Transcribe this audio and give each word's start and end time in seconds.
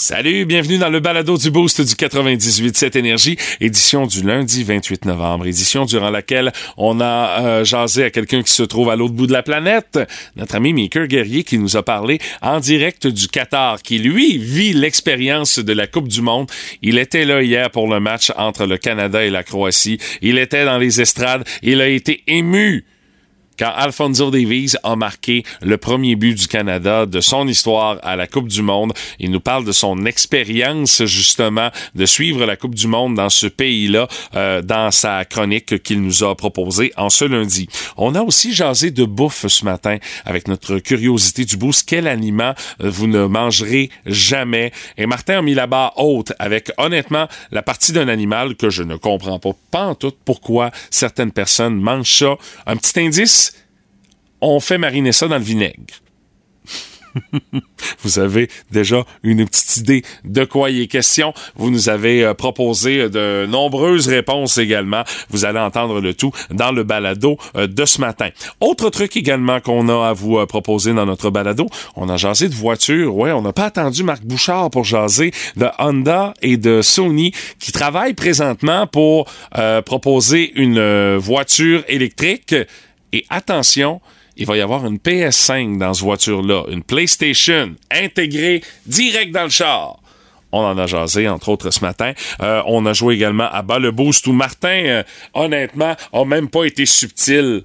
Salut, 0.00 0.44
bienvenue 0.44 0.78
dans 0.78 0.90
le 0.90 1.00
balado 1.00 1.36
du 1.36 1.50
Boost 1.50 1.80
du 1.80 1.92
98.7 1.94 2.96
Énergie, 2.96 3.36
édition 3.60 4.06
du 4.06 4.22
lundi 4.22 4.62
28 4.62 5.06
novembre, 5.06 5.48
édition 5.48 5.86
durant 5.86 6.10
laquelle 6.10 6.52
on 6.76 7.00
a 7.00 7.42
euh, 7.42 7.64
jasé 7.64 8.04
à 8.04 8.10
quelqu'un 8.10 8.44
qui 8.44 8.52
se 8.52 8.62
trouve 8.62 8.90
à 8.90 8.96
l'autre 8.96 9.14
bout 9.14 9.26
de 9.26 9.32
la 9.32 9.42
planète, 9.42 9.98
notre 10.36 10.54
ami 10.54 10.72
Maker 10.72 11.08
Guerrier 11.08 11.42
qui 11.42 11.58
nous 11.58 11.76
a 11.76 11.82
parlé 11.82 12.20
en 12.42 12.60
direct 12.60 13.08
du 13.08 13.26
Qatar, 13.26 13.82
qui 13.82 13.98
lui 13.98 14.38
vit 14.38 14.72
l'expérience 14.72 15.58
de 15.58 15.72
la 15.72 15.88
Coupe 15.88 16.06
du 16.06 16.22
Monde. 16.22 16.48
Il 16.80 16.96
était 16.96 17.24
là 17.24 17.42
hier 17.42 17.68
pour 17.68 17.88
le 17.88 17.98
match 17.98 18.30
entre 18.36 18.66
le 18.66 18.78
Canada 18.78 19.24
et 19.24 19.30
la 19.30 19.42
Croatie. 19.42 19.98
Il 20.22 20.38
était 20.38 20.64
dans 20.64 20.78
les 20.78 21.00
estrades. 21.00 21.42
Il 21.60 21.80
a 21.80 21.88
été 21.88 22.22
ému 22.28 22.84
quand 23.58 23.72
Alfonso 23.74 24.30
Davies 24.30 24.74
a 24.82 24.96
marqué 24.96 25.42
le 25.62 25.76
premier 25.76 26.16
but 26.16 26.34
du 26.34 26.46
Canada 26.46 27.06
de 27.06 27.20
son 27.20 27.48
histoire 27.48 27.98
à 28.02 28.16
la 28.16 28.26
Coupe 28.26 28.48
du 28.48 28.62
Monde. 28.62 28.92
Il 29.18 29.30
nous 29.30 29.40
parle 29.40 29.64
de 29.64 29.72
son 29.72 30.04
expérience 30.06 31.04
justement 31.04 31.70
de 31.94 32.06
suivre 32.06 32.46
la 32.46 32.56
Coupe 32.56 32.74
du 32.74 32.86
Monde 32.86 33.16
dans 33.16 33.30
ce 33.30 33.46
pays-là 33.46 34.08
euh, 34.36 34.62
dans 34.62 34.90
sa 34.90 35.24
chronique 35.24 35.82
qu'il 35.82 36.02
nous 36.02 36.24
a 36.24 36.34
proposée 36.36 36.92
en 36.96 37.10
ce 37.10 37.24
lundi. 37.24 37.68
On 37.96 38.14
a 38.14 38.22
aussi 38.22 38.54
jasé 38.54 38.90
de 38.90 39.04
bouffe 39.04 39.46
ce 39.46 39.64
matin 39.64 39.98
avec 40.24 40.48
notre 40.48 40.78
curiosité 40.78 41.44
du 41.44 41.56
boost. 41.56 41.88
Quel 41.88 42.06
aliment 42.06 42.54
euh, 42.80 42.90
vous 42.90 43.06
ne 43.06 43.26
mangerez 43.26 43.90
jamais? 44.06 44.72
Et 44.96 45.06
Martin 45.06 45.38
a 45.38 45.42
mis 45.42 45.54
la 45.54 45.66
barre 45.66 45.94
haute 45.96 46.32
avec 46.38 46.70
honnêtement 46.78 47.26
la 47.50 47.62
partie 47.62 47.92
d'un 47.92 48.08
animal 48.08 48.56
que 48.56 48.70
je 48.70 48.82
ne 48.82 48.96
comprends 48.96 49.38
pas, 49.38 49.52
pas 49.70 49.84
en 49.86 49.94
tout 49.94 50.12
pourquoi 50.24 50.70
certaines 50.90 51.32
personnes 51.32 51.80
mangent 51.80 52.18
ça. 52.18 52.36
Un 52.66 52.76
petit 52.76 53.00
indice, 53.00 53.47
on 54.40 54.60
fait 54.60 54.78
mariner 54.78 55.12
ça 55.12 55.28
dans 55.28 55.38
le 55.38 55.44
vinaigre. 55.44 55.84
vous 58.02 58.18
avez 58.18 58.48
déjà 58.70 59.04
une 59.22 59.44
petite 59.46 59.78
idée 59.78 60.02
de 60.24 60.44
quoi 60.44 60.70
il 60.70 60.82
est 60.82 60.86
question. 60.86 61.32
Vous 61.56 61.70
nous 61.70 61.88
avez 61.88 62.24
euh, 62.24 62.34
proposé 62.34 63.08
de 63.08 63.46
nombreuses 63.46 64.08
réponses 64.08 64.58
également. 64.58 65.02
Vous 65.30 65.44
allez 65.44 65.58
entendre 65.58 66.00
le 66.00 66.14
tout 66.14 66.32
dans 66.50 66.72
le 66.72 66.84
balado 66.84 67.38
euh, 67.56 67.66
de 67.66 67.84
ce 67.84 68.00
matin. 68.00 68.28
Autre 68.60 68.90
truc 68.90 69.16
également 69.16 69.60
qu'on 69.60 69.88
a 69.88 70.08
à 70.08 70.12
vous 70.12 70.38
euh, 70.38 70.46
proposer 70.46 70.92
dans 70.92 71.06
notre 71.06 71.30
balado, 71.30 71.68
on 71.96 72.08
a 72.08 72.16
jasé 72.16 72.48
de 72.48 72.54
voitures. 72.54 73.16
Ouais, 73.16 73.32
on 73.32 73.42
n'a 73.42 73.52
pas 73.52 73.66
attendu 73.66 74.02
Marc 74.02 74.22
Bouchard 74.24 74.70
pour 74.70 74.84
jaser 74.84 75.32
de 75.56 75.66
Honda 75.78 76.34
et 76.42 76.56
de 76.56 76.82
Sony 76.82 77.32
qui 77.58 77.72
travaillent 77.72 78.14
présentement 78.14 78.86
pour 78.86 79.26
proposer 79.84 80.52
une 80.54 81.16
voiture 81.16 81.84
électrique. 81.88 82.54
Et 83.12 83.24
attention, 83.30 84.00
il 84.38 84.46
va 84.46 84.56
y 84.56 84.60
avoir 84.60 84.86
une 84.86 84.98
PS5 84.98 85.78
dans 85.78 85.92
ce 85.92 86.02
voiture-là, 86.02 86.64
une 86.70 86.84
PlayStation 86.84 87.74
intégrée 87.90 88.62
direct 88.86 89.32
dans 89.32 89.44
le 89.44 89.50
char. 89.50 89.98
On 90.52 90.60
en 90.60 90.78
a 90.78 90.86
jasé, 90.86 91.28
entre 91.28 91.50
autres, 91.50 91.70
ce 91.70 91.80
matin. 91.80 92.12
Euh, 92.40 92.62
on 92.66 92.86
a 92.86 92.94
joué 92.94 93.16
également 93.16 93.50
à 93.50 93.62
bas 93.62 93.78
le 93.78 93.90
boost 93.90 94.26
où 94.28 94.32
Martin, 94.32 94.68
euh, 94.86 95.02
honnêtement, 95.34 95.94
a 96.12 96.24
même 96.24 96.48
pas 96.48 96.64
été 96.64 96.86
subtil 96.86 97.64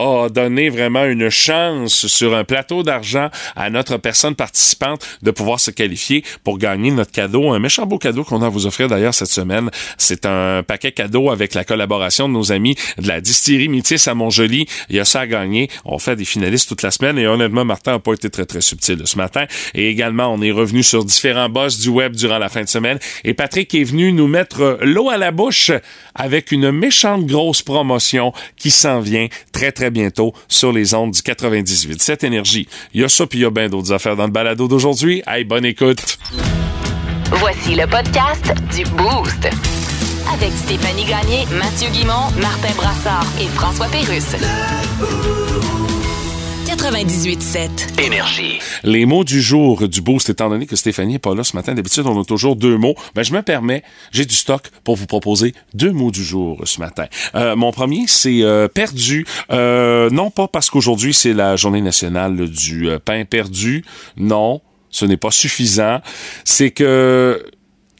a 0.00 0.28
donné 0.28 0.68
vraiment 0.68 1.04
une 1.04 1.28
chance 1.28 2.06
sur 2.06 2.34
un 2.34 2.44
plateau 2.44 2.82
d'argent 2.82 3.28
à 3.56 3.70
notre 3.70 3.96
personne 3.98 4.34
participante 4.34 5.06
de 5.22 5.30
pouvoir 5.30 5.60
se 5.60 5.70
qualifier 5.70 6.24
pour 6.44 6.58
gagner 6.58 6.90
notre 6.90 7.12
cadeau, 7.12 7.52
un 7.52 7.58
méchant 7.58 7.86
beau 7.86 7.98
cadeau 7.98 8.24
qu'on 8.24 8.42
a 8.42 8.48
vous 8.48 8.66
offrir 8.66 8.88
d'ailleurs 8.88 9.14
cette 9.14 9.28
semaine. 9.28 9.70
C'est 9.98 10.26
un 10.26 10.62
paquet 10.62 10.92
cadeau 10.92 11.30
avec 11.30 11.54
la 11.54 11.64
collaboration 11.64 12.28
de 12.28 12.34
nos 12.34 12.52
amis 12.52 12.76
de 12.98 13.08
la 13.08 13.20
distillerie 13.20 13.68
Métis 13.68 14.08
à 14.08 14.14
Montjoli. 14.14 14.66
Il 14.88 14.96
y 14.96 15.00
a 15.00 15.04
ça 15.04 15.20
à 15.20 15.26
gagner. 15.26 15.68
On 15.84 15.98
fait 15.98 16.16
des 16.16 16.24
finalistes 16.24 16.68
toute 16.68 16.82
la 16.82 16.90
semaine 16.90 17.18
et 17.18 17.26
honnêtement, 17.26 17.64
Martin 17.64 17.92
n'a 17.92 17.98
pas 17.98 18.14
été 18.14 18.30
très 18.30 18.46
très 18.46 18.60
subtil 18.60 19.02
ce 19.04 19.16
matin. 19.16 19.44
Et 19.74 19.88
également, 19.88 20.32
on 20.32 20.40
est 20.40 20.50
revenu 20.50 20.82
sur 20.82 21.04
différents 21.04 21.48
boss 21.48 21.78
du 21.78 21.88
web 21.88 22.14
durant 22.14 22.38
la 22.38 22.48
fin 22.48 22.62
de 22.62 22.68
semaine 22.68 22.98
et 23.24 23.34
Patrick 23.34 23.74
est 23.74 23.84
venu 23.84 24.12
nous 24.12 24.28
mettre 24.28 24.78
l'eau 24.82 25.10
à 25.10 25.18
la 25.18 25.30
bouche 25.30 25.72
avec 26.14 26.52
une 26.52 26.70
méchante 26.70 27.26
grosse 27.26 27.62
promotion 27.62 28.32
qui 28.56 28.70
s'en 28.70 29.00
vient 29.00 29.28
très 29.52 29.72
très 29.72 29.89
bientôt 29.90 30.32
sur 30.48 30.72
les 30.72 30.94
ondes 30.94 31.12
du 31.12 31.22
98. 31.22 32.02
Cette 32.02 32.24
énergie, 32.24 32.68
il 32.94 33.00
y 33.00 33.04
a 33.04 33.08
ça 33.08 33.26
puis 33.26 33.40
il 33.40 33.42
y 33.42 33.44
a 33.44 33.50
bien 33.50 33.68
d'autres 33.68 33.92
affaires 33.92 34.16
dans 34.16 34.26
le 34.26 34.32
balado 34.32 34.68
d'aujourd'hui. 34.68 35.22
Hey, 35.26 35.44
bonne 35.44 35.64
écoute. 35.64 36.18
Voici 37.32 37.74
le 37.74 37.86
podcast 37.86 38.52
du 38.74 38.84
Boost. 38.90 39.48
Avec 40.32 40.52
Stéphanie 40.52 41.04
Gagné, 41.04 41.46
Mathieu 41.58 41.88
Guimont, 41.90 42.30
Martin 42.40 42.74
Brassard 42.76 43.26
et 43.40 43.46
François 43.46 43.86
Pérusse. 43.86 44.36
98.7. 46.80 48.02
Énergie. 48.02 48.58
Les 48.84 49.04
mots 49.04 49.22
du 49.22 49.42
jour 49.42 49.86
du 49.86 50.00
boost, 50.00 50.30
étant 50.30 50.48
donné 50.48 50.64
que 50.64 50.76
Stéphanie 50.76 51.12
n'est 51.12 51.18
pas 51.18 51.34
là 51.34 51.44
ce 51.44 51.54
matin, 51.54 51.74
d'habitude 51.74 52.06
on 52.06 52.18
a 52.18 52.24
toujours 52.24 52.56
deux 52.56 52.78
mots, 52.78 52.94
ben 53.14 53.22
je 53.22 53.34
me 53.34 53.42
permets, 53.42 53.82
j'ai 54.12 54.24
du 54.24 54.34
stock 54.34 54.62
pour 54.82 54.96
vous 54.96 55.04
proposer 55.04 55.52
deux 55.74 55.92
mots 55.92 56.10
du 56.10 56.24
jour 56.24 56.58
ce 56.64 56.80
matin. 56.80 57.04
Euh, 57.34 57.54
mon 57.54 57.70
premier, 57.70 58.06
c'est 58.06 58.42
euh, 58.42 58.66
perdu. 58.66 59.26
Euh, 59.52 60.08
non 60.08 60.30
pas 60.30 60.48
parce 60.48 60.70
qu'aujourd'hui 60.70 61.12
c'est 61.12 61.34
la 61.34 61.54
journée 61.56 61.82
nationale 61.82 62.48
du 62.48 62.88
pain 63.04 63.26
perdu, 63.26 63.84
non, 64.16 64.62
ce 64.88 65.04
n'est 65.04 65.18
pas 65.18 65.30
suffisant. 65.30 66.00
C'est 66.46 66.70
que 66.70 67.44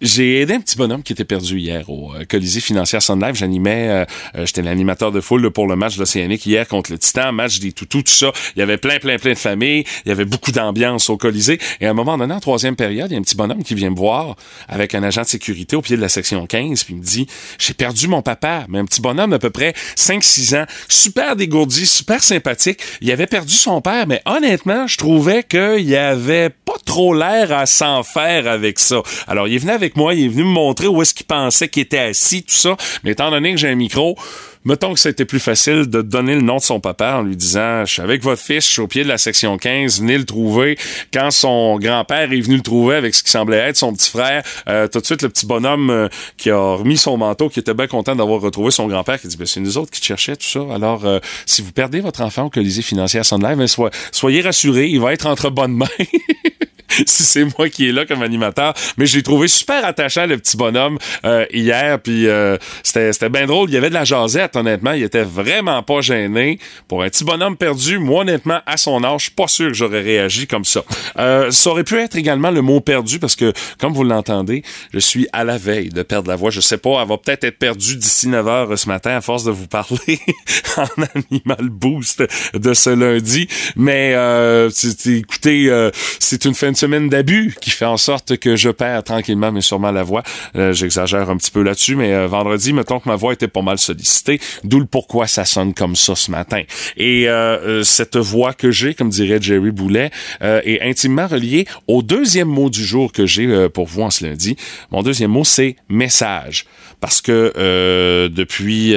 j'ai 0.00 0.40
aidé 0.40 0.54
un 0.54 0.60
petit 0.60 0.76
bonhomme 0.76 1.02
qui 1.02 1.12
était 1.12 1.24
perdu 1.24 1.58
hier 1.58 1.88
au 1.90 2.14
euh, 2.14 2.24
Colisée 2.28 2.60
financière 2.60 3.02
Sun 3.02 3.20
Live. 3.20 3.34
J'animais, 3.34 3.88
euh, 3.88 4.04
euh, 4.36 4.46
j'étais 4.46 4.62
l'animateur 4.62 5.12
de 5.12 5.20
foule 5.20 5.50
pour 5.50 5.66
le 5.66 5.76
match 5.76 5.96
de 5.96 6.00
l'Océanique 6.00 6.46
hier 6.46 6.66
contre 6.66 6.90
le 6.90 6.98
Titan, 6.98 7.32
match 7.32 7.60
des 7.60 7.72
toutous, 7.72 8.02
tout 8.02 8.12
ça. 8.12 8.32
Il 8.56 8.60
y 8.60 8.62
avait 8.62 8.78
plein, 8.78 8.98
plein, 8.98 9.18
plein 9.18 9.32
de 9.32 9.38
familles. 9.38 9.84
Il 10.06 10.08
y 10.08 10.12
avait 10.12 10.24
beaucoup 10.24 10.52
d'ambiance 10.52 11.10
au 11.10 11.18
Colisée. 11.18 11.58
Et 11.80 11.86
à 11.86 11.90
un 11.90 11.94
moment 11.94 12.16
donné, 12.16 12.32
en 12.32 12.40
troisième 12.40 12.76
période, 12.76 13.10
il 13.10 13.14
y 13.14 13.16
a 13.16 13.18
un 13.18 13.22
petit 13.22 13.36
bonhomme 13.36 13.62
qui 13.62 13.74
vient 13.74 13.90
me 13.90 13.96
voir 13.96 14.36
avec 14.68 14.94
un 14.94 15.02
agent 15.02 15.22
de 15.22 15.26
sécurité 15.26 15.76
au 15.76 15.82
pied 15.82 15.96
de 15.96 16.00
la 16.00 16.08
section 16.08 16.46
15, 16.46 16.84
puis 16.84 16.94
il 16.94 16.96
me 16.98 17.04
dit, 17.04 17.26
j'ai 17.58 17.74
perdu 17.74 18.08
mon 18.08 18.22
papa. 18.22 18.64
Mais 18.68 18.78
un 18.78 18.86
petit 18.86 19.02
bonhomme 19.02 19.30
d'à 19.30 19.38
peu 19.38 19.50
près 19.50 19.74
5-6 19.96 20.56
ans, 20.56 20.64
super 20.88 21.36
dégourdi, 21.36 21.84
super 21.86 22.22
sympathique. 22.22 22.80
Il 23.02 23.10
avait 23.10 23.26
perdu 23.26 23.52
son 23.52 23.82
père, 23.82 24.06
mais 24.06 24.22
honnêtement, 24.24 24.86
je 24.86 24.96
trouvais 24.96 25.42
qu'il 25.42 25.94
avait 25.94 26.48
pas 26.48 26.78
trop 26.86 27.12
l'air 27.12 27.52
à 27.52 27.66
s'en 27.66 28.02
faire 28.02 28.46
avec 28.46 28.78
ça. 28.78 29.02
Alors, 29.26 29.46
il 29.46 29.56
est 29.56 29.58
venu 29.58 29.89
moi, 29.96 30.14
il 30.14 30.24
est 30.24 30.28
venu 30.28 30.44
me 30.44 30.50
montrer 30.50 30.86
où 30.86 31.02
est-ce 31.02 31.14
qu'il 31.14 31.26
pensait 31.26 31.68
qu'il 31.68 31.82
était 31.82 31.98
assis, 31.98 32.42
tout 32.42 32.54
ça. 32.54 32.76
Mais 33.04 33.12
étant 33.12 33.30
donné 33.30 33.52
que 33.52 33.58
j'ai 33.58 33.68
un 33.68 33.74
micro, 33.74 34.16
mettons 34.64 34.92
que 34.92 35.00
c'était 35.00 35.24
plus 35.24 35.40
facile 35.40 35.86
de 35.86 36.02
donner 36.02 36.34
le 36.34 36.42
nom 36.42 36.56
de 36.56 36.62
son 36.62 36.80
papa 36.80 37.16
en 37.16 37.22
lui 37.22 37.36
disant 37.36 37.84
je 37.84 37.92
suis 37.92 38.02
avec 38.02 38.22
votre 38.22 38.42
fils, 38.42 38.66
je 38.66 38.72
suis 38.72 38.80
au 38.80 38.86
pied 38.86 39.02
de 39.02 39.08
la 39.08 39.18
section 39.18 39.56
15, 39.56 40.00
venez 40.00 40.18
le 40.18 40.24
trouver. 40.24 40.78
Quand 41.12 41.30
son 41.30 41.78
grand-père 41.78 42.32
est 42.32 42.40
venu 42.40 42.56
le 42.56 42.62
trouver 42.62 42.96
avec 42.96 43.14
ce 43.14 43.22
qui 43.22 43.30
semblait 43.30 43.56
être 43.56 43.76
son 43.76 43.92
petit 43.92 44.10
frère, 44.10 44.42
euh, 44.68 44.88
tout 44.88 45.00
de 45.00 45.06
suite 45.06 45.22
le 45.22 45.28
petit 45.28 45.46
bonhomme 45.46 45.90
euh, 45.90 46.08
qui 46.36 46.50
a 46.50 46.74
remis 46.74 46.96
son 46.96 47.16
manteau, 47.16 47.48
qui 47.48 47.60
était 47.60 47.74
bien 47.74 47.86
content 47.86 48.14
d'avoir 48.14 48.40
retrouvé 48.40 48.70
son 48.70 48.86
grand-père, 48.86 49.20
qui 49.20 49.28
dit 49.28 49.36
ben, 49.36 49.46
c'est 49.46 49.60
nous 49.60 49.78
autres 49.78 49.90
qui 49.90 50.02
cherchaient 50.02 50.36
tout 50.36 50.46
ça. 50.46 50.60
Alors 50.72 51.04
euh, 51.04 51.18
si 51.46 51.62
vous 51.62 51.72
perdez 51.72 52.00
votre 52.00 52.20
enfant 52.20 52.44
au 52.44 52.50
Colisée 52.50 52.82
financière 52.82 53.24
Sun 53.24 53.42
Live, 53.42 53.56
ben, 53.56 53.90
soyez 54.12 54.42
rassurés, 54.42 54.88
il 54.88 55.00
va 55.00 55.12
être 55.12 55.26
entre 55.26 55.50
bonnes 55.50 55.74
mains. 55.74 55.86
si 57.06 57.22
c'est 57.22 57.44
moi 57.58 57.68
qui 57.68 57.88
est 57.88 57.92
là 57.92 58.06
comme 58.06 58.22
animateur. 58.22 58.74
Mais 58.96 59.06
j'ai 59.06 59.22
trouvé 59.22 59.48
super 59.48 59.84
attachant 59.84 60.26
le 60.26 60.38
petit 60.38 60.56
bonhomme 60.56 60.98
euh, 61.24 61.46
hier, 61.52 62.00
puis 62.00 62.26
euh, 62.26 62.56
c'était 62.82 63.28
bien 63.28 63.46
drôle. 63.46 63.70
Il 63.70 63.74
y 63.74 63.76
avait 63.76 63.88
de 63.88 63.94
la 63.94 64.04
jasette, 64.04 64.56
honnêtement. 64.56 64.92
Il 64.92 65.02
était 65.02 65.22
vraiment 65.22 65.82
pas 65.82 66.00
gêné. 66.00 66.58
Pour 66.88 67.02
un 67.02 67.08
petit 67.08 67.24
bonhomme 67.24 67.56
perdu, 67.56 67.98
moi 67.98 68.22
honnêtement, 68.22 68.60
à 68.66 68.76
son 68.76 69.02
âge, 69.04 69.20
je 69.20 69.24
suis 69.24 69.34
pas 69.34 69.48
sûr 69.48 69.68
que 69.68 69.74
j'aurais 69.74 70.00
réagi 70.00 70.46
comme 70.46 70.64
ça. 70.64 70.82
Euh, 71.18 71.50
ça 71.50 71.70
aurait 71.70 71.84
pu 71.84 71.98
être 71.98 72.16
également 72.16 72.50
le 72.50 72.62
mot 72.62 72.80
perdu 72.80 73.18
parce 73.18 73.36
que, 73.36 73.52
comme 73.78 73.92
vous 73.92 74.04
l'entendez, 74.04 74.62
je 74.92 74.98
suis 74.98 75.28
à 75.32 75.44
la 75.44 75.58
veille 75.58 75.88
de 75.88 76.02
perdre 76.02 76.28
la 76.28 76.36
voix. 76.36 76.50
Je 76.50 76.60
sais 76.60 76.78
pas, 76.78 77.00
elle 77.02 77.08
va 77.08 77.18
peut-être 77.18 77.44
être 77.44 77.58
perdue 77.58 77.96
d'ici 77.96 78.28
9 78.28 78.48
heures 78.48 78.78
ce 78.78 78.88
matin 78.88 79.16
à 79.16 79.20
force 79.20 79.44
de 79.44 79.50
vous 79.50 79.66
parler 79.66 80.20
en 80.76 80.86
animal 81.14 81.68
boost 81.68 82.22
de 82.54 82.74
ce 82.74 82.90
lundi. 82.90 83.48
Mais 83.76 84.12
euh, 84.14 84.70
écoutez, 85.06 85.70
euh, 85.70 85.90
c'est 86.18 86.44
une 86.44 86.54
fin 86.54 86.72
de 86.72 86.76
semaine 86.80 87.10
d'abus 87.10 87.54
qui 87.60 87.70
fait 87.70 87.84
en 87.84 87.98
sorte 87.98 88.38
que 88.38 88.56
je 88.56 88.70
perds 88.70 89.04
tranquillement 89.04 89.52
mais 89.52 89.60
sûrement 89.60 89.90
la 89.90 90.02
voix. 90.02 90.22
Euh, 90.56 90.72
j'exagère 90.72 91.28
un 91.28 91.36
petit 91.36 91.50
peu 91.50 91.62
là-dessus, 91.62 91.94
mais 91.94 92.14
euh, 92.14 92.26
vendredi, 92.26 92.72
mettons 92.72 93.00
que 93.00 93.08
ma 93.08 93.16
voix 93.16 93.34
était 93.34 93.48
pas 93.48 93.60
mal 93.60 93.78
sollicitée, 93.78 94.40
d'où 94.64 94.78
le 94.78 94.86
pourquoi 94.86 95.26
ça 95.26 95.44
sonne 95.44 95.74
comme 95.74 95.94
ça 95.94 96.14
ce 96.14 96.30
matin. 96.30 96.62
Et 96.96 97.28
euh, 97.28 97.82
cette 97.82 98.16
voix 98.16 98.54
que 98.54 98.70
j'ai, 98.70 98.94
comme 98.94 99.10
dirait 99.10 99.40
Jerry 99.42 99.70
Boulet, 99.70 100.10
est 100.40 100.80
intimement 100.80 101.26
reliée 101.26 101.66
au 101.86 102.02
deuxième 102.02 102.48
mot 102.48 102.70
du 102.70 102.82
jour 102.82 103.12
que 103.12 103.26
j'ai 103.26 103.68
pour 103.68 103.86
vous 103.86 104.02
en 104.02 104.10
ce 104.10 104.24
lundi. 104.24 104.56
Mon 104.90 105.02
deuxième 105.02 105.30
mot, 105.30 105.44
c'est 105.44 105.76
message 105.88 106.64
parce 107.00 107.20
que 107.20 108.28
depuis 108.28 108.94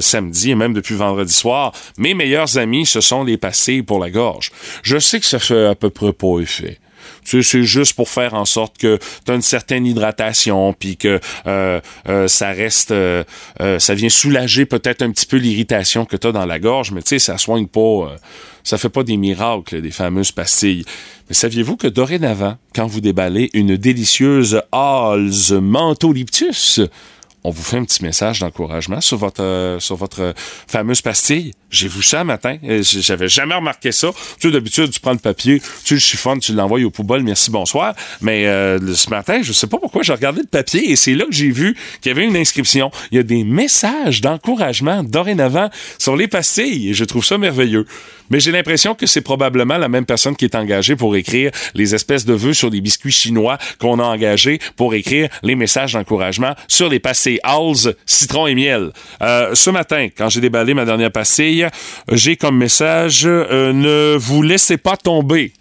samedi 0.00 0.50
et 0.50 0.54
même 0.54 0.72
depuis 0.72 0.94
vendredi 0.94 1.32
soir, 1.32 1.72
mes 1.98 2.14
meilleurs 2.14 2.56
amis 2.56 2.86
se 2.86 3.00
sont 3.00 3.24
les 3.24 3.36
passés 3.36 3.82
pour 3.82 3.98
la 3.98 4.10
gorge. 4.10 4.50
Je 4.82 4.98
sais 4.98 5.20
que 5.20 5.26
ça 5.26 5.38
fait 5.38 5.66
à 5.66 5.74
peu 5.74 5.90
près 5.90 6.12
pas 6.12 6.40
effet. 6.40 6.78
Tu 7.24 7.42
c'est 7.42 7.64
juste 7.64 7.94
pour 7.94 8.08
faire 8.08 8.34
en 8.34 8.44
sorte 8.44 8.78
que 8.78 8.98
tu 9.24 9.32
as 9.32 9.34
une 9.34 9.42
certaine 9.42 9.86
hydratation, 9.86 10.72
puis 10.72 10.96
que 10.96 11.20
euh, 11.46 11.80
euh, 12.08 12.28
ça 12.28 12.50
reste, 12.50 12.90
euh, 12.90 13.24
ça 13.78 13.94
vient 13.94 14.08
soulager 14.08 14.66
peut-être 14.66 15.02
un 15.02 15.10
petit 15.10 15.26
peu 15.26 15.36
l'irritation 15.36 16.04
que 16.04 16.16
tu 16.16 16.26
as 16.26 16.32
dans 16.32 16.46
la 16.46 16.58
gorge, 16.58 16.92
mais 16.92 17.02
tu 17.02 17.08
sais, 17.08 17.18
ça 17.18 17.38
soigne 17.38 17.66
pas, 17.66 18.16
ça 18.64 18.78
fait 18.78 18.88
pas 18.88 19.02
des 19.02 19.16
miracles, 19.16 19.80
des 19.80 19.90
fameuses 19.90 20.32
pastilles. 20.32 20.84
Mais 21.28 21.34
saviez-vous 21.34 21.76
que 21.76 21.86
dorénavant, 21.86 22.56
quand 22.74 22.86
vous 22.86 23.00
déballez 23.00 23.50
une 23.54 23.76
délicieuse 23.76 24.62
Halls 24.72 25.60
Mentoliptus, 25.60 26.80
on 27.44 27.50
vous 27.50 27.62
fait 27.62 27.78
un 27.78 27.84
petit 27.84 28.02
message 28.02 28.40
d'encouragement 28.40 29.00
sur 29.00 29.16
votre 29.16 29.42
euh, 29.42 29.80
sur 29.80 29.96
votre 29.96 30.34
fameuse 30.66 31.00
pastille. 31.00 31.52
J'ai 31.70 31.88
vu 31.88 32.02
ça 32.02 32.24
matin. 32.24 32.58
J'avais 32.82 33.28
jamais 33.28 33.54
remarqué 33.54 33.92
ça. 33.92 34.10
Tu 34.38 34.48
sais, 34.48 34.52
d'habitude, 34.52 34.90
tu 34.90 35.00
prends 35.00 35.12
le 35.12 35.18
papier, 35.18 35.62
tu 35.84 35.94
le 35.94 36.00
chiffonnes, 36.00 36.40
tu 36.40 36.52
l'envoies 36.52 36.82
au 36.84 36.90
poubelle, 36.90 37.22
merci, 37.22 37.50
bonsoir. 37.50 37.94
Mais 38.20 38.46
euh, 38.46 38.94
ce 38.94 39.08
matin, 39.08 39.40
je 39.42 39.52
sais 39.52 39.68
pas 39.68 39.78
pourquoi, 39.78 40.02
j'ai 40.02 40.12
regardé 40.12 40.40
le 40.40 40.48
papier 40.48 40.90
et 40.90 40.96
c'est 40.96 41.14
là 41.14 41.24
que 41.24 41.32
j'ai 41.32 41.50
vu 41.50 41.76
qu'il 42.00 42.10
y 42.10 42.14
avait 42.14 42.26
une 42.26 42.36
inscription. 42.36 42.90
Il 43.12 43.16
y 43.16 43.20
a 43.20 43.22
des 43.22 43.44
messages 43.44 44.20
d'encouragement 44.20 45.04
dorénavant 45.04 45.70
sur 45.98 46.16
les 46.16 46.28
pastilles 46.28 46.90
et 46.90 46.94
je 46.94 47.04
trouve 47.04 47.24
ça 47.24 47.38
merveilleux. 47.38 47.86
Mais 48.30 48.38
j'ai 48.38 48.52
l'impression 48.52 48.94
que 48.94 49.06
c'est 49.06 49.22
probablement 49.22 49.76
la 49.76 49.88
même 49.88 50.06
personne 50.06 50.36
qui 50.36 50.44
est 50.44 50.54
engagée 50.54 50.94
pour 50.94 51.16
écrire 51.16 51.50
les 51.74 51.94
espèces 51.94 52.24
de 52.24 52.32
vœux 52.32 52.54
sur 52.54 52.70
des 52.70 52.80
biscuits 52.80 53.10
chinois 53.10 53.58
qu'on 53.78 53.98
a 53.98 54.04
engagés 54.04 54.60
pour 54.76 54.94
écrire 54.94 55.28
les 55.42 55.56
messages 55.56 55.94
d'encouragement 55.94 56.54
sur 56.68 56.88
les 56.88 57.00
pastilles 57.00 57.29
Halls, 57.42 57.94
citron 58.06 58.46
et 58.46 58.54
miel. 58.54 58.90
Euh, 59.22 59.54
ce 59.54 59.70
matin, 59.70 60.08
quand 60.16 60.28
j'ai 60.28 60.40
déballé 60.40 60.74
ma 60.74 60.84
dernière 60.84 61.12
pastille, 61.12 61.68
j'ai 62.10 62.36
comme 62.36 62.56
message 62.56 63.22
euh, 63.26 63.72
ne 63.72 64.16
vous 64.16 64.42
laissez 64.42 64.76
pas 64.76 64.96
tomber. 64.96 65.52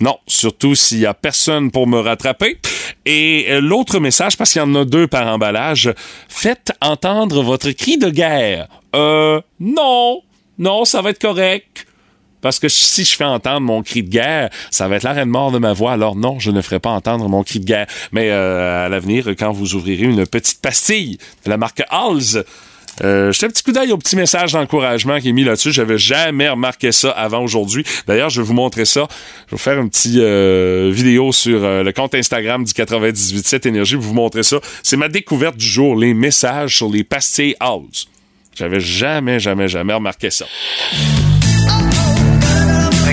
Non, 0.00 0.18
surtout 0.26 0.74
s'il 0.74 0.98
y 0.98 1.06
a 1.06 1.14
personne 1.14 1.70
pour 1.70 1.86
me 1.86 1.98
rattraper. 1.98 2.58
Et 3.06 3.46
euh, 3.48 3.60
l'autre 3.60 4.00
message, 4.00 4.36
parce 4.36 4.52
qu'il 4.52 4.60
y 4.60 4.64
en 4.64 4.74
a 4.74 4.84
deux 4.84 5.06
par 5.06 5.26
emballage, 5.26 5.92
faites 6.28 6.72
entendre 6.80 7.42
votre 7.42 7.70
cri 7.70 7.96
de 7.96 8.10
guerre. 8.10 8.68
Euh, 8.94 9.40
non, 9.60 10.20
non, 10.58 10.84
ça 10.84 11.00
va 11.00 11.10
être 11.10 11.20
correct. 11.20 11.86
Parce 12.44 12.60
que 12.60 12.68
si 12.68 13.04
je 13.04 13.16
fais 13.16 13.24
entendre 13.24 13.62
mon 13.62 13.82
cri 13.82 14.04
de 14.04 14.08
guerre, 14.08 14.50
ça 14.70 14.86
va 14.86 14.96
être 14.96 15.02
l'arrêt 15.02 15.24
de 15.24 15.30
mort 15.30 15.50
de 15.50 15.58
ma 15.58 15.72
voix. 15.72 15.92
Alors 15.92 16.14
non, 16.14 16.38
je 16.38 16.52
ne 16.52 16.60
ferai 16.60 16.78
pas 16.78 16.90
entendre 16.90 17.28
mon 17.28 17.42
cri 17.42 17.58
de 17.58 17.64
guerre. 17.64 17.86
Mais 18.12 18.30
euh, 18.30 18.86
à 18.86 18.88
l'avenir, 18.88 19.26
quand 19.36 19.50
vous 19.50 19.74
ouvrirez 19.74 20.04
une 20.04 20.26
petite 20.26 20.60
pastille 20.60 21.18
de 21.44 21.50
la 21.50 21.56
marque 21.56 21.82
Halls, 21.90 22.44
euh, 23.02 23.32
jetez 23.32 23.46
un 23.46 23.48
petit 23.48 23.62
coup 23.62 23.72
d'œil 23.72 23.92
au 23.92 23.98
petit 23.98 24.16
message 24.16 24.52
d'encouragement 24.52 25.18
qui 25.18 25.30
est 25.30 25.32
mis 25.32 25.44
là-dessus. 25.44 25.72
J'avais 25.72 25.98
jamais 25.98 26.48
remarqué 26.48 26.92
ça 26.92 27.10
avant 27.10 27.42
aujourd'hui. 27.42 27.84
D'ailleurs, 28.06 28.30
je 28.30 28.40
vais 28.40 28.46
vous 28.46 28.54
montrer 28.54 28.84
ça. 28.84 29.08
Je 29.46 29.50
vais 29.50 29.50
vous 29.52 29.58
faire 29.58 29.80
une 29.80 29.90
petite 29.90 30.16
euh, 30.16 30.90
vidéo 30.92 31.32
sur 31.32 31.64
euh, 31.64 31.82
le 31.82 31.92
compte 31.92 32.14
Instagram 32.14 32.64
du 32.64 32.72
98.7 32.72 33.66
Énergie 33.68 33.96
pour 33.96 34.04
vous 34.04 34.14
montrer 34.14 34.42
ça. 34.42 34.58
C'est 34.82 34.96
ma 34.96 35.08
découverte 35.08 35.56
du 35.56 35.66
jour, 35.66 35.96
les 35.96 36.14
messages 36.14 36.76
sur 36.76 36.88
les 36.88 37.04
pastilles 37.04 37.56
Halls. 37.60 38.06
J'avais 38.54 38.80
jamais, 38.80 39.40
jamais, 39.40 39.66
jamais 39.66 39.94
remarqué 39.94 40.30
ça. 40.30 40.46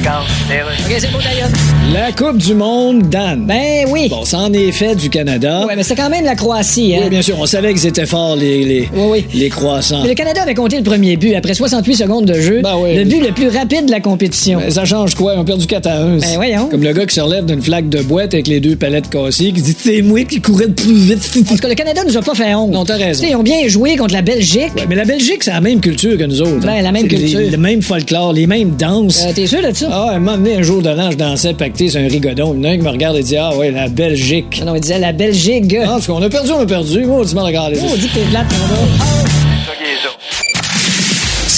OK, 0.05 0.95
c'est 0.97 1.11
beau, 1.11 1.19
d'ailleurs. 1.23 1.49
La 1.93 2.11
Coupe 2.11 2.37
du 2.37 2.55
Monde, 2.55 3.03
Dan. 3.09 3.45
Ben 3.45 3.85
oui. 3.89 4.07
Bon, 4.09 4.25
ça 4.25 4.39
en 4.39 4.51
est 4.51 4.71
fait 4.71 4.95
du 4.95 5.09
Canada. 5.11 5.65
Ouais, 5.67 5.75
mais 5.75 5.83
c'est 5.83 5.95
quand 5.95 6.09
même 6.09 6.25
la 6.25 6.33
Croatie, 6.35 6.95
hein? 6.95 7.01
Oui, 7.03 7.09
bien 7.11 7.21
sûr, 7.21 7.35
on 7.39 7.45
savait 7.45 7.71
qu'ils 7.73 7.85
étaient 7.85 8.07
forts, 8.07 8.35
les, 8.35 8.63
les, 8.63 8.89
Oui, 8.95 9.07
oui. 9.11 9.25
les 9.35 9.49
croissants. 9.49 10.01
Mais 10.01 10.09
le 10.09 10.15
Canada 10.15 10.41
avait 10.41 10.55
compté 10.55 10.77
le 10.77 10.83
premier 10.83 11.17
but 11.17 11.35
après 11.35 11.53
68 11.53 11.95
secondes 11.95 12.25
de 12.25 12.33
jeu. 12.33 12.61
Ben 12.63 12.77
oui. 12.81 12.95
Le 12.95 13.03
but 13.03 13.21
le 13.21 13.31
plus 13.31 13.49
rapide 13.49 13.85
de 13.85 13.91
la 13.91 13.99
compétition. 13.99 14.57
Ben, 14.59 14.71
ça 14.71 14.85
change 14.85 15.13
quoi? 15.13 15.33
On 15.37 15.41
a 15.41 15.43
perdu 15.43 15.67
4 15.67 15.85
à 15.87 15.97
1. 16.01 16.17
Ben 16.17 16.27
voyons. 16.35 16.67
Comme 16.69 16.83
le 16.83 16.93
gars 16.93 17.05
qui 17.05 17.13
se 17.15 17.21
relève 17.21 17.45
d'une 17.45 17.61
flaque 17.61 17.87
de 17.89 18.01
boîte 18.01 18.33
avec 18.33 18.47
les 18.47 18.59
deux 18.59 18.75
palettes 18.75 19.09
cassées, 19.09 19.51
qui 19.51 19.61
dit 19.61 19.75
c'est 19.77 20.01
moi 20.01 20.23
qui 20.23 20.41
courais 20.41 20.65
le 20.65 20.73
plus 20.73 20.95
vite. 20.95 21.29
En 21.37 21.43
tout 21.55 21.61
cas, 21.61 21.67
le 21.69 21.75
Canada 21.75 22.01
nous 22.07 22.17
a 22.17 22.21
pas 22.23 22.33
fait 22.33 22.55
honte. 22.55 22.71
Non, 22.71 22.85
t'as 22.85 22.97
raison. 22.97 23.21
T'sais, 23.21 23.31
ils 23.31 23.35
ont 23.35 23.43
bien 23.43 23.67
joué 23.67 23.97
contre 23.97 24.13
la 24.15 24.23
Belgique. 24.23 24.71
Ouais, 24.75 24.85
mais 24.89 24.95
la 24.95 25.05
Belgique, 25.05 25.43
c'est 25.43 25.51
la 25.51 25.61
même 25.61 25.79
culture 25.79 26.17
que 26.17 26.23
nous 26.23 26.41
autres. 26.41 26.65
Ben, 26.65 26.69
hein. 26.69 26.81
la 26.81 26.91
même 26.91 27.03
les- 27.03 27.17
culture. 27.19 27.39
Le 27.51 27.57
même 27.57 27.81
folklore, 27.83 28.33
les 28.33 28.47
mêmes 28.47 28.71
danses. 28.77 29.25
Euh, 29.27 29.33
T'es 29.35 29.45
sûr 29.45 29.61
de 29.61 29.71
ça? 29.75 29.89
Ah, 29.93 30.11
un 30.11 30.19
moment 30.19 30.37
donné, 30.37 30.55
un 30.55 30.61
jour 30.61 30.81
de 30.81 30.89
l'an, 30.89 31.11
je 31.11 31.17
dansais 31.17 31.53
pacté 31.53 31.89
sur 31.89 31.99
un 31.99 32.07
rigodon. 32.07 32.53
Il 32.53 32.61
y 32.63 32.65
en 32.65 32.69
a 32.69 32.73
un 32.73 32.77
qui 32.77 32.83
me 32.83 32.89
regarde 32.89 33.17
et 33.17 33.23
dit 33.23 33.35
Ah, 33.35 33.53
ouais, 33.57 33.71
la 33.71 33.89
Belgique. 33.89 34.59
Ah 34.61 34.65
Non, 34.65 34.75
il 34.75 34.79
disait 34.79 34.99
la 34.99 35.11
Belgique. 35.11 35.75
Ah, 35.83 35.85
parce 35.85 36.07
qu'on 36.07 36.21
a 36.21 36.29
perdu, 36.29 36.49
on 36.53 36.61
a 36.61 36.65
perdu. 36.65 37.05
Moi, 37.05 37.25
tu 37.25 37.35
m'as 37.35 37.43
regardé. 37.43 37.77
Oh, 37.83 37.87
on 37.91 37.95
dit 37.97 38.07
que 38.07 38.13
t'es 38.13 38.23
mon 38.23 38.31
gars. 38.31 39.30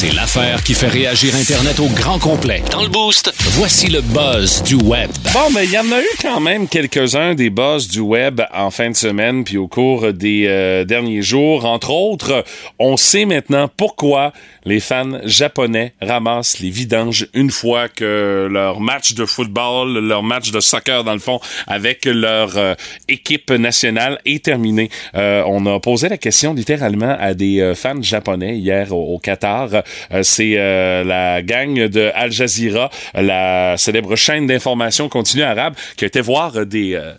C'est 0.04 0.12
l'affaire 0.12 0.62
qui 0.64 0.74
fait 0.74 0.90
réagir 0.90 1.34
Internet 1.34 1.80
au 1.80 1.88
grand 1.88 2.20
complet. 2.20 2.62
Dans 2.70 2.84
le 2.84 2.90
boost, 2.90 3.34
voici 3.52 3.88
le 3.88 4.02
buzz 4.02 4.62
du 4.64 4.76
web. 4.76 5.10
Bon, 5.34 5.50
mais 5.56 5.64
il 5.64 5.72
y 5.72 5.80
en 5.80 5.90
a 5.94 6.02
eu 6.02 6.10
quand 6.22 6.42
même 6.42 6.68
quelques-uns 6.68 7.36
des 7.36 7.50
buzz 7.50 7.88
du 7.88 8.02
web 8.02 8.42
en 8.54 8.70
fin 8.70 8.90
de 8.90 8.98
semaine 8.98 9.46
puis 9.46 9.56
au 9.56 9.70
cours 9.70 10.12
des 10.12 10.48
euh, 10.50 10.84
derniers 10.84 11.22
jours. 11.22 11.64
Entre 11.64 11.90
autres, 11.90 12.44
on 12.80 12.98
sait 12.98 13.24
maintenant 13.24 13.70
pourquoi 13.78 14.34
les 14.66 14.82
fans 14.82 15.20
japonais 15.24 15.94
ramassent 16.02 16.60
les 16.60 16.70
vidanges 16.70 17.28
une 17.34 17.50
fois 17.50 17.88
que 17.88 18.50
leur 18.52 18.82
match 18.82 19.14
de 19.14 19.26
football, 19.26 20.00
leur 20.00 20.24
match 20.24 20.52
de 20.52 20.60
soccer 20.60 21.06
dans 21.06 21.14
le 21.14 21.20
fond 21.20 21.40
avec 21.66 22.04
leur 22.06 22.58
euh, 22.58 22.76
équipe 23.08 23.52
nationale 23.52 24.20
est 24.26 24.44
terminé. 24.44 24.90
Euh, 25.16 25.44
on 25.48 25.66
a 25.66 25.80
posé 25.80 26.10
la 26.10 26.18
question 26.18 26.54
littéralement 26.54 27.16
à 27.18 27.34
des 27.34 27.62
euh, 27.62 27.74
fans 27.74 28.02
japonais 28.02 28.58
hier 28.58 28.92
au, 28.92 29.16
au 29.16 29.20
Qatar. 29.20 29.70
Euh, 30.12 30.24
C'est 30.24 30.54
euh, 30.58 31.04
la 31.04 31.42
gang 31.42 31.74
de 31.88 32.12
Al 32.14 32.32
Jazeera, 32.32 32.90
la 33.14 33.76
célèbre 33.78 34.16
chaîne 34.16 34.48
d'information 34.48 35.10
continue 35.10 35.44
arabe, 35.44 35.76
qui 35.98 36.06
a 36.06 36.08
été 36.08 36.22
voir 36.22 36.66
des 36.66 36.96
euh, 36.96 37.14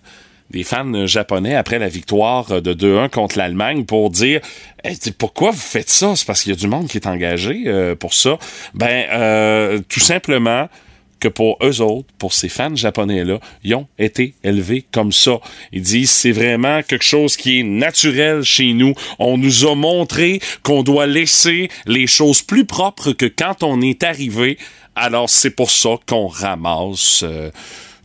des 0.51 0.63
fans 0.63 1.07
japonais 1.07 1.55
après 1.57 1.79
la 1.79 1.89
victoire 1.89 2.63
de 2.63 2.75
2-1 2.75 3.11
contre 3.11 3.39
l'Allemagne 3.39 3.85
pour 3.85 4.11
dire 4.11 4.41
pourquoi 5.19 5.51
vous 5.51 5.57
faites 5.57 5.91
ça? 5.91 6.15
C'est 6.17 6.27
parce 6.27 6.43
qu'il 6.43 6.53
y 6.53 6.57
a 6.57 6.59
du 6.59 6.69
monde 6.69 6.87
qui 6.87 6.99
est 6.99 7.07
engagé 7.07 7.65
euh, 7.67 7.95
pour 7.95 8.15
ça. 8.15 8.39
Ben 8.75 9.07
euh, 9.13 9.81
tout 9.89 10.01
simplement 10.01 10.69
que 11.21 11.29
pour 11.29 11.59
eux 11.63 11.81
autres, 11.81 12.09
pour 12.19 12.33
ces 12.33 12.49
fans 12.49 12.75
japonais-là, 12.75 13.41
ils 13.63 13.75
ont 13.75 13.89
été 13.99 14.35
élevés 14.43 14.85
comme 14.93 15.13
ça. 15.13 15.41
Ils 15.73 15.83
disent 15.83 16.11
c'est 16.11 16.33
vraiment 16.33 16.83
quelque 16.83 17.05
chose 17.05 17.37
qui 17.37 17.61
est 17.61 17.63
naturel 17.63 18.43
chez 18.43 18.73
nous. 18.73 18.95
On 19.19 19.39
nous 19.39 19.67
a 19.67 19.75
montré 19.75 20.41
qu'on 20.63 20.83
doit 20.83 21.07
laisser 21.07 21.69
les 21.87 22.07
choses 22.07 22.43
plus 22.43 22.65
propres 22.65 23.13
que 23.13 23.27
quand 23.27 23.63
on 23.63 23.81
est 23.81 24.03
arrivé. 24.03 24.59
Alors 24.95 25.29
c'est 25.29 25.51
pour 25.51 25.71
ça 25.71 25.97
qu'on 26.07 26.29
ramasse 26.29 27.23
euh, 27.25 27.51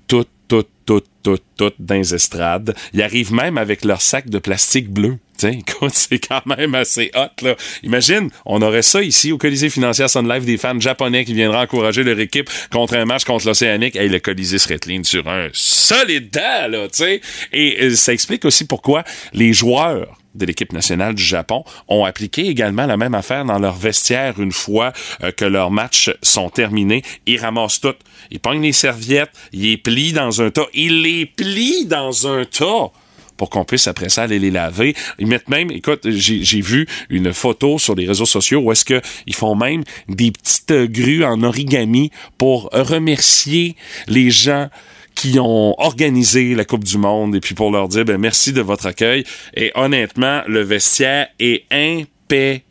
tout, 0.08 0.26
tout, 0.48 0.66
tout, 0.86 1.04
tout, 1.24 1.40
tout 1.56 1.72
dans 1.78 1.96
les 1.96 2.16
estrades. 2.16 2.76
Ils 2.94 3.02
arrivent 3.02 3.34
même 3.34 3.58
avec 3.58 3.86
leur 3.86 4.02
sac 4.02 4.30
de 4.30 4.40
plastique 4.40 4.90
bleu. 4.90 5.18
Écoute, 5.44 5.94
c'est 5.94 6.20
quand 6.20 6.46
même 6.46 6.76
assez 6.76 7.12
hot, 7.16 7.44
là. 7.44 7.56
Imagine, 7.84 8.30
on 8.46 8.62
aurait 8.62 8.82
ça 8.82 9.02
ici 9.02 9.32
au 9.32 9.38
Colisée 9.38 9.70
financière 9.70 10.10
Sun 10.10 10.28
Life, 10.32 10.46
des 10.46 10.58
fans 10.58 10.80
japonais 10.80 11.26
qui 11.26 11.34
viendraient 11.34 11.60
encourager 11.60 12.04
leur 12.04 12.20
équipe 12.20 12.50
contre 12.72 12.96
un 12.96 13.06
match 13.06 13.24
contre 13.24 13.48
l'Océanique. 13.48 13.96
Hey, 13.96 14.10
le 14.10 14.20
Colisée 14.20 14.60
serait 14.60 14.80
clean 14.80 15.04
sur 15.04 15.28
un 15.28 15.50
solide 15.54 16.30
là, 16.36 16.88
tu. 16.90 17.22
Et 17.54 17.78
euh, 17.82 17.96
ça 17.96 18.14
explique 18.14 18.46
aussi 18.46 18.66
pourquoi 18.66 19.04
les 19.34 19.54
joueurs 19.54 20.18
de 20.36 20.46
l'équipe 20.46 20.74
nationale 20.74 21.16
du 21.16 21.24
Japon 21.24 21.64
ont 21.88 22.06
appliqué 22.06 22.48
également 22.48 22.86
la 22.86 22.98
même 22.98 23.16
affaire 23.16 23.46
dans 23.46 23.60
leur 23.60 23.76
vestiaire 23.76 24.40
une 24.40 24.52
fois 24.52 24.94
euh, 25.24 25.32
que 25.32 25.46
leurs 25.46 25.72
matchs 25.72 26.12
sont 26.22 26.50
terminés. 26.50 27.04
Ils 27.26 27.40
ramassent 27.40 27.82
tout. 27.82 27.96
Ils 28.32 28.40
pognent 28.40 28.62
les 28.62 28.74
serviettes, 28.74 29.32
ils 29.52 29.64
les 29.64 29.78
plient 29.78 30.14
dans 30.14 30.42
un 30.42 30.52
tas. 30.52 30.68
Ils 30.74 31.02
les 31.02 31.26
plient 31.26 31.86
dans 31.86 32.28
un 32.28 32.46
tas 32.46 32.92
pour 33.40 33.50
qu'on 33.50 33.64
puisse 33.64 33.88
après 33.88 34.10
ça 34.10 34.24
aller 34.24 34.38
les 34.38 34.52
laver. 34.52 34.94
Ils 35.18 35.26
mettent 35.26 35.50
même, 35.50 35.72
écoute, 35.72 36.02
j'ai 36.10 36.62
vu 36.62 36.86
une 37.10 37.34
photo 37.34 37.80
sur 37.80 37.96
les 37.96 38.06
réseaux 38.06 38.26
sociaux 38.26 38.60
où 38.60 38.72
est-ce 38.72 38.86
que 38.86 39.02
ils 39.26 39.34
font 39.34 39.56
même 39.56 39.84
des 40.10 40.32
petites 40.32 40.92
grues 40.92 41.24
en 41.24 41.42
origami 41.42 42.12
pour 42.38 42.70
remercier 42.74 43.78
les 44.08 44.30
gens 44.30 44.68
qui 45.16 45.40
ont 45.40 45.74
organisé 45.80 46.54
la 46.54 46.66
Coupe 46.66 46.84
du 46.84 46.98
Monde 46.98 47.36
et 47.36 47.40
puis 47.40 47.56
pour 47.56 47.72
leur 47.72 47.88
dire 47.88 48.06
ben, 48.06 48.18
merci 48.18 48.52
de 48.52 48.62
votre 48.62 48.86
accueil. 48.86 49.24
Et 49.56 49.72
honnêtement, 49.76 50.42
le 50.46 50.62
vestiaire 50.62 51.28
est 51.40 51.64
impeccable 51.72 52.69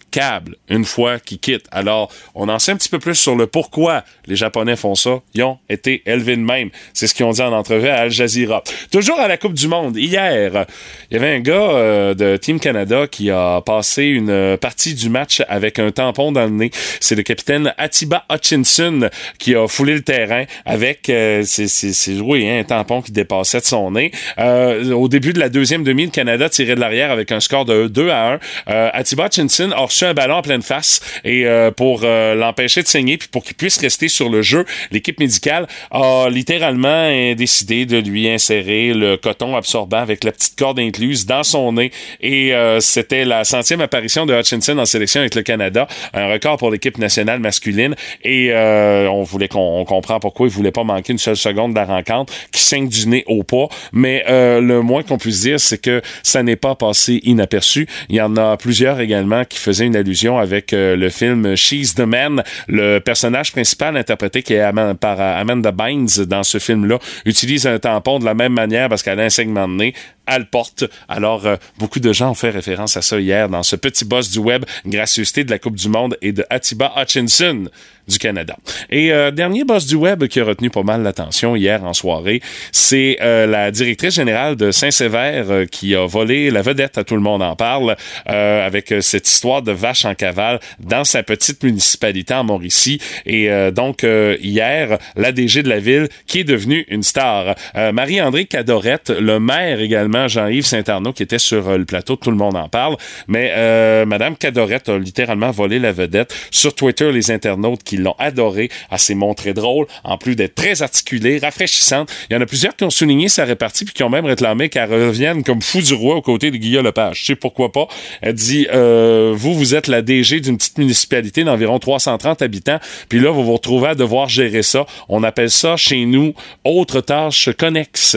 une 0.68 0.84
fois 0.84 1.18
qu'ils 1.18 1.38
quittent. 1.38 1.66
Alors, 1.70 2.10
on 2.34 2.48
en 2.48 2.58
sait 2.58 2.72
un 2.72 2.76
petit 2.76 2.88
peu 2.88 2.98
plus 2.98 3.14
sur 3.14 3.36
le 3.36 3.46
pourquoi 3.46 4.04
les 4.26 4.36
Japonais 4.36 4.76
font 4.76 4.94
ça. 4.94 5.20
Ils 5.34 5.42
ont 5.42 5.58
été 5.68 6.02
élevés 6.06 6.36
de 6.36 6.42
même. 6.42 6.70
C'est 6.92 7.06
ce 7.06 7.14
qu'ils 7.14 7.24
ont 7.24 7.30
dit 7.30 7.40
en 7.40 7.52
entrevue 7.52 7.88
à 7.88 8.00
Al 8.00 8.10
Jazeera. 8.10 8.62
Toujours 8.90 9.18
à 9.20 9.28
la 9.28 9.36
Coupe 9.36 9.54
du 9.54 9.68
Monde, 9.68 9.96
hier, 9.96 10.66
il 11.10 11.14
y 11.14 11.16
avait 11.16 11.36
un 11.36 11.40
gars 11.40 11.54
euh, 11.54 12.14
de 12.14 12.36
Team 12.36 12.60
Canada 12.60 13.06
qui 13.06 13.30
a 13.30 13.60
passé 13.60 14.04
une 14.04 14.56
partie 14.60 14.94
du 14.94 15.08
match 15.08 15.42
avec 15.48 15.78
un 15.78 15.90
tampon 15.90 16.32
dans 16.32 16.44
le 16.44 16.50
nez. 16.50 16.70
C'est 17.00 17.14
le 17.14 17.22
capitaine 17.22 17.72
Atiba 17.78 18.24
Hutchinson 18.30 19.08
qui 19.38 19.54
a 19.54 19.66
foulé 19.68 19.94
le 19.94 20.02
terrain 20.02 20.44
avec, 20.64 21.08
euh, 21.10 21.42
c'est, 21.44 22.20
oui, 22.20 22.48
hein, 22.48 22.60
un 22.60 22.64
tampon 22.64 23.02
qui 23.02 23.12
dépassait 23.12 23.60
de 23.60 23.64
son 23.64 23.92
nez. 23.92 24.12
Euh, 24.38 24.92
au 24.92 25.08
début 25.08 25.32
de 25.32 25.38
la 25.38 25.48
deuxième 25.48 25.84
demi, 25.84 26.04
le 26.04 26.10
Canada 26.10 26.48
tirait 26.48 26.74
de 26.74 26.80
l'arrière 26.80 27.10
avec 27.10 27.32
un 27.32 27.40
score 27.40 27.64
de 27.64 27.86
2 27.86 28.10
à 28.10 28.32
1. 28.34 28.38
Euh, 28.68 28.90
Atiba 28.92 29.26
Hutchinson 29.26 29.72
a 29.72 29.86
un 30.06 30.14
ballon 30.14 30.36
en 30.36 30.42
pleine 30.42 30.62
face 30.62 31.00
et 31.24 31.46
euh, 31.46 31.70
pour 31.70 32.00
euh, 32.04 32.34
l'empêcher 32.34 32.82
de 32.82 32.88
saigner 32.88 33.18
puis 33.18 33.28
pour 33.28 33.44
qu'il 33.44 33.56
puisse 33.56 33.78
rester 33.78 34.08
sur 34.08 34.28
le 34.28 34.42
jeu, 34.42 34.64
l'équipe 34.90 35.18
médicale 35.20 35.66
a 35.90 36.28
littéralement 36.30 37.34
décidé 37.34 37.86
de 37.86 37.98
lui 37.98 38.28
insérer 38.28 38.92
le 38.94 39.16
coton 39.16 39.56
absorbant 39.56 39.98
avec 39.98 40.24
la 40.24 40.32
petite 40.32 40.58
corde 40.58 40.78
incluse 40.78 41.26
dans 41.26 41.42
son 41.42 41.72
nez. 41.72 41.90
Et 42.20 42.54
euh, 42.54 42.80
c'était 42.80 43.24
la 43.24 43.44
centième 43.44 43.80
apparition 43.80 44.26
de 44.26 44.34
Hutchinson 44.34 44.78
en 44.78 44.86
sélection 44.86 45.20
avec 45.20 45.34
le 45.34 45.42
Canada, 45.42 45.86
un 46.14 46.28
record 46.28 46.58
pour 46.58 46.70
l'équipe 46.70 46.98
nationale 46.98 47.40
masculine. 47.40 47.94
Et 48.22 48.52
on 48.54 49.22
voulait 49.22 49.48
qu'on 49.48 49.80
on 49.80 49.84
comprend 49.84 50.20
pourquoi 50.20 50.46
il 50.46 50.52
voulait 50.52 50.72
pas 50.72 50.84
manquer 50.84 51.12
une 51.12 51.18
seule 51.18 51.36
seconde 51.36 51.72
de 51.72 51.78
la 51.78 51.84
rencontre 51.84 52.32
qui 52.52 52.62
saigne 52.62 52.88
du 52.88 53.06
nez 53.08 53.24
au 53.26 53.42
pas. 53.42 53.68
Mais 53.92 54.24
le 54.28 54.80
moins 54.80 55.02
qu'on 55.02 55.18
puisse 55.18 55.40
dire 55.40 55.60
c'est 55.60 55.78
que 55.78 56.02
ça 56.22 56.42
n'est 56.42 56.56
pas 56.56 56.74
passé 56.74 57.20
inaperçu. 57.24 57.86
Il 58.08 58.16
y 58.16 58.20
en 58.20 58.36
a 58.36 58.56
plusieurs 58.56 59.00
également 59.00 59.44
qui 59.44 59.58
faisaient 59.58 59.87
une 59.88 59.96
allusion 59.96 60.38
avec 60.38 60.72
euh, 60.72 60.96
le 60.96 61.08
film 61.08 61.56
She's 61.56 61.94
the 61.94 62.00
Man. 62.00 62.42
Le 62.68 62.98
personnage 63.00 63.52
principal 63.52 63.96
interprété 63.96 64.42
qui 64.42 64.54
est 64.54 64.62
par 65.00 65.20
euh, 65.20 65.40
Amanda 65.40 65.72
Bynes 65.72 66.24
dans 66.26 66.44
ce 66.44 66.58
film-là 66.58 66.98
utilise 67.24 67.66
un 67.66 67.78
tampon 67.78 68.18
de 68.18 68.24
la 68.24 68.34
même 68.34 68.52
manière 68.52 68.88
parce 68.88 69.02
qu'elle 69.02 69.18
a 69.18 69.24
un 69.24 69.30
segment 69.30 69.68
de 69.68 69.74
nez 69.74 69.94
elle 70.28 70.46
porte. 70.46 70.84
Alors, 71.08 71.46
euh, 71.46 71.56
beaucoup 71.78 72.00
de 72.00 72.12
gens 72.12 72.30
ont 72.30 72.34
fait 72.34 72.50
référence 72.50 72.96
à 72.96 73.02
ça 73.02 73.18
hier 73.18 73.48
dans 73.48 73.62
ce 73.62 73.76
petit 73.76 74.04
boss 74.04 74.30
du 74.30 74.38
web, 74.38 74.64
gracieuseté 74.86 75.44
de 75.44 75.50
la 75.50 75.58
Coupe 75.58 75.76
du 75.76 75.88
Monde 75.88 76.16
et 76.22 76.32
de 76.32 76.44
Atiba 76.50 76.92
Hutchinson 76.96 77.68
du 78.08 78.18
Canada. 78.18 78.56
Et 78.90 79.12
euh, 79.12 79.30
dernier 79.30 79.64
boss 79.64 79.86
du 79.86 79.94
web 79.94 80.26
qui 80.26 80.40
a 80.40 80.44
retenu 80.44 80.70
pas 80.70 80.82
mal 80.82 81.02
l'attention 81.02 81.54
hier 81.54 81.84
en 81.84 81.92
soirée, 81.92 82.40
c'est 82.72 83.18
euh, 83.20 83.46
la 83.46 83.70
directrice 83.70 84.14
générale 84.14 84.56
de 84.56 84.70
Saint-Sévère 84.70 85.50
euh, 85.50 85.66
qui 85.66 85.94
a 85.94 86.06
volé 86.06 86.50
la 86.50 86.62
vedette, 86.62 86.98
à 86.98 87.04
tout 87.04 87.14
le 87.14 87.20
monde 87.20 87.42
en 87.42 87.54
parle, 87.54 87.96
avec 88.24 88.94
cette 89.00 89.28
histoire 89.28 89.62
de 89.62 89.72
vache 89.72 90.04
en 90.04 90.14
cavale 90.14 90.60
dans 90.80 91.04
sa 91.04 91.22
petite 91.22 91.62
municipalité 91.62 92.34
en 92.34 92.44
Mauricie. 92.44 93.00
Et 93.26 93.50
donc, 93.72 94.02
hier, 94.02 94.98
la 95.16 95.32
DG 95.32 95.62
de 95.62 95.68
la 95.68 95.78
ville 95.78 96.08
qui 96.26 96.40
est 96.40 96.44
devenue 96.44 96.86
une 96.88 97.02
star. 97.02 97.54
Marie-André 97.74 98.46
Cadorette, 98.46 99.10
le 99.10 99.38
maire 99.40 99.80
également, 99.80 100.17
Jean-Yves 100.26 100.66
Saint-Arnaud, 100.66 101.12
qui 101.12 101.22
était 101.22 101.38
sur 101.38 101.68
euh, 101.68 101.78
le 101.78 101.84
plateau, 101.84 102.16
tout 102.16 102.30
le 102.30 102.36
monde 102.36 102.56
en 102.56 102.68
parle. 102.68 102.96
Mais 103.28 103.52
euh, 103.56 104.06
Madame 104.06 104.36
Cadorette 104.36 104.88
a 104.88 104.98
littéralement 104.98 105.50
volé 105.50 105.78
la 105.78 105.92
vedette. 105.92 106.34
Sur 106.50 106.74
Twitter, 106.74 107.12
les 107.12 107.30
internautes 107.30 107.82
qui 107.82 107.98
l'ont 107.98 108.16
adoré, 108.18 108.70
elle 108.90 108.98
s'est 108.98 109.14
montrée 109.14 109.54
drôle, 109.54 109.86
en 110.04 110.18
plus 110.18 110.34
d'être 110.34 110.54
très 110.54 110.82
articulée, 110.82 111.38
rafraîchissante. 111.38 112.10
Il 112.30 112.34
y 112.34 112.36
en 112.36 112.40
a 112.40 112.46
plusieurs 112.46 112.74
qui 112.74 112.84
ont 112.84 112.90
souligné 112.90 113.28
sa 113.28 113.44
répartie 113.44 113.84
puis 113.84 113.94
qui 113.94 114.02
ont 114.02 114.10
même 114.10 114.26
réclamé 114.26 114.68
qu'elle 114.68 114.90
revienne 114.90 115.44
comme 115.44 115.62
fou 115.62 115.80
du 115.80 115.94
roi 115.94 116.16
aux 116.16 116.22
côtés 116.22 116.50
de 116.50 116.56
Guillaume 116.56 116.84
Lepage. 116.84 117.20
Je 117.20 117.26
sais 117.26 117.36
pourquoi 117.36 117.70
pas? 117.70 117.86
Elle 118.22 118.34
dit, 118.34 118.66
euh, 118.72 119.34
vous, 119.36 119.54
vous 119.54 119.74
êtes 119.74 119.86
la 119.86 120.02
DG 120.02 120.40
d'une 120.40 120.56
petite 120.56 120.78
municipalité 120.78 121.44
d'environ 121.44 121.78
330 121.78 122.42
habitants, 122.42 122.78
puis 123.08 123.20
là, 123.20 123.30
vous 123.30 123.44
vous 123.44 123.54
retrouvez 123.54 123.88
à 123.88 123.94
devoir 123.94 124.28
gérer 124.28 124.62
ça. 124.62 124.86
On 125.08 125.22
appelle 125.22 125.50
ça 125.50 125.76
chez 125.76 126.04
nous 126.04 126.34
autre 126.64 127.00
tâche 127.00 127.50
connexe. 127.56 128.16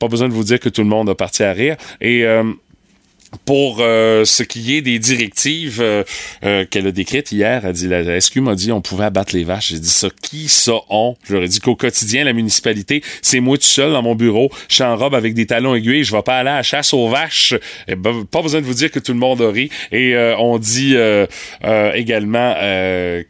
Pas 0.00 0.08
besoin 0.08 0.28
de 0.28 0.34
vous 0.34 0.42
dire 0.42 0.58
que 0.58 0.68
tout 0.68 0.82
le 0.82 0.88
monde 0.88 1.08
a 1.10 1.14
parti 1.14 1.44
à 1.44 1.52
rire. 1.52 1.76
Et 2.00 2.24
euh, 2.24 2.42
pour 3.44 3.78
euh, 3.80 4.24
ce 4.24 4.42
qui 4.42 4.76
est 4.76 4.82
des 4.82 4.98
directives 4.98 5.80
euh, 5.80 6.04
euh, 6.44 6.64
qu'elle 6.68 6.86
a 6.86 6.92
décrites 6.92 7.32
hier, 7.32 7.64
elle 7.64 7.72
dit 7.72 7.88
la, 7.88 8.20
SQ 8.20 8.38
m'a 8.38 8.54
dit 8.54 8.72
on 8.72 8.80
pouvait 8.80 9.04
abattre 9.04 9.34
les 9.34 9.44
vaches. 9.44 9.70
J'ai 9.70 9.78
dit 9.78 9.88
ça 9.88 10.08
qui 10.22 10.48
ça 10.48 10.74
on 10.88 11.16
Je 11.24 11.34
leur 11.34 11.42
ai 11.44 11.48
dit 11.48 11.60
qu'au 11.60 11.76
quotidien 11.76 12.24
la 12.24 12.32
municipalité, 12.32 13.02
c'est 13.22 13.40
moi 13.40 13.56
tout 13.56 13.64
seul 13.64 13.92
dans 13.92 14.02
mon 14.02 14.14
bureau, 14.14 14.50
je 14.68 14.76
suis 14.76 14.84
en 14.84 14.96
robe 14.96 15.14
avec 15.14 15.34
des 15.34 15.46
talons 15.46 15.74
aiguilles, 15.74 16.04
je 16.04 16.14
vais 16.14 16.22
pas 16.22 16.38
aller 16.38 16.50
à 16.50 16.56
la 16.56 16.62
chasse 16.62 16.92
aux 16.92 17.08
vaches. 17.08 17.54
Eh 17.88 17.94
ben, 17.94 18.24
pas 18.24 18.42
besoin 18.42 18.60
de 18.60 18.66
vous 18.66 18.74
dire 18.74 18.90
que 18.90 18.98
tout 18.98 19.12
le 19.12 19.18
monde 19.18 19.40
a 19.42 19.50
ri 19.50 19.70
et 19.92 20.14
euh, 20.14 20.36
on 20.38 20.58
dit 20.58 20.92
euh, 20.96 21.26
euh, 21.64 21.92
également 21.92 22.54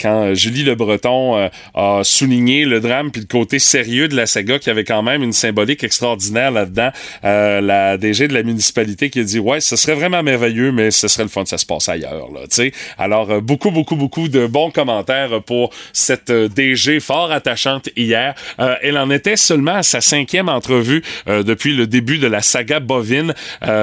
quand 0.00 0.34
Julie 0.34 0.62
Le 0.62 0.74
Breton 0.74 1.50
a 1.74 2.00
souligné 2.04 2.64
le 2.64 2.80
drame 2.80 3.10
puis 3.10 3.20
le 3.20 3.26
côté 3.26 3.58
sérieux 3.58 4.08
de 4.08 4.16
la 4.16 4.26
saga 4.26 4.58
qui 4.58 4.70
avait 4.70 4.84
quand 4.84 5.02
même 5.02 5.22
une 5.22 5.32
symbolique 5.32 5.84
extraordinaire 5.84 6.50
là-dedans, 6.50 6.90
la 7.22 7.96
DG 7.96 8.28
de 8.28 8.34
la 8.34 8.42
municipalité 8.42 9.10
qui 9.10 9.20
a 9.20 9.24
dit 9.24 9.38
ouais, 9.38 9.60
ce 9.60 9.76
serait 9.76 9.89
vraiment 9.94 10.22
merveilleux, 10.22 10.72
mais 10.72 10.90
ce 10.90 11.08
serait 11.08 11.24
le 11.24 11.28
fun 11.28 11.42
que 11.42 11.48
ça 11.48 11.58
se 11.58 11.66
passe 11.66 11.88
ailleurs. 11.88 12.28
Là, 12.32 12.40
sais. 12.48 12.72
Alors, 12.98 13.30
euh, 13.30 13.40
beaucoup, 13.40 13.70
beaucoup, 13.70 13.96
beaucoup 13.96 14.28
de 14.28 14.46
bons 14.46 14.70
commentaires 14.70 15.42
pour 15.42 15.70
cette 15.92 16.30
euh, 16.30 16.48
DG 16.48 17.00
fort 17.00 17.32
attachante 17.32 17.88
hier. 17.96 18.34
Euh, 18.58 18.74
elle 18.82 18.98
en 18.98 19.10
était 19.10 19.36
seulement 19.36 19.76
à 19.76 19.82
sa 19.82 20.00
cinquième 20.00 20.48
entrevue 20.48 21.02
depuis 21.26 21.74
le 21.74 21.86
début 21.86 22.18
de 22.18 22.26
la 22.26 22.42
saga 22.42 22.80
bovine. 22.80 23.34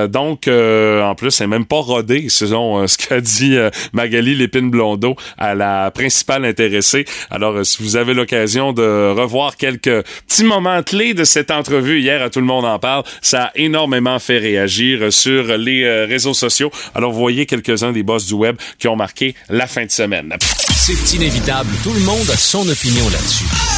Donc, 0.09 0.47
en 0.47 1.15
plus, 1.15 1.39
elle 1.39 1.47
n'est 1.47 1.57
même 1.57 1.65
pas 1.65 1.79
rodée, 1.79 2.29
selon 2.29 2.87
ce 2.87 2.97
qu'a 2.97 3.21
dit 3.21 3.57
Magali 3.93 4.35
Lépine-Blondeau 4.35 5.15
à 5.37 5.55
la 5.55 5.91
principale 5.91 6.45
intéressée. 6.45 7.05
Alors, 7.29 7.65
si 7.65 7.81
vous 7.81 7.95
avez 7.95 8.13
l'occasion 8.13 8.73
de 8.73 9.11
revoir 9.11 9.57
quelques 9.57 10.03
petits 10.27 10.43
moments 10.43 10.83
clés 10.83 11.13
de 11.13 11.23
cette 11.23 11.51
entrevue 11.51 11.99
hier, 11.99 12.21
à 12.21 12.29
tout 12.29 12.39
le 12.39 12.45
monde 12.45 12.65
en 12.65 12.79
parle, 12.79 13.03
ça 13.21 13.45
a 13.45 13.51
énormément 13.55 14.19
fait 14.19 14.37
réagir 14.37 15.11
sur 15.11 15.57
les 15.57 15.96
réseaux 16.05 16.33
sociaux. 16.33 16.71
Alors, 16.95 17.11
vous 17.11 17.19
voyez 17.19 17.45
quelques-uns 17.45 17.91
des 17.91 18.03
boss 18.03 18.25
du 18.27 18.33
web 18.33 18.57
qui 18.77 18.87
ont 18.87 18.95
marqué 18.95 19.35
la 19.49 19.67
fin 19.67 19.85
de 19.85 19.91
semaine. 19.91 20.35
C'est 20.75 21.15
inévitable, 21.15 21.69
tout 21.83 21.93
le 21.93 22.01
monde 22.01 22.29
a 22.29 22.37
son 22.37 22.67
opinion 22.67 23.03
là-dessus. 23.09 23.76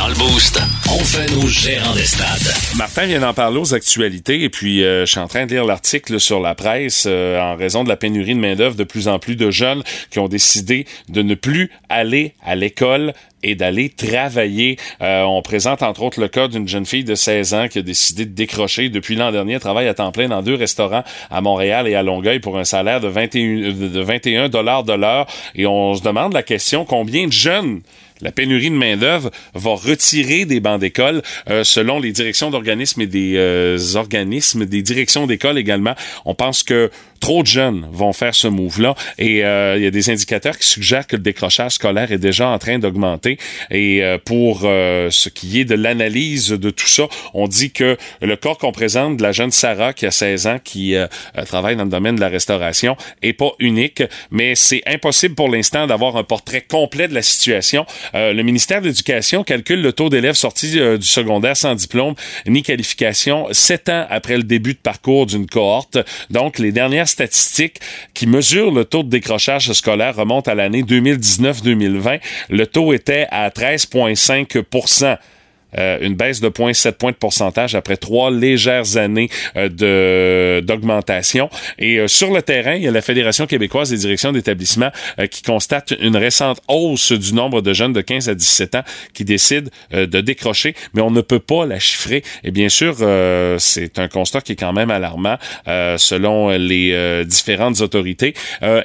Dans 0.00 0.08
le 0.08 0.14
Boost, 0.14 0.58
on 0.88 0.98
fait 1.00 1.30
nos 1.30 1.46
gérants 1.46 1.92
des 1.92 2.06
stades. 2.06 2.54
Martin 2.78 3.04
vient 3.04 3.20
d'en 3.20 3.34
parler 3.34 3.58
aux 3.58 3.74
actualités 3.74 4.42
et 4.42 4.48
puis 4.48 4.82
euh, 4.82 5.04
je 5.04 5.10
suis 5.10 5.20
en 5.20 5.28
train 5.28 5.44
de 5.44 5.50
lire 5.50 5.66
l'article 5.66 6.18
sur 6.18 6.40
la 6.40 6.54
presse 6.54 7.04
euh, 7.06 7.38
en 7.38 7.54
raison 7.54 7.84
de 7.84 7.90
la 7.90 7.98
pénurie 7.98 8.34
de 8.34 8.40
main-d'œuvre 8.40 8.76
de 8.76 8.84
plus 8.84 9.08
en 9.08 9.18
plus 9.18 9.36
de 9.36 9.50
jeunes 9.50 9.82
qui 10.10 10.18
ont 10.18 10.28
décidé 10.28 10.86
de 11.10 11.20
ne 11.20 11.34
plus 11.34 11.70
aller 11.90 12.32
à 12.42 12.54
l'école 12.56 13.12
et 13.42 13.54
d'aller 13.54 13.90
travailler. 13.90 14.78
Euh, 15.02 15.22
on 15.24 15.42
présente 15.42 15.82
entre 15.82 16.02
autres 16.02 16.20
le 16.20 16.28
cas 16.28 16.48
d'une 16.48 16.66
jeune 16.66 16.86
fille 16.86 17.04
de 17.04 17.14
16 17.14 17.52
ans 17.52 17.68
qui 17.68 17.80
a 17.80 17.82
décidé 17.82 18.24
de 18.24 18.32
décrocher 18.32 18.88
depuis 18.88 19.16
l'an 19.16 19.32
dernier, 19.32 19.60
travaille 19.60 19.88
à 19.88 19.92
temps 19.92 20.12
plein 20.12 20.28
dans 20.28 20.40
deux 20.40 20.54
restaurants 20.54 21.04
à 21.30 21.40
Montréal 21.42 21.86
et 21.86 21.94
à 21.94 22.02
Longueuil 22.02 22.40
pour 22.40 22.58
un 22.58 22.64
salaire 22.64 23.00
de 23.00 23.08
21 23.08 23.72
de 23.72 24.00
21 24.00 24.48
dollars 24.48 24.82
de 24.82 24.94
l'heure 24.94 25.26
et 25.54 25.66
on 25.66 25.94
se 25.94 26.02
demande 26.02 26.32
la 26.32 26.42
question 26.42 26.86
combien 26.86 27.26
de 27.26 27.32
jeunes 27.32 27.82
la 28.22 28.32
pénurie 28.32 28.70
de 28.70 28.74
main-d'œuvre 28.74 29.30
va 29.54 29.70
retirer 29.70 30.44
des 30.44 30.60
bancs 30.60 30.80
d'école 30.80 31.22
euh, 31.48 31.64
selon 31.64 32.00
les 32.00 32.12
directions 32.12 32.50
d'organismes 32.50 33.02
et 33.02 33.06
des 33.06 33.34
euh, 33.36 33.78
organismes, 33.94 34.66
des 34.66 34.82
directions 34.82 35.26
d'école 35.26 35.58
également. 35.58 35.94
On 36.24 36.34
pense 36.34 36.62
que 36.62 36.90
trop 37.20 37.42
de 37.42 37.48
jeunes 37.48 37.86
vont 37.92 38.12
faire 38.14 38.34
ce 38.34 38.48
move-là 38.48 38.94
et 39.18 39.44
euh, 39.44 39.76
il 39.76 39.84
y 39.84 39.86
a 39.86 39.90
des 39.90 40.10
indicateurs 40.10 40.56
qui 40.58 40.66
suggèrent 40.66 41.06
que 41.06 41.16
le 41.16 41.22
décrochage 41.22 41.72
scolaire 41.72 42.12
est 42.12 42.18
déjà 42.18 42.48
en 42.48 42.58
train 42.58 42.78
d'augmenter. 42.78 43.38
Et 43.70 44.02
pour 44.24 44.60
ce 44.62 45.28
qui 45.28 45.60
est 45.60 45.64
de 45.64 45.74
l'analyse 45.74 46.48
de 46.48 46.70
tout 46.70 46.86
ça, 46.86 47.08
on 47.34 47.46
dit 47.46 47.70
que 47.70 47.96
le 48.22 48.36
corps 48.36 48.58
qu'on 48.58 48.72
présente 48.72 49.18
de 49.18 49.22
la 49.22 49.32
jeune 49.32 49.50
Sarah 49.50 49.92
qui 49.92 50.06
a 50.06 50.10
16 50.10 50.46
ans, 50.46 50.58
qui 50.62 50.94
travaille 51.46 51.76
dans 51.76 51.84
le 51.84 51.90
domaine 51.90 52.16
de 52.16 52.20
la 52.20 52.28
restauration, 52.28 52.96
est 53.22 53.34
pas 53.34 53.52
unique, 53.58 54.02
mais 54.30 54.54
c'est 54.54 54.82
impossible 54.86 55.34
pour 55.34 55.48
l'instant 55.48 55.86
d'avoir 55.86 56.16
un 56.16 56.24
portrait 56.24 56.62
complet 56.62 57.06
de 57.06 57.14
la 57.14 57.22
situation. 57.22 57.84
Euh, 58.14 58.32
le 58.32 58.42
ministère 58.42 58.80
de 58.80 58.86
l'Éducation 58.86 59.44
calcule 59.44 59.82
le 59.82 59.92
taux 59.92 60.08
d'élèves 60.08 60.34
sortis 60.34 60.78
euh, 60.78 60.98
du 60.98 61.06
secondaire 61.06 61.56
sans 61.56 61.74
diplôme 61.74 62.14
ni 62.46 62.62
qualification 62.62 63.46
sept 63.52 63.88
ans 63.88 64.06
après 64.10 64.36
le 64.36 64.42
début 64.42 64.74
de 64.74 64.78
parcours 64.78 65.26
d'une 65.26 65.46
cohorte. 65.46 65.98
Donc, 66.30 66.58
les 66.58 66.72
dernières 66.72 67.08
statistiques 67.08 67.80
qui 68.14 68.26
mesurent 68.26 68.72
le 68.72 68.84
taux 68.84 69.02
de 69.02 69.08
décrochage 69.08 69.72
scolaire 69.72 70.16
remontent 70.16 70.50
à 70.50 70.54
l'année 70.54 70.82
2019-2020. 70.82 72.20
Le 72.50 72.66
taux 72.66 72.92
était 72.92 73.26
à 73.30 73.48
13,5 73.50 74.62
euh, 75.78 75.98
une 76.00 76.14
baisse 76.14 76.40
de 76.40 76.48
0,7 76.48 76.92
points 76.92 77.12
de 77.12 77.16
pourcentage 77.16 77.74
après 77.74 77.96
trois 77.96 78.30
légères 78.30 78.96
années 78.96 79.30
euh, 79.56 80.60
d'augmentation. 80.60 81.48
Et 81.78 81.98
euh, 81.98 82.08
sur 82.08 82.32
le 82.32 82.42
terrain, 82.42 82.74
il 82.74 82.82
y 82.82 82.88
a 82.88 82.90
la 82.90 83.02
Fédération 83.02 83.46
québécoise 83.46 83.90
des 83.90 83.96
directions 83.96 84.32
d'établissement 84.32 84.90
euh, 85.18 85.26
qui 85.26 85.42
constate 85.42 85.94
une 86.00 86.16
récente 86.16 86.60
hausse 86.68 87.12
du 87.12 87.34
nombre 87.34 87.60
de 87.60 87.72
jeunes 87.72 87.92
de 87.92 88.00
15 88.00 88.28
à 88.28 88.34
17 88.34 88.74
ans 88.76 88.82
qui 89.14 89.24
décident 89.24 89.70
euh, 89.94 90.06
de 90.06 90.20
décrocher, 90.20 90.74
mais 90.94 91.02
on 91.02 91.10
ne 91.10 91.20
peut 91.20 91.38
pas 91.38 91.66
la 91.66 91.78
chiffrer. 91.78 92.22
Et 92.44 92.50
bien 92.50 92.68
sûr, 92.68 92.96
euh, 93.00 93.56
c'est 93.58 93.98
un 93.98 94.08
constat 94.08 94.40
qui 94.40 94.52
est 94.52 94.56
quand 94.56 94.72
même 94.72 94.90
alarmant 94.90 95.36
selon 95.66 96.50
les 96.50 97.24
différentes 97.24 97.80
autorités. 97.80 98.34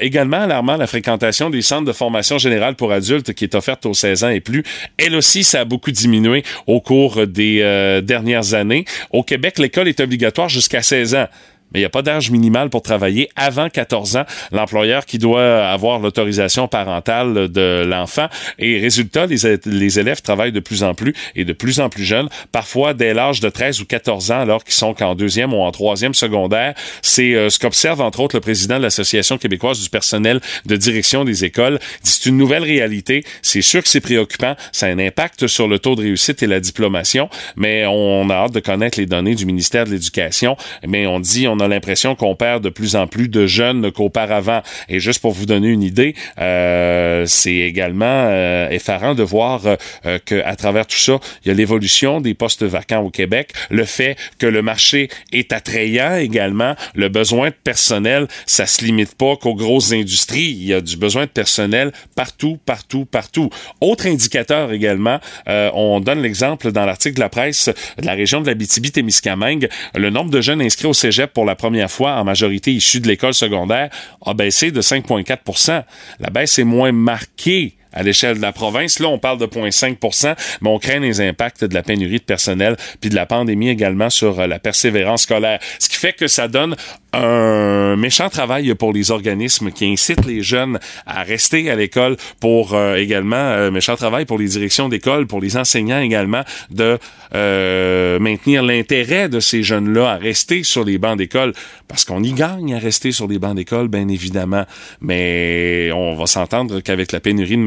Également 0.02 0.42
alarmant, 0.42 0.78
la 0.78 0.88
fréquentation 0.88 1.50
des 1.50 1.62
centres 1.62 1.86
de 1.86 1.94
formation 1.94 2.38
générale 2.38 2.76
pour 2.76 2.92
adultes 2.92 3.34
qui 3.34 3.46
est 3.46 3.56
offerte 3.56 3.86
aux 3.86 3.94
16 3.94 4.24
ans 4.24 4.30
et 4.30 4.40
plus. 4.40 4.64
Elle 4.98 5.16
aussi, 5.16 5.44
ça 5.44 5.62
a 5.62 5.66
beaucoup 5.66 5.92
diminué 5.92 6.44
cours 6.80 7.28
des 7.28 7.60
euh, 7.62 8.02
dernières 8.02 8.54
années. 8.54 8.86
Au 9.12 9.24
Québec, 9.24 9.60
l'école 9.60 9.88
est 9.88 10.00
obligatoire 10.00 10.50
jusqu'à 10.50 10.82
16 10.82 11.16
ans. 11.16 11.28
Mais 11.72 11.80
il 11.80 11.82
n'y 11.82 11.88
a 11.88 11.90
pas 11.90 12.02
d'âge 12.02 12.32
minimal 12.32 12.70
pour 12.70 12.82
travailler 12.82 13.30
avant 13.36 13.70
14 13.70 14.18
ans. 14.18 14.26
L'employeur 14.52 15.06
qui 15.06 15.18
doit 15.18 15.66
avoir 15.68 16.00
l'autorisation 16.00 16.68
parentale 16.68 17.50
de 17.50 17.84
l'enfant. 17.86 18.28
Et 18.60 18.80
résultat, 18.80 19.26
les, 19.26 20.00
élèves 20.00 20.22
travaillent 20.22 20.52
de 20.52 20.60
plus 20.60 20.84
en 20.84 20.94
plus 20.94 21.14
et 21.36 21.44
de 21.44 21.54
plus 21.54 21.80
en 21.80 21.90
plus 21.90 22.06
jeunes, 22.06 22.30
parfois 22.52 22.94
dès 22.94 23.14
l'âge 23.14 23.40
de 23.40 23.50
13 23.50 23.82
ou 23.82 23.86
14 23.86 24.32
ans, 24.32 24.40
alors 24.40 24.64
qu'ils 24.64 24.74
sont 24.74 24.94
qu'en 24.94 25.16
deuxième 25.16 25.54
ou 25.54 25.58
en 25.58 25.72
troisième 25.72 26.14
secondaire. 26.14 26.76
C'est 27.02 27.34
euh, 27.34 27.50
ce 27.50 27.60
qu'observe 27.60 28.02
entre 28.02 28.20
autres 28.22 28.36
le 28.36 28.42
président 28.42 28.78
de 28.78 28.84
l'Association 28.84 29.38
québécoise 29.38 29.82
du 29.82 29.90
personnel 29.90 30.40
de 30.66 30.76
direction 30.76 31.26
des 31.26 31.46
écoles. 31.46 31.80
C'est 32.04 32.30
une 32.30 32.38
nouvelle 32.38 32.64
réalité. 32.64 33.24
C'est 33.42 33.62
sûr 33.62 33.84
que 33.84 33.90
c'est 33.90 34.02
préoccupant. 34.02 34.56
Ça 34.72 34.88
a 34.88 34.90
un 34.90 35.00
impact 35.00 35.48
sur 35.48 35.68
le 35.68 35.80
taux 35.80 35.96
de 35.96 36.02
réussite 36.02 36.42
et 36.44 36.48
la 36.48 36.60
diplomation, 36.60 37.30
mais 37.56 37.86
on 37.86 38.30
a 38.30 38.34
hâte 38.34 38.54
de 38.54 38.60
connaître 38.60 39.00
les 39.00 39.06
données 39.06 39.36
du 39.36 39.46
ministère 39.46 39.86
de 39.86 39.92
l'Éducation. 39.92 40.58
Mais 40.88 41.08
on 41.08 41.20
dit, 41.20 41.48
on 41.48 41.55
a 41.60 41.68
l'impression 41.68 42.16
qu'on 42.16 42.36
perd 42.36 42.64
de 42.64 42.70
plus 42.70 42.96
en 42.96 43.08
plus 43.08 43.30
de 43.30 43.48
jeunes 43.48 43.92
qu'auparavant. 43.92 44.62
Et 44.90 45.00
juste 45.00 45.22
pour 45.22 45.32
vous 45.32 45.46
donner 45.46 45.70
une 45.70 45.84
idée, 45.84 46.16
euh, 46.40 47.26
c'est 47.26 47.56
également 47.56 48.06
euh, 48.06 48.70
effarant 48.70 49.16
de 49.16 49.24
voir 49.24 49.62
euh, 49.66 50.20
que 50.26 50.44
à 50.44 50.56
travers 50.56 50.88
tout 50.88 50.98
ça, 50.98 51.20
il 51.44 51.50
y 51.50 51.52
a 51.52 51.54
l'évolution 51.54 52.22
des 52.22 52.34
postes 52.34 52.64
vacants 52.64 53.02
au 53.02 53.10
Québec, 53.10 53.52
le 53.70 53.86
fait 53.86 54.18
que 54.40 54.46
le 54.46 54.62
marché 54.62 55.10
est 55.32 55.54
attrayant 55.54 56.16
également, 56.16 56.76
le 56.94 57.10
besoin 57.10 57.50
de 57.50 57.56
personnel, 57.64 58.28
ça 58.46 58.66
se 58.66 58.84
limite 58.84 59.16
pas 59.16 59.36
qu'aux 59.36 59.56
grosses 59.56 59.92
industries, 59.92 60.42
il 60.42 60.66
y 60.66 60.74
a 60.74 60.82
du 60.82 60.98
besoin 60.98 61.24
de 61.24 61.30
personnel 61.30 61.92
partout, 62.16 62.58
partout, 62.66 63.06
partout. 63.06 63.50
Autre 63.82 64.08
indicateur 64.08 64.72
également, 64.72 65.20
euh, 65.48 65.70
on 65.74 66.00
donne 66.00 66.22
l'exemple 66.22 66.72
dans 66.72 66.86
l'article 66.86 67.16
de 67.16 67.22
la 67.22 67.30
presse 67.30 67.70
de 67.98 68.06
la 68.06 68.14
région 68.14 68.42
de 68.42 68.48
la 68.48 68.56
BTB-Témiscamingue, 68.56 69.70
le 69.94 70.10
nombre 70.10 70.32
de 70.32 70.42
jeunes 70.42 70.62
inscrits 70.62 70.88
au 70.88 70.94
cégep 70.94 71.32
la 71.46 71.56
première 71.56 71.92
fois, 71.92 72.16
en 72.16 72.24
majorité 72.24 72.74
issus 72.74 73.00
de 73.00 73.08
l'école 73.08 73.34
secondaire, 73.34 73.90
a 74.26 74.34
baissé 74.34 74.72
de 74.72 74.82
5,4% 74.82 75.84
La 76.20 76.30
baisse 76.30 76.60
est 76.60 76.64
moins 76.64 76.92
marquée 76.92 77.78
à 77.96 78.04
l'échelle 78.04 78.38
de 78.38 78.42
la 78.42 78.52
province. 78.52 79.00
Là, 79.00 79.08
on 79.08 79.18
parle 79.18 79.40
de 79.40 79.48
0,5% 79.48 80.36
mais 80.62 80.70
on 80.70 80.80
craint 80.80 81.00
les 81.00 81.22
impacts 81.22 81.64
de 81.64 81.74
la 81.74 81.84
pénurie 81.84 82.20
de 82.20 82.24
personnel 82.24 82.76
puis 83.02 83.10
de 83.10 83.16
la 83.16 83.26
pandémie 83.26 83.70
également 83.70 84.10
sur 84.10 84.40
euh, 84.40 84.48
la 84.48 84.60
persévérance 84.60 85.24
scolaire. 85.24 85.60
Ce 85.80 85.90
qui 85.90 85.96
fait 85.96 86.14
que 86.14 86.28
ça 86.28 86.48
donne 86.48 86.76
un 87.16 87.96
méchant 87.96 88.30
travail 88.30 88.74
pour 88.76 88.94
les 88.94 89.12
organismes 89.12 89.72
qui 89.72 89.86
incitent 89.86 90.26
les 90.26 90.42
jeunes 90.42 90.80
à 91.06 91.24
rester 91.24 91.70
à 91.70 91.76
l'école 91.76 92.18
pour 92.40 92.74
euh, 92.74 92.96
également 92.96 93.36
euh, 93.36 93.72
méchant 93.72 93.96
travail 93.96 94.26
pour 94.26 94.38
les 94.38 94.48
directions 94.48 94.90
d'école, 94.90 95.28
pour 95.28 95.42
les 95.42 95.58
enseignants 95.58 96.02
également 96.02 96.42
de 96.72 96.98
euh, 97.34 98.20
maintenir 98.20 98.64
l'intérêt 98.64 99.30
de 99.30 99.40
ces 99.40 99.64
jeunes-là 99.64 100.12
à 100.12 100.18
rester 100.18 100.64
sur 100.64 100.84
les 100.84 100.98
bancs 100.98 101.18
d'école 101.18 101.54
parce 101.88 102.04
qu'on 102.04 102.24
y 102.24 102.34
gagne 102.34 102.74
à 102.74 102.80
rester 102.80 103.12
sur 103.12 103.28
les 103.28 103.40
bancs 103.40 103.56
d'école 103.56 103.88
bien 103.88 104.08
évidemment, 104.08 104.66
mais 105.02 105.92
on 105.94 106.16
va 106.16 106.26
s'entendre 106.26 106.82
qu'avec 106.82 107.12
la 107.12 107.20
pénurie 107.20 107.58
de 107.58 107.62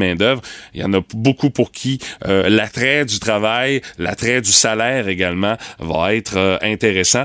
il 0.73 0.81
y 0.81 0.83
en 0.83 0.93
a 0.93 1.01
beaucoup 1.13 1.49
pour 1.49 1.71
qui 1.71 1.99
l'attrait 2.25 3.05
du 3.05 3.19
travail, 3.19 3.81
l'attrait 3.97 4.41
du 4.41 4.51
salaire 4.51 5.07
également 5.07 5.57
va 5.79 6.15
être 6.15 6.59
intéressant. 6.61 7.23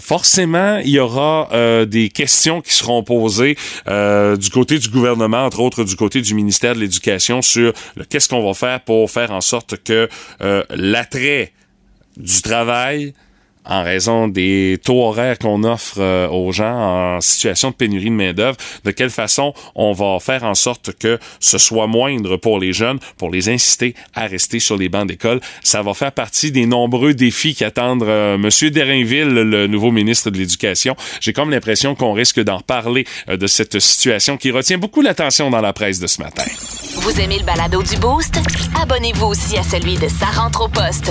forcément, 0.00 0.78
il 0.78 0.90
y 0.90 0.98
aura 0.98 1.48
euh, 1.52 1.84
des 1.84 2.08
questions 2.08 2.60
qui 2.60 2.74
seront 2.74 3.02
posées 3.02 3.56
euh, 3.88 4.36
du 4.36 4.50
côté 4.50 4.78
du 4.78 4.88
gouvernement, 4.88 5.44
entre 5.44 5.60
autres 5.60 5.84
du 5.84 5.96
côté 5.96 6.20
du 6.20 6.34
ministère 6.34 6.74
de 6.74 6.80
l'Éducation, 6.80 7.42
sur 7.42 7.72
qu'est-ce 8.08 8.28
qu'on 8.28 8.44
va 8.44 8.54
faire 8.54 8.80
pour 8.80 9.10
faire 9.10 9.30
en 9.32 9.40
sorte 9.40 9.82
que 9.82 10.08
euh, 10.40 10.62
l'attrait 10.70 11.52
du 12.16 12.42
travail 12.42 13.14
en 13.64 13.82
raison 13.82 14.28
des 14.28 14.80
taux 14.82 15.02
horaires 15.02 15.38
qu'on 15.38 15.64
offre 15.64 15.96
euh, 15.98 16.28
aux 16.28 16.52
gens 16.52 17.16
en 17.16 17.20
situation 17.20 17.70
de 17.70 17.74
pénurie 17.74 18.10
de 18.10 18.14
main-d'œuvre, 18.14 18.56
de 18.84 18.90
quelle 18.90 19.10
façon 19.10 19.54
on 19.74 19.92
va 19.92 20.18
faire 20.20 20.44
en 20.44 20.54
sorte 20.54 20.92
que 20.98 21.18
ce 21.40 21.58
soit 21.58 21.86
moindre 21.86 22.36
pour 22.36 22.58
les 22.58 22.72
jeunes, 22.72 22.98
pour 23.16 23.30
les 23.30 23.48
inciter 23.48 23.94
à 24.14 24.26
rester 24.26 24.58
sur 24.58 24.76
les 24.76 24.88
bancs 24.88 25.06
d'école. 25.06 25.40
Ça 25.62 25.82
va 25.82 25.94
faire 25.94 26.12
partie 26.12 26.52
des 26.52 26.66
nombreux 26.66 27.14
défis 27.14 27.54
qui 27.54 27.64
attendent 27.64 28.02
euh, 28.02 28.38
Monsieur 28.38 28.70
Derinville, 28.70 29.28
le 29.28 29.66
nouveau 29.66 29.90
ministre 29.90 30.30
de 30.30 30.38
l'Éducation. 30.38 30.96
J'ai 31.20 31.32
comme 31.32 31.50
l'impression 31.50 31.94
qu'on 31.94 32.12
risque 32.12 32.40
d'en 32.40 32.60
parler 32.60 33.04
euh, 33.28 33.36
de 33.36 33.46
cette 33.46 33.78
situation 33.78 34.36
qui 34.36 34.50
retient 34.50 34.78
beaucoup 34.78 35.02
l'attention 35.02 35.50
dans 35.50 35.60
la 35.60 35.72
presse 35.72 35.98
de 35.98 36.06
ce 36.06 36.20
matin. 36.20 36.44
Vous 36.96 37.20
aimez 37.20 37.38
le 37.38 37.44
balado 37.44 37.82
du 37.82 37.96
Boost? 37.96 38.38
Abonnez-vous 38.80 39.26
aussi 39.26 39.56
à 39.56 39.62
celui 39.62 39.96
de 39.96 40.08
Sa 40.08 40.26
rentre 40.26 40.62
au 40.62 40.68
poste. 40.68 41.10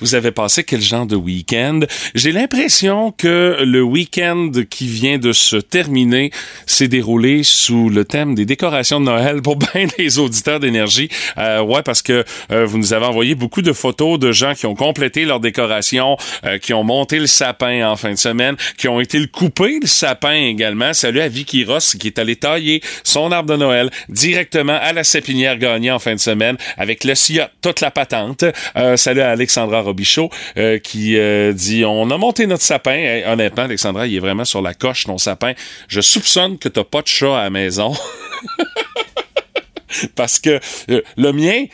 vous 0.00 0.14
avez 0.14 0.30
passé 0.30 0.64
quel 0.64 0.80
genre 0.80 1.06
de 1.06 1.16
week-end? 1.16 1.80
J'ai 2.14 2.32
l'impression 2.32 3.12
que 3.12 3.58
le 3.64 3.82
week-end 3.82 4.50
qui 4.68 4.86
vient 4.86 5.18
de 5.18 5.32
se 5.32 5.56
terminer 5.56 6.30
s'est 6.66 6.88
déroulé 6.88 7.42
sous 7.42 7.88
le 7.88 8.04
thème 8.04 8.34
des 8.34 8.44
décorations 8.44 9.00
de 9.00 9.06
Noël 9.06 9.42
pour 9.42 9.56
bien 9.74 9.86
des 9.98 10.18
auditeurs 10.18 10.60
d'énergie. 10.60 11.08
Euh, 11.38 11.62
ouais, 11.62 11.82
parce 11.82 12.02
que 12.02 12.24
euh, 12.52 12.66
vous 12.66 12.78
nous 12.78 12.92
avez 12.92 13.06
envoyé 13.06 13.34
beaucoup 13.34 13.62
de 13.62 13.72
photos 13.72 14.18
de 14.18 14.32
gens 14.32 14.54
qui 14.54 14.66
ont 14.66 14.74
complété 14.74 15.24
leur 15.24 15.40
décoration, 15.40 16.16
euh, 16.44 16.58
qui 16.58 16.74
ont 16.74 16.84
monté 16.84 17.18
le 17.18 17.26
sapin 17.26 17.88
en 17.88 17.96
fin 17.96 18.10
de 18.10 18.18
semaine, 18.18 18.56
qui 18.76 18.88
ont 18.88 19.00
été 19.00 19.18
le 19.18 19.26
couper 19.26 19.78
le 19.80 19.86
sapin 19.86 20.34
également. 20.34 20.92
Salut 20.92 21.20
à 21.20 21.28
Vicky 21.28 21.64
Ross 21.64 21.96
qui 21.96 22.08
est 22.08 22.18
allé 22.18 22.36
tailler 22.36 22.82
son 23.04 23.32
arbre 23.32 23.50
de 23.50 23.56
Noël 23.56 23.90
directement 24.08 24.78
à 24.80 24.92
la 24.92 25.04
sépinière 25.04 25.58
gagnée 25.58 25.90
en 25.90 25.98
fin 25.98 26.14
de 26.14 26.20
semaine 26.20 26.56
avec 26.76 27.04
le 27.04 27.14
SIA, 27.14 27.50
toute 27.62 27.80
la 27.80 27.90
patente. 27.90 28.44
Euh, 28.76 28.96
salut 28.96 29.20
à 29.20 29.30
Alexandra 29.30 29.85
Robichaud 29.86 30.30
euh, 30.56 30.78
qui 30.78 31.16
euh, 31.16 31.52
dit 31.52 31.84
on 31.84 32.10
a 32.10 32.18
monté 32.18 32.46
notre 32.46 32.62
sapin. 32.62 33.22
Honnêtement, 33.26 33.64
Alexandra, 33.64 34.06
il 34.06 34.16
est 34.16 34.20
vraiment 34.20 34.44
sur 34.44 34.62
la 34.62 34.74
coche 34.74 35.04
ton 35.04 35.18
sapin. 35.18 35.52
Je 35.88 36.00
soupçonne 36.00 36.58
que 36.58 36.68
t'as 36.68 36.84
pas 36.84 37.02
de 37.02 37.06
chat 37.06 37.38
à 37.38 37.44
la 37.44 37.50
maison. 37.50 37.94
Parce 40.14 40.38
que 40.38 40.60
euh, 40.90 41.02
le 41.16 41.32
mien, 41.32 41.64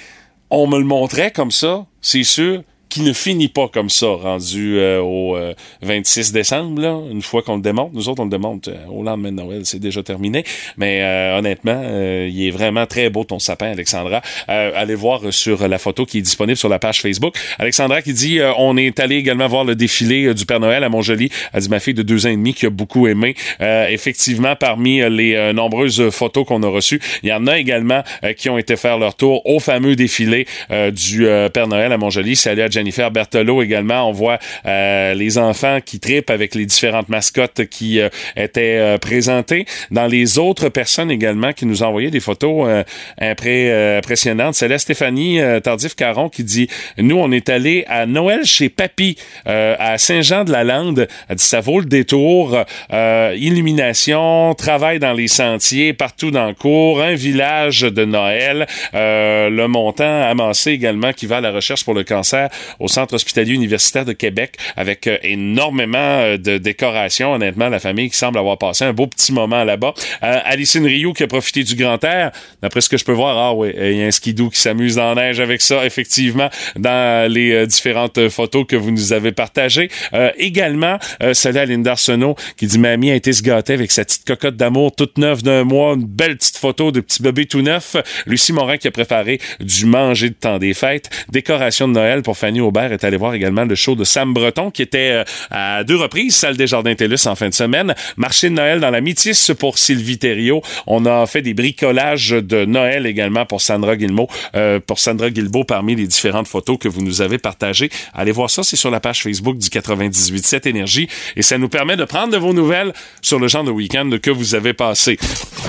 on 0.51 0.66
me 0.66 0.79
le 0.79 0.85
montrait 0.85 1.31
comme 1.31 1.51
ça, 1.51 1.87
c'est 2.01 2.25
sûr 2.25 2.62
qui 2.92 3.00
ne 3.00 3.14
finit 3.14 3.48
pas 3.48 3.68
comme 3.68 3.88
ça, 3.88 4.07
rendu 4.07 4.76
euh, 4.76 5.00
au 5.00 5.35
euh, 5.35 5.55
26 5.81 6.31
décembre, 6.33 6.83
là, 6.83 6.94
une 7.11 7.22
fois 7.22 7.40
qu'on 7.40 7.57
le 7.57 7.62
démonte. 7.62 7.94
Nous 7.94 8.11
autres, 8.11 8.20
on 8.20 8.26
le 8.26 8.31
démonte 8.31 8.68
euh, 8.68 8.76
au 8.90 9.02
lendemain 9.02 9.31
de 9.31 9.37
Noël, 9.37 9.62
c'est 9.64 9.78
déjà 9.78 10.02
terminé. 10.02 10.44
Mais 10.76 11.00
euh, 11.00 11.38
honnêtement, 11.38 11.81
euh, 11.83 12.28
il 12.31 12.46
est 12.46 12.50
vraiment 12.50 12.85
très 12.85 13.09
beau 13.09 13.24
ton 13.24 13.38
sapin, 13.38 13.70
Alexandra. 13.70 14.20
allez 14.46 14.94
voir 14.94 15.20
sur 15.33 15.66
la 15.66 15.78
photo 15.78 16.05
qui 16.05 16.18
est 16.18 16.20
disponible 16.20 16.59
sur 16.59 16.68
la 16.68 16.78
page 16.78 17.00
Facebook. 17.00 17.35
Alexandra 17.59 18.02
qui 18.02 18.12
dit, 18.12 18.40
on 18.59 18.76
est 18.76 19.00
allé 19.00 19.16
également 19.16 19.46
voir 19.46 19.64
le 19.64 19.74
défilé 19.74 20.35
du 20.35 20.44
Père 20.44 20.61
Noël 20.61 20.85
à 20.85 20.90
Montjoli. 20.90 21.31
Elle 21.55 21.62
dit, 21.62 21.70
ma 21.70 21.81
fille 21.81 21.94
de 21.94 22.02
deux 22.02 22.26
ans 22.26 22.31
et 22.31 22.37
demi 22.37 22.52
qui 22.52 22.66
a 22.66 22.70
beaucoup 22.70 23.07
aimé. 23.07 23.35
effectivement, 23.61 24.55
parmi 24.55 24.98
les 25.09 25.52
nombreuses 25.55 26.11
photos 26.11 26.44
qu'on 26.46 26.62
a 26.62 26.68
reçues, 26.68 27.00
il 27.22 27.31
y 27.31 27.33
en 27.33 27.46
a 27.46 27.59
également 27.59 28.02
qui 28.37 28.50
ont 28.50 28.59
été 28.59 28.76
faire 28.76 28.98
leur 28.98 29.14
tour 29.14 29.46
au 29.46 29.61
fameux 29.61 29.96
défilé 29.96 30.46
du 30.92 31.26
Père 31.55 31.68
Noël 31.68 31.90
à 31.92 31.96
Montjoli. 31.96 32.37
Salut 32.37 32.62
à 32.62 32.68
Jennifer 32.82 33.12
Berthelot 33.12 33.62
également. 33.62 34.08
On 34.08 34.12
voit 34.12 34.40
euh, 34.66 35.14
les 35.14 35.38
enfants 35.38 35.78
qui 35.84 36.00
tripent 36.00 36.30
avec 36.30 36.56
les 36.56 36.66
différentes 36.66 37.08
mascottes 37.08 37.64
qui 37.66 38.00
euh, 38.00 38.08
étaient 38.34 38.78
euh, 38.78 38.98
présentées. 38.98 39.66
Dans 39.92 40.08
les 40.08 40.36
autres 40.36 40.68
personnes 40.68 41.12
également 41.12 41.52
qui 41.52 41.64
nous 41.64 41.84
envoyé 41.84 42.10
des 42.10 42.18
photos 42.18 42.82
impré 43.20 43.96
impressionnantes, 43.98 44.54
c'est 44.54 44.66
la 44.66 44.78
Stéphanie 44.78 45.38
Tardif-Caron 45.62 46.28
qui 46.28 46.42
dit 46.42 46.68
«Nous, 46.98 47.16
on 47.16 47.30
est 47.30 47.48
allé 47.48 47.84
à 47.86 48.06
Noël 48.06 48.44
chez 48.44 48.68
Papy 48.68 49.16
à 49.44 49.98
Saint-Jean-de-la-Lande. 49.98 51.06
Elle 51.28 51.36
dit 51.36 51.44
«Ça 51.44 51.60
vaut 51.60 51.80
le 51.80 51.86
détour. 51.86 52.58
illumination, 52.90 54.54
travail 54.54 54.98
dans 54.98 55.12
les 55.12 55.28
sentiers, 55.28 55.92
partout 55.92 56.30
dans 56.30 56.48
le 56.48 56.54
cours, 56.54 57.02
un 57.02 57.14
village 57.14 57.82
de 57.82 58.04
Noël. 58.04 58.66
le 58.92 59.66
montant 59.66 60.22
amassé 60.22 60.72
également 60.72 61.12
qui 61.12 61.26
va 61.26 61.36
à 61.36 61.40
la 61.40 61.50
recherche 61.50 61.84
pour 61.84 61.94
le 61.94 62.04
cancer 62.04 62.48
au 62.80 62.88
Centre 62.88 63.14
hospitalier 63.14 63.54
universitaire 63.54 64.04
de 64.04 64.12
Québec 64.12 64.56
avec 64.76 65.06
euh, 65.06 65.18
énormément 65.22 65.98
euh, 65.98 66.37
de 66.37 66.58
décorations. 66.58 67.32
Honnêtement, 67.32 67.68
la 67.68 67.78
famille 67.78 68.11
qui 68.11 68.16
semble 68.16 68.38
avoir 68.38 68.58
passé 68.58 68.85
un 68.85 68.92
beau 68.92 69.06
petit 69.06 69.32
moment 69.32 69.64
là-bas. 69.64 69.94
Euh, 70.22 70.38
Alicine 70.44 70.87
Rio 70.87 71.12
qui 71.12 71.22
a 71.22 71.26
profité 71.26 71.64
du 71.64 71.74
grand 71.76 72.02
air. 72.04 72.32
D'après 72.62 72.80
ce 72.80 72.88
que 72.88 72.96
je 72.96 73.04
peux 73.04 73.12
voir, 73.12 73.37
ah 73.37 73.54
oui, 73.54 73.72
il 73.76 73.98
y 73.98 74.02
a 74.02 74.06
un 74.06 74.11
skidoo 74.11 74.50
qui 74.50 74.61
s'amuse 74.61 74.96
dans 74.96 75.14
la 75.14 75.22
neige 75.22 75.40
avec 75.40 75.61
ça, 75.61 75.85
effectivement, 75.85 76.48
dans 76.76 77.30
les 77.30 77.66
différentes 77.66 78.28
photos 78.28 78.66
que 78.66 78.76
vous 78.76 78.90
nous 78.90 79.12
avez 79.12 79.32
partagées. 79.32 79.88
également, 80.37 80.98
salut 81.32 81.58
à 81.58 81.64
Linda 81.64 81.92
Arsenault 81.92 82.37
qui 82.56 82.66
dit 82.66 82.78
Mamie 82.78 83.11
a 83.11 83.14
été 83.14 83.32
se 83.32 83.42
gâter 83.42 83.74
avec 83.74 83.90
sa 83.90 84.04
petite 84.04 84.24
cocotte 84.24 84.56
d'amour 84.56 84.94
toute 84.94 85.18
neuve 85.18 85.42
d'un 85.42 85.64
mois, 85.64 85.94
une 85.94 86.04
belle 86.04 86.37
petite 86.37 86.56
photo 86.56 86.92
de 86.92 87.00
petit 87.00 87.22
bébé 87.22 87.46
tout 87.46 87.62
neuf. 87.62 87.96
Lucie 88.26 88.52
Morin 88.52 88.76
qui 88.76 88.88
a 88.88 88.90
préparé 88.90 89.40
du 89.61 89.87
manger 89.87 90.30
de 90.30 90.35
temps 90.35 90.58
des 90.58 90.74
fêtes. 90.74 91.11
Décoration 91.30 91.88
de 91.88 91.94
Noël 91.94 92.22
pour 92.22 92.37
Fanny 92.37 92.61
Aubert 92.62 92.92
est 92.92 93.05
allé 93.05 93.16
voir 93.16 93.35
également 93.35 93.64
le 93.64 93.75
show 93.75 93.94
de 93.94 94.05
Sam 94.05 94.33
Breton, 94.33 94.70
qui 94.70 94.83
était 94.83 95.11
euh, 95.12 95.25
à 95.51 95.85
deux 95.85 95.96
reprises, 95.96 96.37
salle 96.37 96.57
des 96.57 96.66
Jardins 96.66 96.94
TELUS 96.94 97.27
en 97.27 97.35
fin 97.35 97.48
de 97.48 97.55
semaine. 97.55 97.94
Marché 98.16 98.48
de 98.48 98.55
Noël 98.55 98.81
dans 98.81 98.90
la 98.90 99.01
Métis 99.01 99.53
pour 99.59 99.79
Sylvie 99.79 100.18
Thériault. 100.18 100.62
On 100.87 101.07
a 101.07 101.27
fait 101.27 101.42
des 101.42 101.55
bricolages 101.55 102.31
de 102.31 102.64
Noël 102.64 103.07
également 103.07 103.46
pour 103.46 103.61
Sandra 103.61 103.96
Guilbeault, 103.96 104.29
euh, 104.55 104.81
pour 104.85 104.98
Sandra 104.98 105.31
Guilbeault 105.31 105.64
parmi 105.64 105.94
les 105.94 106.07
différentes 106.07 106.48
photos 106.48 106.79
que 106.79 106.88
vous 106.88 107.03
nous 107.03 107.20
avez 107.22 107.38
partagées. 107.38 107.90
Allez 108.14 108.33
voir 108.33 108.51
ça, 108.51 108.62
c'est 108.62 108.77
sur 108.77 108.90
la 108.90 109.01
page 109.01 109.22
Facebook 109.22 109.59
du 109.59 109.68
98.7 109.68 110.68
Énergie 110.68 111.09
et 111.37 111.42
ça 111.42 111.59
nous 111.59 111.68
permet 111.68 111.96
de 111.96 112.05
prendre 112.05 112.33
de 112.33 112.38
vos 112.38 112.53
nouvelles 112.53 112.92
sur 113.20 113.38
le 113.38 113.48
genre 113.48 113.64
de 113.64 113.70
week-end 113.70 114.11
que 114.22 114.31
vous 114.31 114.55
avez 114.55 114.72
passé. 114.72 115.18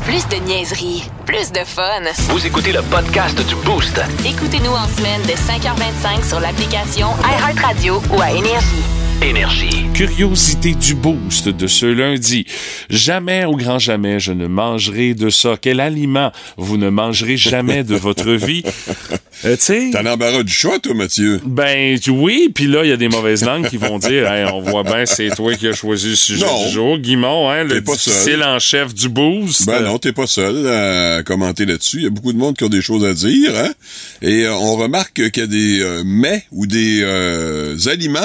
Plus 0.06 0.28
de 0.28 0.44
niaiserie, 0.46 1.04
plus 1.26 1.52
de 1.52 1.64
fun. 1.66 2.02
Vous 2.30 2.46
écoutez 2.46 2.72
le 2.72 2.82
podcast 2.84 3.38
du 3.48 3.56
Boost. 3.64 4.00
Écoutez-nous 4.26 4.72
en 4.72 4.88
semaine 4.88 5.22
de 5.24 5.34
5h25 5.34 6.28
sur 6.28 6.40
l'application 6.40 6.83
iHeartRadio 6.92 8.02
ou 8.12 8.22
à 8.22 8.32
Énergie. 8.32 9.03
Énergie. 9.24 9.70
Curiosité 9.94 10.74
du 10.74 10.96
boost 10.96 11.48
de 11.48 11.68
ce 11.68 11.86
lundi. 11.86 12.46
Jamais 12.90 13.46
au 13.46 13.56
grand 13.56 13.80
jamais 13.80 14.20
je 14.20 14.34
ne 14.34 14.48
mangerai 14.48 15.14
de 15.14 15.30
ça. 15.30 15.56
Quel 15.62 15.80
aliment 15.80 16.32
vous 16.58 16.78
ne 16.78 16.90
mangerez 16.90 17.38
jamais 17.38 17.84
de 17.84 17.96
votre 17.96 18.32
vie? 18.34 18.64
Euh, 19.46 19.56
tu 19.56 19.64
sais. 19.64 19.90
T'as 19.94 20.02
l'embarras 20.04 20.44
du 20.44 20.52
choix, 20.54 20.80
toi, 20.80 20.94
Mathieu. 20.94 21.40
Ben 21.46 21.98
oui, 22.10 22.50
puis 22.54 22.66
là, 22.68 22.84
il 22.84 22.90
y 22.90 22.92
a 22.92 22.98
des 22.98 23.08
mauvaises 23.08 23.44
langues 23.46 23.70
qui 23.70 23.78
vont 23.78 23.98
dire 23.98 24.30
Hey, 24.32 24.46
on 24.52 24.60
voit 24.62 24.84
bien, 24.84 25.06
c'est 25.06 25.30
toi 25.30 25.54
qui 25.56 25.68
as 25.68 25.74
choisi 25.74 26.10
le 26.10 26.16
sujet 26.16 26.46
Non. 26.46 26.66
du 26.66 26.72
jour. 26.74 26.98
Guimond, 26.98 27.50
hein, 27.50 27.64
le 27.64 27.80
difficile 27.82 28.44
en 28.44 28.60
chef 28.60 28.94
du 28.94 29.08
boost. 29.10 29.66
Ben 29.68 29.82
non, 29.84 30.00
t'es 30.00 30.12
pas 30.12 30.28
seul 30.28 30.68
à 30.68 31.24
commenter 31.24 31.66
là-dessus. 31.66 31.98
Il 31.98 32.04
y 32.04 32.08
a 32.08 32.10
beaucoup 32.10 32.34
de 32.34 32.38
monde 32.38 32.58
qui 32.58 32.66
a 32.66 32.70
des 32.70 32.82
choses 32.82 33.06
à 33.06 33.14
dire, 33.14 33.52
hein? 33.56 33.72
Et 34.22 34.44
euh, 34.46 34.54
on 34.54 34.76
remarque 34.76 35.30
qu'il 35.32 35.42
y 35.42 35.46
a 35.46 35.48
des 35.48 35.80
euh, 35.82 36.04
mets 36.06 36.44
ou 36.52 36.68
des 36.68 37.00
euh, 37.04 37.78
aliments 37.88 38.20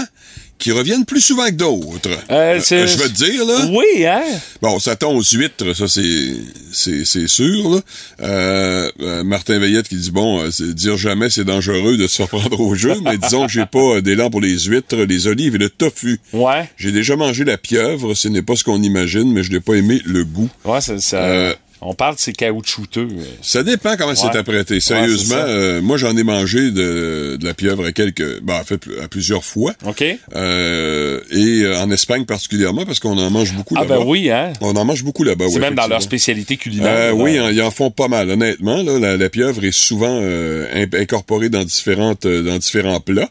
qui 0.59 0.73
reviennent 0.73 1.05
plus 1.05 1.21
souvent 1.21 1.47
que 1.47 1.53
d'autres. 1.53 2.11
Euh, 2.31 2.61
c'est- 2.62 2.87
je 2.87 2.99
vais 2.99 3.09
te 3.09 3.14
dire, 3.14 3.44
là. 3.44 3.66
Oui, 3.71 4.05
hein? 4.07 4.23
Bon, 4.61 4.79
ça 4.79 4.97
tombe 4.97 5.16
aux 5.16 5.23
huîtres, 5.23 5.75
ça 5.75 5.87
c'est 5.88 6.33
c'est 6.73 7.05
c'est 7.05 7.29
sûr. 7.29 7.71
Là. 7.71 7.81
Euh, 8.23 8.90
euh, 9.01 9.25
Martin 9.25 9.59
Veillette 9.59 9.88
qui 9.88 9.97
dit 9.97 10.11
bon, 10.11 10.40
euh, 10.42 10.51
c'est- 10.51 10.75
dire 10.75 10.97
jamais 10.97 11.31
c'est 11.31 11.44
dangereux 11.44 11.97
de 11.97 12.07
se 12.07 12.16
faire 12.18 12.29
prendre 12.29 12.61
au 12.61 12.75
jeu, 12.75 12.94
mais 13.05 13.16
disons 13.18 13.47
que 13.47 13.53
j'ai 13.53 13.66
pas 13.66 13.97
euh, 13.97 14.01
d'élan 14.01 14.31
pour 14.31 14.40
les 14.40 14.59
huîtres, 14.59 14.97
les 14.97 15.27
olives 15.27 15.55
et 15.55 15.59
le 15.59 15.71
tofu. 15.71 16.21
Ouais. 16.33 16.68
J'ai 16.77 16.92
déjà 16.92 17.16
mangé 17.16 17.44
la 17.44 17.57
pieuvre, 17.59 18.14
ce 18.14 18.29
n'est 18.29 18.42
pas 18.42 18.57
ce 18.57 18.64
qu'on 18.64 18.83
imagine, 18.83 19.33
mais 19.33 19.42
je 19.42 19.53
n'ai 19.53 19.61
pas 19.61 19.75
aimé 19.75 20.01
le 20.05 20.25
goût. 20.25 20.51
Ouais, 20.64 20.81
ça, 20.81 20.99
ça- 21.01 21.18
Euh, 21.23 21.55
on 21.81 21.95
parle 21.95 22.17
de 22.17 22.21
ces 22.21 22.33
caoutchouteux. 22.33 23.09
Ça 23.43 23.62
dépend 23.62 23.97
comment 23.97 24.14
c'est 24.14 24.37
apprêté. 24.37 24.81
Sérieusement, 24.81 25.37
euh, 25.37 25.81
moi 25.81 25.97
j'en 25.97 26.17
ai 26.17 26.23
mangé 26.25 26.71
de, 26.71 27.37
de 27.38 27.45
la 27.45 27.55
pieuvre 27.55 27.87
à 27.87 27.93
quelques, 27.93 28.41
ben, 28.41 28.61
en 28.61 28.64
fait 28.64 28.81
à 29.03 29.09
plusieurs 29.09 29.45
fois. 29.45 29.75
OK? 29.87 30.05
Euh, 30.35 31.21
et 31.31 31.62
euh, 31.62 31.79
en 31.81 31.91
Espagne 31.91 32.25
particulièrement 32.25 32.85
parce 32.85 33.01
qu'on 33.01 33.17
en 33.19 33.31
mange 33.31 33.55
beaucoup 33.55 33.75
Ah 33.77 33.83
là-bas. 33.83 33.99
ben 33.99 34.05
oui, 34.07 34.31
hein? 34.31 34.53
On 34.61 34.75
en 34.77 34.85
mange 34.85 35.05
beaucoup 35.05 35.25
là-bas. 35.25 35.47
C'est 35.49 35.55
oui, 35.55 35.61
même 35.61 35.75
dans 35.75 35.87
leur 35.87 36.03
spécialité 36.03 36.57
culinaire. 36.57 36.88
Euh, 36.88 37.12
oui, 37.12 37.38
hein, 37.38 37.51
ils 37.53 37.62
en 37.62 37.71
font 37.71 37.91
pas 37.91 38.09
mal, 38.09 38.29
honnêtement. 38.31 38.83
Là, 38.83 38.99
la, 38.99 39.17
la 39.17 39.29
pieuvre 39.29 39.64
est 39.64 39.73
souvent 39.73 40.19
euh, 40.23 40.87
incorporée 40.95 41.49
dans 41.49 41.64
différentes 41.64 42.27
dans 42.27 42.59
différents 42.59 43.01
plats. 43.01 43.31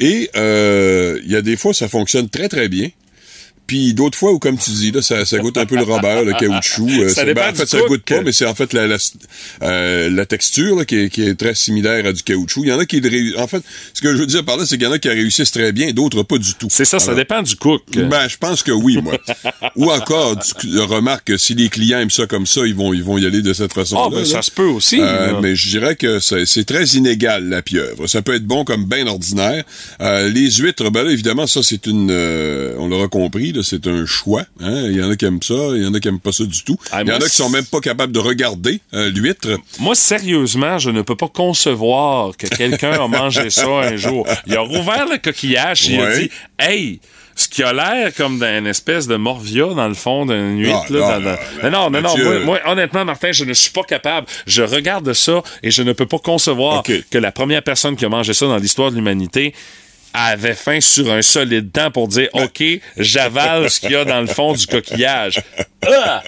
Et 0.00 0.30
euh, 0.36 1.20
il 1.24 1.30
y 1.30 1.36
a 1.36 1.42
des 1.42 1.56
fois, 1.56 1.74
ça 1.74 1.88
fonctionne 1.88 2.28
très 2.28 2.48
très 2.48 2.68
bien. 2.68 2.88
Puis 3.72 3.94
d'autres 3.94 4.18
fois 4.18 4.32
où, 4.32 4.38
comme 4.38 4.58
tu 4.58 4.68
dis, 4.70 4.90
là, 4.90 5.00
ça, 5.00 5.24
ça 5.24 5.38
goûte 5.38 5.56
un 5.56 5.64
peu 5.64 5.76
le 5.76 5.82
Robert, 5.84 6.24
le 6.24 6.34
caoutchouc. 6.34 6.90
euh, 6.90 7.08
Ça 7.08 7.24
dépend 7.24 7.40
ben, 7.40 7.52
en 7.52 7.54
fait, 7.54 7.66
ça 7.66 7.78
goûte 7.88 8.02
pas, 8.02 8.20
mais 8.20 8.30
c'est 8.30 8.44
en 8.44 8.54
fait 8.54 8.74
la, 8.74 8.86
la, 8.86 8.98
euh, 9.62 10.10
la 10.10 10.26
texture 10.26 10.76
là, 10.76 10.84
qui, 10.84 10.96
est, 10.96 11.08
qui 11.08 11.22
est 11.22 11.34
très 11.36 11.54
similaire 11.54 12.04
à 12.04 12.12
du 12.12 12.22
caoutchouc. 12.22 12.64
Il 12.64 12.68
y 12.68 12.72
en 12.72 12.78
a 12.78 12.84
qui... 12.84 13.00
En 13.38 13.46
fait, 13.46 13.62
ce 13.94 14.02
que 14.02 14.12
je 14.12 14.18
veux 14.18 14.26
dire 14.26 14.44
par 14.44 14.58
là, 14.58 14.66
c'est 14.66 14.76
qu'il 14.76 14.86
y 14.86 14.90
en 14.90 14.92
a 14.92 14.98
qui 14.98 15.08
réussissent 15.08 15.52
très 15.52 15.72
bien, 15.72 15.90
d'autres 15.92 16.22
pas 16.22 16.36
du 16.36 16.52
tout. 16.52 16.66
C'est 16.70 16.84
ça, 16.84 16.98
ça 16.98 17.14
dépend 17.14 17.40
du 17.40 17.56
cook. 17.56 17.82
ben, 17.96 18.28
je 18.28 18.36
pense 18.36 18.62
que 18.62 18.72
oui, 18.72 18.98
moi. 19.02 19.16
Ou 19.76 19.90
encore, 19.90 20.36
tu 20.60 20.78
remarques 20.80 21.28
que 21.28 21.38
si 21.38 21.54
les 21.54 21.70
clients 21.70 22.00
aiment 22.00 22.10
ça 22.10 22.26
comme 22.26 22.44
ça, 22.44 22.66
ils 22.66 22.74
vont, 22.74 22.92
ils 22.92 23.02
vont 23.02 23.16
y 23.16 23.24
aller 23.24 23.40
de 23.40 23.54
cette 23.54 23.72
façon-là. 23.72 24.02
Ah, 24.12 24.14
ben 24.14 24.24
ça 24.26 24.42
se 24.42 24.50
peut 24.50 24.66
aussi. 24.66 24.98
Euh, 25.00 25.40
mais 25.40 25.56
je 25.56 25.70
dirais 25.70 25.96
que 25.96 26.18
c'est 26.20 26.64
très 26.66 26.84
inégal, 26.88 27.48
la 27.48 27.62
pieuvre. 27.62 28.06
Ça 28.06 28.20
peut 28.20 28.34
être 28.34 28.44
bon 28.44 28.66
comme 28.66 28.84
bien 28.84 29.06
ordinaire. 29.06 29.64
Les 29.98 30.50
huîtres, 30.50 30.90
ben 30.90 31.04
là, 31.04 31.10
évidemment, 31.10 31.46
ça, 31.46 31.62
c'est 31.62 31.86
une... 31.86 32.10
on 32.78 32.88
l'aura 32.88 33.08
compris, 33.08 33.52
là, 33.52 33.61
c'est 33.62 33.86
un 33.86 34.04
choix. 34.06 34.42
Hein? 34.60 34.86
Il 34.90 34.96
y 34.96 35.02
en 35.02 35.10
a 35.10 35.16
qui 35.16 35.24
aiment 35.24 35.42
ça, 35.42 35.54
il 35.74 35.82
y 35.82 35.86
en 35.86 35.94
a 35.94 36.00
qui 36.00 36.08
aiment 36.08 36.20
pas 36.20 36.32
ça 36.32 36.44
du 36.44 36.62
tout. 36.64 36.76
Ah, 36.90 37.02
il 37.02 37.08
y 37.08 37.12
en 37.12 37.16
a 37.16 37.20
qui 37.20 37.30
sont 37.36 37.50
même 37.50 37.64
pas 37.64 37.80
capables 37.80 38.12
de 38.12 38.18
regarder 38.18 38.80
euh, 38.94 39.10
l'huître. 39.10 39.48
Moi, 39.78 39.94
sérieusement, 39.94 40.78
je 40.78 40.90
ne 40.90 41.02
peux 41.02 41.16
pas 41.16 41.28
concevoir 41.28 42.36
que 42.36 42.46
quelqu'un 42.46 42.92
a 42.92 43.08
mangé 43.08 43.50
ça 43.50 43.66
un 43.68 43.96
jour. 43.96 44.26
Il 44.46 44.56
a 44.56 44.60
rouvert 44.60 45.06
le 45.10 45.18
coquillage 45.18 45.88
et 45.90 45.94
il 45.94 46.00
a 46.00 46.18
dit 46.18 46.30
Hey, 46.58 47.00
ce 47.34 47.48
qui 47.48 47.62
a 47.62 47.72
l'air 47.72 48.14
comme 48.14 48.38
d'une 48.38 48.66
espèce 48.66 49.06
de 49.06 49.16
morvia 49.16 49.64
dans 49.74 49.88
le 49.88 49.94
fond 49.94 50.26
d'une 50.26 50.58
huître. 50.58 50.84
Ah, 50.90 51.18
là, 51.18 51.18
non, 51.18 51.20
dans- 51.20 51.20
non, 51.20 51.30
dans- 51.62 51.70
non, 51.70 51.90
non, 51.90 51.90
non, 51.90 52.00
non, 52.02 52.24
moi, 52.24 52.38
moi, 52.44 52.60
honnêtement, 52.66 53.04
Martin, 53.06 53.32
je 53.32 53.44
ne 53.44 53.54
suis 53.54 53.70
pas 53.70 53.84
capable. 53.84 54.26
Je 54.46 54.62
regarde 54.62 55.10
ça 55.14 55.42
et 55.62 55.70
je 55.70 55.82
ne 55.82 55.92
peux 55.94 56.04
pas 56.06 56.18
concevoir 56.18 56.82
que 57.10 57.18
la 57.18 57.32
première 57.32 57.62
personne 57.62 57.96
qui 57.96 58.04
a 58.04 58.10
mangé 58.10 58.34
ça 58.34 58.46
dans 58.46 58.58
l'histoire 58.58 58.90
de 58.90 58.96
l'humanité 58.96 59.54
avait 60.14 60.54
faim 60.54 60.80
sur 60.80 61.10
un 61.10 61.22
solide 61.22 61.72
temps 61.72 61.90
pour 61.90 62.08
dire. 62.08 62.28
OK, 62.32 62.62
j'avale 62.96 63.70
ce 63.70 63.80
qu'il 63.80 63.92
y 63.92 63.96
a 63.96 64.04
dans 64.04 64.20
le 64.20 64.26
fond 64.26 64.52
du 64.52 64.66
coquillage. 64.66 65.40
Ah! 65.84 66.22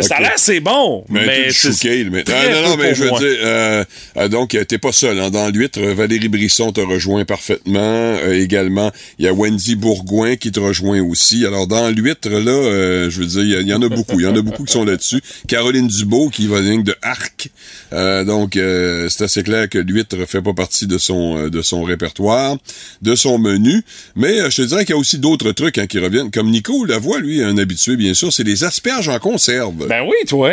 Ça 0.00 0.16
a 0.16 0.18
Ok. 0.18 0.24
l'air 0.24 0.32
c'est 0.36 0.60
bon, 0.60 1.04
Mais, 1.08 1.26
mais 1.26 1.50
chouqué, 1.50 2.04
mais 2.10 2.24
Ah, 2.28 2.48
non, 2.52 2.68
non, 2.70 2.76
mais 2.76 2.94
je 2.94 3.02
veux 3.04 3.08
moi. 3.10 3.18
dire, 3.18 3.28
euh, 3.42 3.84
euh, 4.18 4.28
donc 4.28 4.54
euh, 4.54 4.64
t'es 4.64 4.78
pas 4.78 4.92
seul. 4.92 5.18
Hein, 5.18 5.30
dans 5.30 5.48
l'huître, 5.48 5.80
Valérie 5.80 6.28
Brisson 6.28 6.72
te 6.72 6.80
rejoint 6.80 7.24
parfaitement. 7.24 7.80
Euh, 7.80 8.34
également, 8.40 8.90
il 9.18 9.24
y 9.24 9.28
a 9.28 9.32
Wendy 9.32 9.74
Bourgoin 9.76 10.36
qui 10.36 10.52
te 10.52 10.60
rejoint 10.60 11.00
aussi. 11.02 11.46
Alors 11.46 11.66
dans 11.66 11.88
l'huître, 11.90 12.28
là, 12.28 12.50
euh, 12.50 13.10
je 13.10 13.20
veux 13.20 13.26
dire, 13.26 13.60
il 13.60 13.66
y 13.68 13.72
en 13.74 13.82
a 13.82 13.88
beaucoup. 13.88 14.20
Il 14.20 14.24
y 14.24 14.26
en 14.26 14.36
a 14.36 14.42
beaucoup 14.42 14.64
qui 14.64 14.72
sont 14.72 14.84
là-dessus. 14.84 15.20
Caroline 15.48 15.88
Dubo 15.88 16.28
qui 16.28 16.46
va 16.46 16.60
venir 16.60 16.82
de 16.82 16.94
Arc. 17.02 17.50
Euh, 17.92 18.24
donc 18.24 18.56
euh, 18.56 19.08
c'est 19.08 19.24
assez 19.24 19.42
clair 19.42 19.68
que 19.68 19.78
l'huître 19.78 20.16
fait 20.28 20.42
pas 20.42 20.52
partie 20.54 20.86
de 20.86 20.98
son 20.98 21.38
euh, 21.38 21.50
de 21.50 21.62
son 21.62 21.82
répertoire, 21.84 22.56
de 23.02 23.14
son 23.14 23.38
menu. 23.38 23.82
Mais 24.14 24.40
euh, 24.40 24.50
je 24.50 24.62
te 24.62 24.62
dirais 24.68 24.84
qu'il 24.84 24.94
y 24.94 24.98
a 24.98 25.00
aussi 25.00 25.18
d'autres 25.18 25.52
trucs 25.52 25.78
hein, 25.78 25.86
qui 25.86 25.98
reviennent. 25.98 26.30
Comme 26.30 26.50
Nico 26.50 26.84
Lavoie, 26.84 27.20
lui, 27.20 27.42
un 27.42 27.56
habitué 27.58 27.96
bien 27.96 28.12
sûr, 28.14 28.32
c'est 28.32 28.44
les 28.44 28.64
asperges 28.64 29.08
en 29.08 29.18
conserve. 29.18 29.85
Ben 29.88 30.02
oui, 30.06 30.14
toi. 30.26 30.52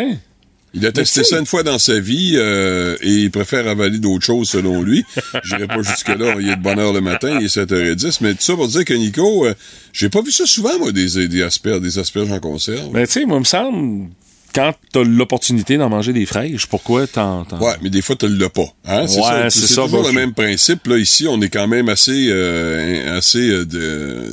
Il 0.75 0.85
a 0.87 0.91
testé 0.91 1.23
ça 1.23 1.37
une 1.37 1.45
fois 1.45 1.61
dans 1.61 1.77
sa 1.77 1.99
vie 1.99 2.33
euh, 2.35 2.95
et 3.01 3.09
il 3.11 3.29
préfère 3.29 3.67
avaler 3.67 3.99
d'autres 3.99 4.25
choses 4.25 4.49
selon 4.49 4.81
lui. 4.81 5.05
J'irai 5.43 5.67
pas 5.67 5.83
jusque-là, 5.83 6.35
il 6.39 6.49
est 6.49 6.55
de 6.55 6.61
bonne 6.63 6.79
heure 6.79 6.93
le 6.93 7.01
matin, 7.01 7.37
il 7.39 7.45
est 7.45 7.55
7h10, 7.55 8.17
mais 8.21 8.31
tout 8.33 8.41
ça 8.41 8.55
pour 8.55 8.67
dire 8.67 8.83
que 8.83 8.95
Nico, 8.95 9.45
euh, 9.45 9.53
j'ai 9.91 10.09
pas 10.09 10.23
vu 10.23 10.31
ça 10.31 10.47
souvent, 10.47 10.79
moi, 10.79 10.91
des, 10.91 11.27
des 11.27 11.43
asperges, 11.43 11.79
des 11.81 11.99
asperges 11.99 12.31
en 12.31 12.39
conserve. 12.39 12.89
Mais 12.91 13.05
tu 13.05 13.13
sais, 13.13 13.25
moi, 13.25 13.37
il 13.37 13.41
me 13.41 13.45
semble, 13.45 14.07
quand 14.55 14.73
t'as 14.91 15.03
l'opportunité 15.03 15.77
d'en 15.77 15.89
manger 15.89 16.11
des 16.11 16.25
fraîches, 16.25 16.65
pourquoi 16.65 17.05
t'en... 17.05 17.45
Ouais, 17.61 17.75
mais 17.83 17.91
des 17.91 18.01
fois, 18.01 18.15
tu 18.15 18.27
l'as 18.27 18.49
pas. 18.49 18.65
Hein? 18.87 19.05
C'est 19.07 19.19
Ouais, 19.19 19.49
ça, 19.51 19.83
toujours 19.83 19.89
bah, 19.89 20.07
le 20.07 20.13
je- 20.13 20.15
même 20.19 20.33
principe. 20.33 20.87
Là, 20.87 20.97
ici, 20.97 21.27
on 21.29 21.39
est 21.43 21.49
quand 21.49 21.67
même 21.67 21.87
assez, 21.89 22.29
euh, 22.29 23.15
assez 23.15 23.47
euh, 23.47 23.63
de, 23.65 24.23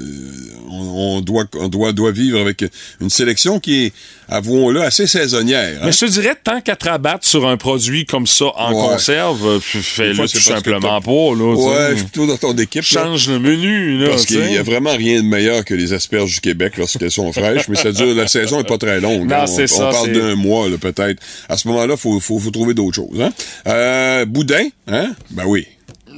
on, 0.70 1.16
on 1.16 1.20
doit, 1.20 1.44
on 1.58 1.68
doit, 1.68 1.92
doit 1.92 2.12
vivre 2.12 2.38
avec 2.40 2.64
une 3.00 3.10
sélection 3.10 3.58
qui 3.60 3.86
est, 3.86 3.92
avouons-le, 4.28 4.82
assez 4.82 5.06
saisonnière. 5.06 5.78
hein. 5.80 5.86
Mais 5.86 5.92
je 5.92 5.98
te 5.98 6.04
dirais, 6.10 6.34
tant 6.42 6.60
qu'à 6.60 6.76
te 6.76 6.88
rabattre 6.88 7.26
sur 7.26 7.46
un 7.46 7.56
produit 7.56 8.06
comme 8.06 8.26
ça 8.26 8.46
en 8.56 8.72
Ouais. 8.72 8.92
conserve, 8.92 9.44
euh, 9.46 9.60
fais-le 9.60 10.16
tout 10.28 10.38
simplement 10.40 11.00
pas, 11.00 11.10
là. 11.10 11.54
Ouais, 11.54 11.88
je 11.90 11.94
suis 11.96 12.04
plutôt 12.04 12.26
dans 12.26 12.36
ton 12.36 12.52
équipe. 12.56 12.82
là. 12.82 13.02
Change 13.02 13.28
le 13.28 13.38
menu, 13.38 13.98
là. 13.98 14.10
Parce 14.10 14.26
qu'il 14.26 14.36
sais. 14.36 14.52
y 14.52 14.58
a 14.58 14.62
vraiment 14.62 14.94
rien 14.96 15.20
de 15.22 15.26
meilleur 15.26 15.64
que 15.64 15.74
les 15.74 15.92
asperges 15.92 16.34
du 16.34 16.40
Québec 16.40 16.74
lorsqu'elles 16.76 17.10
sont 17.10 17.32
fraîches, 17.32 17.68
mais 17.68 17.76
ça 17.76 17.92
dure, 17.92 18.14
la 18.14 18.28
saison 18.28 18.60
est 18.60 18.68
pas 18.68 18.78
très 18.78 19.00
longue. 19.00 19.28
Non, 19.28 19.36
hein. 19.36 19.46
c'est 19.46 19.64
on, 19.64 19.66
ça, 19.66 19.88
on 19.88 19.92
parle 19.92 20.12
d'un 20.12 20.34
mois, 20.36 20.68
là, 20.68 20.78
peut-être. 20.78 21.20
À 21.48 21.56
ce 21.56 21.66
moment-là, 21.68 21.96
faut, 21.96 22.20
faut, 22.20 22.38
faut 22.38 22.50
trouver 22.50 22.74
d'autres 22.74 22.96
choses, 22.96 23.20
hein. 23.20 23.30
Euh, 23.66 24.24
boudin, 24.24 24.64
hein? 24.86 25.10
Ben 25.30 25.44
oui. 25.46 25.66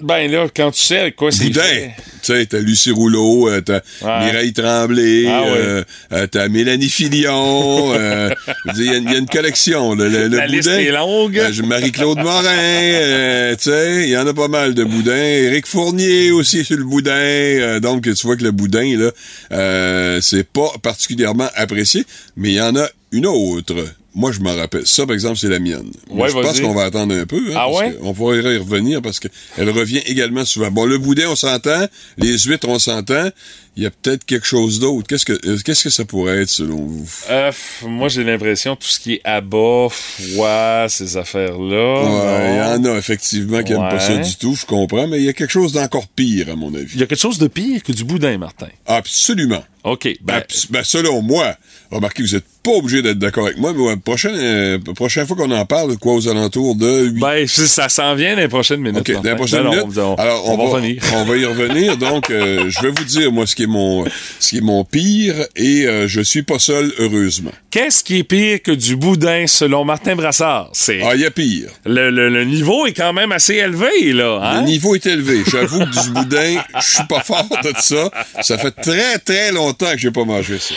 Ben 0.02 0.30
là, 0.30 0.46
quand 0.54 0.70
tu 0.72 0.80
sais 0.80 1.12
quoi 1.12 1.30
c'est 1.30 1.44
Boudin. 1.44 1.62
fait. 1.62 1.94
Tu 2.22 2.32
sais, 2.32 2.46
t'as 2.46 2.58
Lucie 2.58 2.90
Rouleau, 2.92 3.48
euh, 3.48 3.60
t'as 3.60 3.80
Ouais. 4.02 4.26
Mireille 4.26 4.52
Tremblay, 4.52 5.24
Ah 5.28 5.42
euh, 5.46 5.84
euh, 6.12 6.26
t'as 6.28 6.48
Mélanie 6.48 6.86
dire, 8.74 8.84
il 8.84 8.84
y 8.84 8.88
a 8.90 8.96
une- 8.96 9.04
il 9.08 9.12
y, 9.12 9.14
a 9.14 9.18
une 9.18 9.26
collection, 9.26 9.94
le, 9.94 10.08
le, 10.08 10.28
le 10.28 10.36
La 10.36 10.46
liste 10.46 10.68
boudin. 10.68 10.80
est 10.80 10.90
longue. 10.92 11.42
Marie-Claude 11.66 12.18
Morin, 12.18 13.54
tu 13.56 13.64
sais, 13.70 14.02
il 14.04 14.08
y 14.10 14.16
en 14.16 14.26
a 14.26 14.34
pas 14.34 14.48
mal 14.48 14.74
de 14.74 14.84
boudins. 14.84 15.12
Éric 15.16 15.66
Fournier 15.66 16.30
aussi 16.30 16.64
sur 16.64 16.76
le 16.76 16.84
boudin. 16.84 17.80
donc, 17.80 18.02
tu 18.02 18.26
vois 18.26 18.36
que 18.36 18.44
le 18.44 18.52
boudin, 18.52 18.96
là, 18.98 20.18
c'est 20.20 20.46
pas 20.48 20.70
particulièrement 20.82 21.48
apprécié, 21.56 22.04
mais 22.36 22.50
il 22.50 22.54
y 22.54 22.60
en 22.60 22.76
a 22.76 22.86
une 23.12 23.26
autre. 23.26 23.74
Moi, 24.14 24.30
je 24.32 24.40
m'en 24.40 24.54
rappelle. 24.54 24.86
Ça, 24.86 25.06
par 25.06 25.14
exemple, 25.14 25.38
c'est 25.38 25.48
la 25.48 25.58
mienne. 25.58 25.90
Ouais, 26.10 26.28
je 26.28 26.34
pense 26.34 26.60
qu'on 26.60 26.74
va 26.74 26.84
attendre 26.84 27.14
un 27.14 27.24
peu. 27.24 27.38
Hein, 27.50 27.56
Ah 27.56 27.70
ouais? 27.70 27.96
On 28.02 28.12
pourrait 28.12 28.38
y 28.38 28.58
revenir 28.58 29.00
parce 29.00 29.18
qu'elle 29.20 29.70
revient 29.70 30.02
également 30.06 30.44
souvent. 30.44 30.70
Bon, 30.70 30.84
le 30.84 30.98
boudin, 30.98 31.28
on 31.30 31.36
s'entend. 31.36 31.86
Les 32.18 32.38
huîtres, 32.38 32.68
on 32.68 32.78
s'entend. 32.78 33.30
Il 33.76 33.82
y 33.84 33.86
a 33.86 33.90
peut-être 33.90 34.24
quelque 34.24 34.46
chose 34.46 34.80
d'autre. 34.80 35.06
Qu'est-ce 35.06 35.24
que 35.24 35.32
euh, 35.46 35.58
qu'est-ce 35.64 35.84
que 35.84 35.90
ça 35.90 36.04
pourrait 36.04 36.42
être 36.42 36.50
selon 36.50 36.76
vous? 36.84 37.08
Euh, 37.30 37.50
moi, 37.86 38.08
j'ai 38.08 38.22
l'impression 38.24 38.76
tout 38.76 38.86
ce 38.88 39.00
qui 39.00 39.14
est 39.14 39.20
abat, 39.24 39.88
foi, 39.90 40.86
ces 40.88 41.16
affaires-là. 41.16 42.02
Ouais, 42.02 42.50
il 42.52 42.56
y 42.58 42.60
en 42.88 42.92
a 42.94 42.98
effectivement 42.98 43.62
qui 43.62 43.72
n'aiment 43.72 43.88
pas 43.88 43.98
ça 44.00 44.12
Ouais. 44.14 44.20
du 44.20 44.36
tout, 44.36 44.54
je 44.60 44.66
comprends, 44.66 45.06
mais 45.08 45.18
il 45.18 45.24
y 45.24 45.28
a 45.28 45.32
quelque 45.32 45.50
chose 45.52 45.72
d'encore 45.72 46.06
pire, 46.08 46.48
à 46.50 46.56
mon 46.56 46.70
Il 46.70 46.76
avis. 46.78 46.98
y 46.98 47.02
a 47.02 47.06
quelque 47.06 47.18
chose 47.20 47.38
de 47.38 47.46
pire 47.48 47.82
que 47.82 47.92
du 47.92 48.04
boudin, 48.04 48.36
Martin. 48.38 48.68
Absolument. 48.86 49.64
OK. 49.84 50.08
Ben, 50.20 50.42
ben, 50.70 50.84
selon 50.84 51.22
moi, 51.22 51.56
remarquez, 51.90 52.22
vous 52.22 52.34
n'êtes 52.34 52.44
pas 52.62 52.70
obligé 52.70 53.02
d'être 53.02 53.18
d'accord 53.18 53.46
avec 53.46 53.58
moi, 53.58 53.72
mais 53.76 53.82
ouais, 53.82 53.96
prochaine, 53.96 54.36
euh, 54.36 54.78
prochaine 54.94 55.26
fois 55.26 55.34
qu'on 55.36 55.50
en 55.50 55.66
parle, 55.66 55.96
quoi, 55.98 56.14
aux 56.14 56.28
alentours 56.28 56.76
de 56.76 57.06
8 57.06 57.20
ben, 57.20 57.48
ça 57.48 57.88
s'en 57.88 58.14
vient 58.14 58.36
dans 58.36 58.42
les 58.42 58.48
prochaines 58.48 58.80
minutes. 58.80 59.00
OK, 59.00 59.08
dans 59.08 59.14
Martin. 59.14 59.28
la 59.30 59.34
prochaine 59.34 59.62
Ben 59.64 59.70
non, 59.76 59.86
minute. 59.88 59.98
on- 59.98 60.12
on- 60.12 60.14
alors, 60.14 60.48
on, 60.48 60.52
on, 60.52 60.56
va, 60.56 60.64
va, 60.64 60.70
revenir. 60.70 61.02
on 61.16 61.24
va 61.24 61.36
y 61.36 61.44
revenir. 61.44 61.96
Donc, 61.96 62.30
euh, 62.30 62.70
je 62.70 62.80
vais 62.80 62.90
vous 62.96 63.04
dire, 63.04 63.32
moi, 63.32 63.44
ce 63.44 63.56
qui 63.56 63.61
est 63.62 63.66
mon, 63.66 64.04
ce 64.38 64.50
qui 64.50 64.58
est 64.58 64.60
mon 64.62 64.84
pire, 64.84 65.34
et 65.56 65.86
euh, 65.86 66.06
je 66.08 66.20
suis 66.20 66.42
pas 66.42 66.58
seul, 66.58 66.92
heureusement. 66.98 67.50
Qu'est-ce 67.70 68.04
qui 68.04 68.18
est 68.18 68.24
pire 68.24 68.60
que 68.62 68.72
du 68.72 68.96
boudin 68.96 69.46
selon 69.46 69.84
Martin 69.84 70.14
Brassard? 70.16 70.68
C'est 70.72 71.00
Ah, 71.02 71.14
il 71.14 71.20
y 71.22 71.24
a 71.26 71.30
pire. 71.30 71.68
le, 71.86 72.10
le- 72.10 72.28
le 72.28 72.44
niveau 72.44 72.86
est 72.86 72.92
quand 72.92 73.12
même 73.12 73.32
assez 73.32 73.54
élevé, 73.54 74.12
là. 74.12 74.38
Hein? 74.42 74.60
Le 74.60 74.66
niveau 74.66 74.94
est 74.94 75.06
élevé. 75.06 75.42
J'avoue 75.50 75.80
que 75.80 76.02
du 76.04 76.10
boudin, 76.10 76.62
je 76.80 76.86
suis 76.94 77.06
pas 77.08 77.20
fort 77.20 77.48
de 77.64 77.72
ça. 77.78 78.10
Ça 78.42 78.58
fait 78.58 78.70
très, 78.72 79.18
très 79.18 79.52
longtemps 79.52 79.92
que 79.92 79.98
j'ai 79.98 80.10
pas 80.10 80.24
mangé 80.24 80.58
ça. 80.58 80.74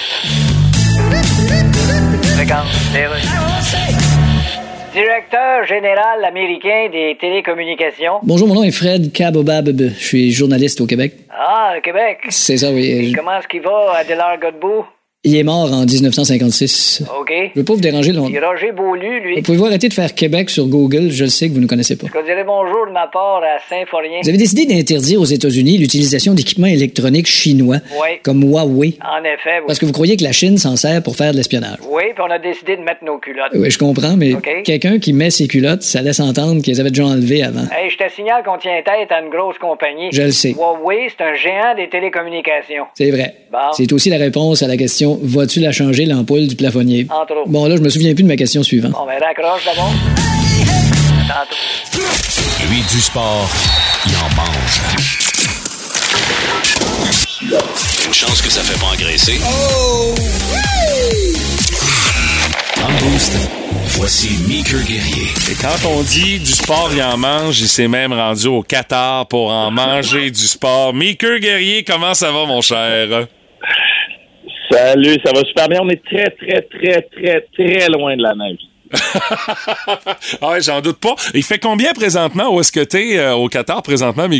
Directeur 4.95 5.65
général 5.65 6.23
américain 6.23 6.87
des 6.89 7.17
télécommunications. 7.19 8.19
Bonjour, 8.23 8.47
mon 8.47 8.55
nom 8.55 8.63
est 8.63 8.71
Fred 8.71 9.11
Kabobab. 9.11 9.67
Je 9.77 9.89
suis 9.89 10.31
journaliste 10.31 10.79
au 10.79 10.85
Québec. 10.85 11.15
Ah, 11.29 11.73
le 11.75 11.81
Québec. 11.81 12.19
C'est 12.29 12.55
ça, 12.55 12.71
oui. 12.71 13.09
Et 13.09 13.11
comment 13.11 13.37
est-ce 13.37 13.47
qu'il 13.49 13.61
va, 13.61 13.91
Adélard 13.97 14.39
Godbout? 14.39 14.85
Il 15.27 15.35
est 15.35 15.43
mort 15.43 15.73
en 15.73 15.85
1956. 15.85 17.01
OK. 17.19 17.33
Je 17.55 17.59
veux 17.59 17.65
pas 17.65 17.73
vous 17.73 17.81
déranger 17.81 18.11
longtemps. 18.11 18.31
Roger 18.47 18.71
Beaulieu, 18.71 19.19
lui. 19.23 19.41
Pouvez-vous 19.41 19.65
arrêter 19.65 19.89
de 19.89 19.93
faire 19.93 20.13
Québec 20.13 20.51
sur 20.51 20.67
Google? 20.67 21.09
Je 21.09 21.23
le 21.23 21.29
sais 21.31 21.49
que 21.49 21.53
vous 21.55 21.59
ne 21.61 21.65
connaissez 21.65 21.95
pas. 21.95 22.05
Je 22.13 22.21
dirais 22.25 22.43
bonjour 22.45 22.85
de 22.87 22.91
ma 22.91 23.07
part 23.07 23.41
à 23.43 23.57
Saint-Forien. 23.67 24.19
Vous 24.21 24.29
avez 24.29 24.37
décidé 24.37 24.67
d'interdire 24.67 25.19
aux 25.19 25.25
États-Unis 25.25 25.79
l'utilisation 25.79 26.35
d'équipements 26.35 26.67
électroniques 26.67 27.25
chinois, 27.27 27.77
Oui. 27.99 28.19
comme 28.23 28.43
Huawei, 28.43 28.97
En 29.01 29.23
effet, 29.23 29.57
oui. 29.61 29.63
parce 29.65 29.79
que 29.79 29.87
vous 29.87 29.93
croyez 29.93 30.15
que 30.15 30.23
la 30.23 30.31
Chine 30.31 30.59
s'en 30.59 30.75
sert 30.75 31.01
pour 31.01 31.15
faire 31.15 31.31
de 31.31 31.37
l'espionnage. 31.37 31.77
Oui, 31.89 32.03
puis 32.13 32.23
on 32.23 32.29
a 32.31 32.37
décidé 32.37 32.77
de 32.77 32.81
mettre 32.83 33.03
nos 33.03 33.17
culottes. 33.17 33.51
Oui, 33.55 33.71
je 33.71 33.79
comprends, 33.79 34.15
mais 34.15 34.33
quelqu'un 34.63 34.99
qui 34.99 35.11
met 35.13 35.31
ses 35.31 35.47
culottes, 35.47 35.81
ça 35.81 36.03
laisse 36.03 36.19
entendre 36.19 36.61
qu'ils 36.61 36.79
avaient 36.79 36.91
déjà 36.91 37.05
enlevé 37.05 37.41
avant. 37.41 37.65
Hey, 37.75 37.89
je 37.89 37.97
te 37.97 38.07
signale 38.13 38.43
qu'on 38.43 38.57
tient 38.59 38.79
tête 38.85 39.11
à 39.11 39.21
une 39.21 39.29
grosse 39.31 39.57
compagnie. 39.57 40.09
Je 40.11 40.21
le 40.21 40.31
sais. 40.31 40.51
Huawei, 40.51 41.07
c'est 41.17 41.23
un 41.23 41.33
géant 41.33 41.73
des 41.75 41.89
télécommunications. 41.89 42.85
C'est 42.93 43.09
vrai. 43.09 43.33
Bon. 43.51 43.57
C'est 43.73 43.91
aussi 43.91 44.09
la 44.11 44.17
réponse 44.17 44.61
à 44.61 44.67
la 44.67 44.77
question 44.77 45.14
Vas-tu 45.21 45.59
la 45.59 45.71
changer 45.71 46.05
l'ampoule 46.05 46.47
du 46.47 46.55
plafonnier? 46.55 47.07
Entre 47.09 47.33
autres. 47.33 47.49
Bon, 47.49 47.65
là, 47.67 47.75
je 47.77 47.81
me 47.81 47.89
souviens 47.89 48.13
plus 48.13 48.23
de 48.23 48.27
ma 48.27 48.35
question 48.35 48.63
suivante. 48.63 48.91
Bon, 48.91 49.05
ben 49.05 49.17
raccroche 49.21 49.65
d'abord. 49.65 49.93
Tantôt. 51.27 52.03
Lui, 52.69 52.81
du 52.81 53.01
sport, 53.01 53.49
il 54.07 54.13
en 54.15 54.29
mange. 54.35 54.81
Une 58.07 58.13
chance 58.13 58.41
que 58.41 58.49
ça 58.49 58.61
fait 58.61 58.79
pas 58.79 58.87
engraisser. 58.93 59.39
Dans 62.79 62.87
le 62.87 62.93
boost, 63.11 63.31
voici 63.97 64.29
Meeker 64.47 64.81
Guerrier. 64.83 65.27
Et 65.51 65.55
quand 65.55 65.87
on 65.89 66.01
dit 66.03 66.39
du 66.39 66.51
sport, 66.51 66.89
il 66.93 67.01
en 67.01 67.17
mange, 67.17 67.59
il 67.59 67.67
s'est 67.67 67.87
même 67.87 68.13
rendu 68.13 68.47
au 68.47 68.61
Qatar 68.61 69.27
pour 69.27 69.51
en 69.51 69.71
manger 69.71 70.29
du 70.31 70.41
sport. 70.47 70.93
Meeker 70.93 71.39
Guerrier, 71.39 71.83
comment 71.83 72.13
ça 72.13 72.31
va, 72.31 72.45
mon 72.45 72.61
cher? 72.61 73.27
Salut, 74.71 75.17
ça 75.23 75.31
va 75.33 75.43
super 75.43 75.69
bien. 75.69 75.79
On 75.81 75.89
est 75.89 76.03
très, 76.03 76.29
très, 76.31 76.61
très, 76.61 77.01
très, 77.01 77.41
très 77.53 77.89
loin 77.89 78.15
de 78.15 78.23
la 78.23 78.35
neige. 78.35 78.59
ah 80.41 80.51
ouais, 80.51 80.61
j'en 80.61 80.81
doute 80.81 80.99
pas. 80.99 81.15
Il 81.33 81.43
fait 81.43 81.59
combien 81.59 81.93
présentement? 81.93 82.53
Où 82.53 82.59
est-ce 82.59 82.71
que 82.71 82.83
t'es 82.83 83.17
euh, 83.17 83.33
au 83.33 83.47
Qatar 83.47 83.81
présentement? 83.81 84.27
Non, 84.27 84.31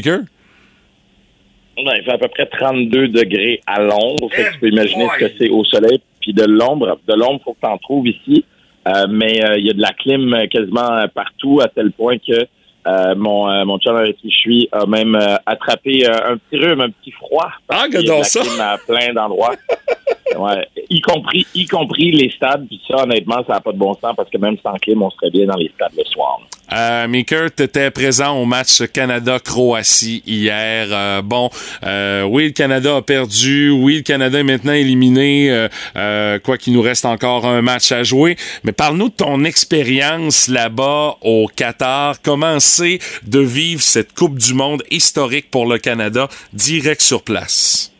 il 1.77 2.03
fait 2.03 2.11
à 2.11 2.17
peu 2.17 2.27
près 2.27 2.45
32 2.45 3.09
degrés 3.09 3.61
à 3.67 3.81
l'ombre. 3.81 4.29
Que 4.29 4.53
tu 4.53 4.59
peux 4.59 4.69
imaginer 4.69 5.07
ce 5.15 5.25
que 5.25 5.31
c'est 5.38 5.49
au 5.49 5.63
soleil. 5.65 6.01
Puis 6.21 6.33
de 6.33 6.43
l'ombre, 6.45 6.99
de 7.07 7.13
l'ombre, 7.13 7.41
faut 7.43 7.53
que 7.53 7.59
tu 7.61 7.67
en 7.67 7.77
trouves 7.77 8.07
ici. 8.07 8.45
Euh, 8.88 9.07
mais 9.09 9.43
euh, 9.43 9.57
il 9.57 9.65
y 9.65 9.69
a 9.69 9.73
de 9.73 9.81
la 9.81 9.93
clim 9.93 10.47
quasiment 10.49 11.07
partout, 11.13 11.59
à 11.61 11.67
tel 11.67 11.91
point 11.91 12.17
que 12.17 12.47
euh, 12.88 13.15
mon, 13.15 13.49
euh, 13.49 13.65
mon 13.65 13.79
chum 13.79 13.95
avec 13.95 14.17
qui 14.17 14.29
je 14.29 14.38
suis 14.38 14.69
a 14.71 14.85
même 14.85 15.15
euh, 15.15 15.38
attrapé 15.47 16.05
un 16.07 16.38
petit 16.38 16.63
rhume, 16.63 16.81
un 16.81 16.91
petit 16.91 17.11
froid. 17.11 17.49
Ah, 17.67 17.85
qu'il 17.85 17.95
y 17.95 17.97
a 17.97 18.01
de 18.01 18.05
gadon 18.05 18.17
la 18.19 18.23
ça. 18.23 18.41
clim 18.41 18.61
à 18.61 18.77
plein 18.77 19.13
d'endroits. 19.13 19.55
ouais, 20.38 20.67
y 20.89 21.01
compris, 21.01 21.45
y 21.53 21.65
compris 21.65 22.11
les 22.11 22.29
stades. 22.31 22.67
Puis 22.67 22.81
ça, 22.88 23.03
honnêtement, 23.03 23.43
ça 23.47 23.53
n'a 23.53 23.61
pas 23.61 23.71
de 23.71 23.77
bon 23.77 23.93
sens 23.93 24.15
parce 24.15 24.29
que 24.29 24.38
même 24.38 24.57
sans 24.63 24.73
clim, 24.73 25.01
on 25.01 25.09
serait 25.11 25.31
bien 25.31 25.45
dans 25.45 25.57
les 25.57 25.71
stades 25.75 25.93
le 25.97 26.03
soir. 26.05 26.39
Euh, 26.73 27.07
Meeker, 27.07 27.51
t'étais 27.51 27.91
présent 27.91 28.39
au 28.39 28.45
match 28.45 28.81
Canada-Croatie 28.91 30.23
hier. 30.25 30.88
Euh, 30.89 31.21
bon, 31.21 31.49
euh, 31.83 32.23
oui, 32.23 32.45
le 32.45 32.49
Canada 32.51 32.97
a 32.97 33.01
perdu. 33.01 33.69
Oui, 33.69 33.97
le 33.97 34.01
Canada 34.01 34.39
est 34.39 34.43
maintenant 34.43 34.73
éliminé. 34.73 35.51
Euh, 35.51 35.67
euh, 35.95 36.39
quoi 36.39 36.57
qu'il 36.57 36.73
nous 36.73 36.81
reste 36.81 37.05
encore 37.05 37.45
un 37.45 37.61
match 37.61 37.91
à 37.91 38.03
jouer. 38.03 38.35
Mais 38.63 38.71
parle-nous 38.71 39.09
de 39.09 39.13
ton 39.13 39.43
expérience 39.43 40.47
là-bas 40.47 41.17
au 41.21 41.47
Qatar. 41.55 42.15
Comment 42.23 42.59
c'est 42.59 42.99
de 43.27 43.39
vivre 43.39 43.81
cette 43.81 44.13
Coupe 44.13 44.38
du 44.38 44.53
Monde 44.53 44.83
historique 44.89 45.51
pour 45.51 45.67
le 45.67 45.77
Canada 45.77 46.27
direct 46.53 47.01
sur 47.01 47.21
place? 47.21 47.94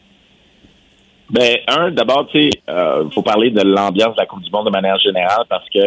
Ben, 1.30 1.58
un, 1.68 1.92
d'abord, 1.92 2.28
tu 2.32 2.40
sais, 2.44 2.50
euh, 2.70 3.10
faut 3.14 3.22
parler 3.24 3.50
de 3.50 3.62
l'ambiance 3.62 4.16
de 4.16 4.20
la 4.20 4.26
Coupe 4.26 4.44
du 4.44 4.52
Monde 4.52 4.66
de 4.68 4.72
manière 4.72 5.00
générale 5.00 5.44
parce 5.50 5.68
que 5.70 5.80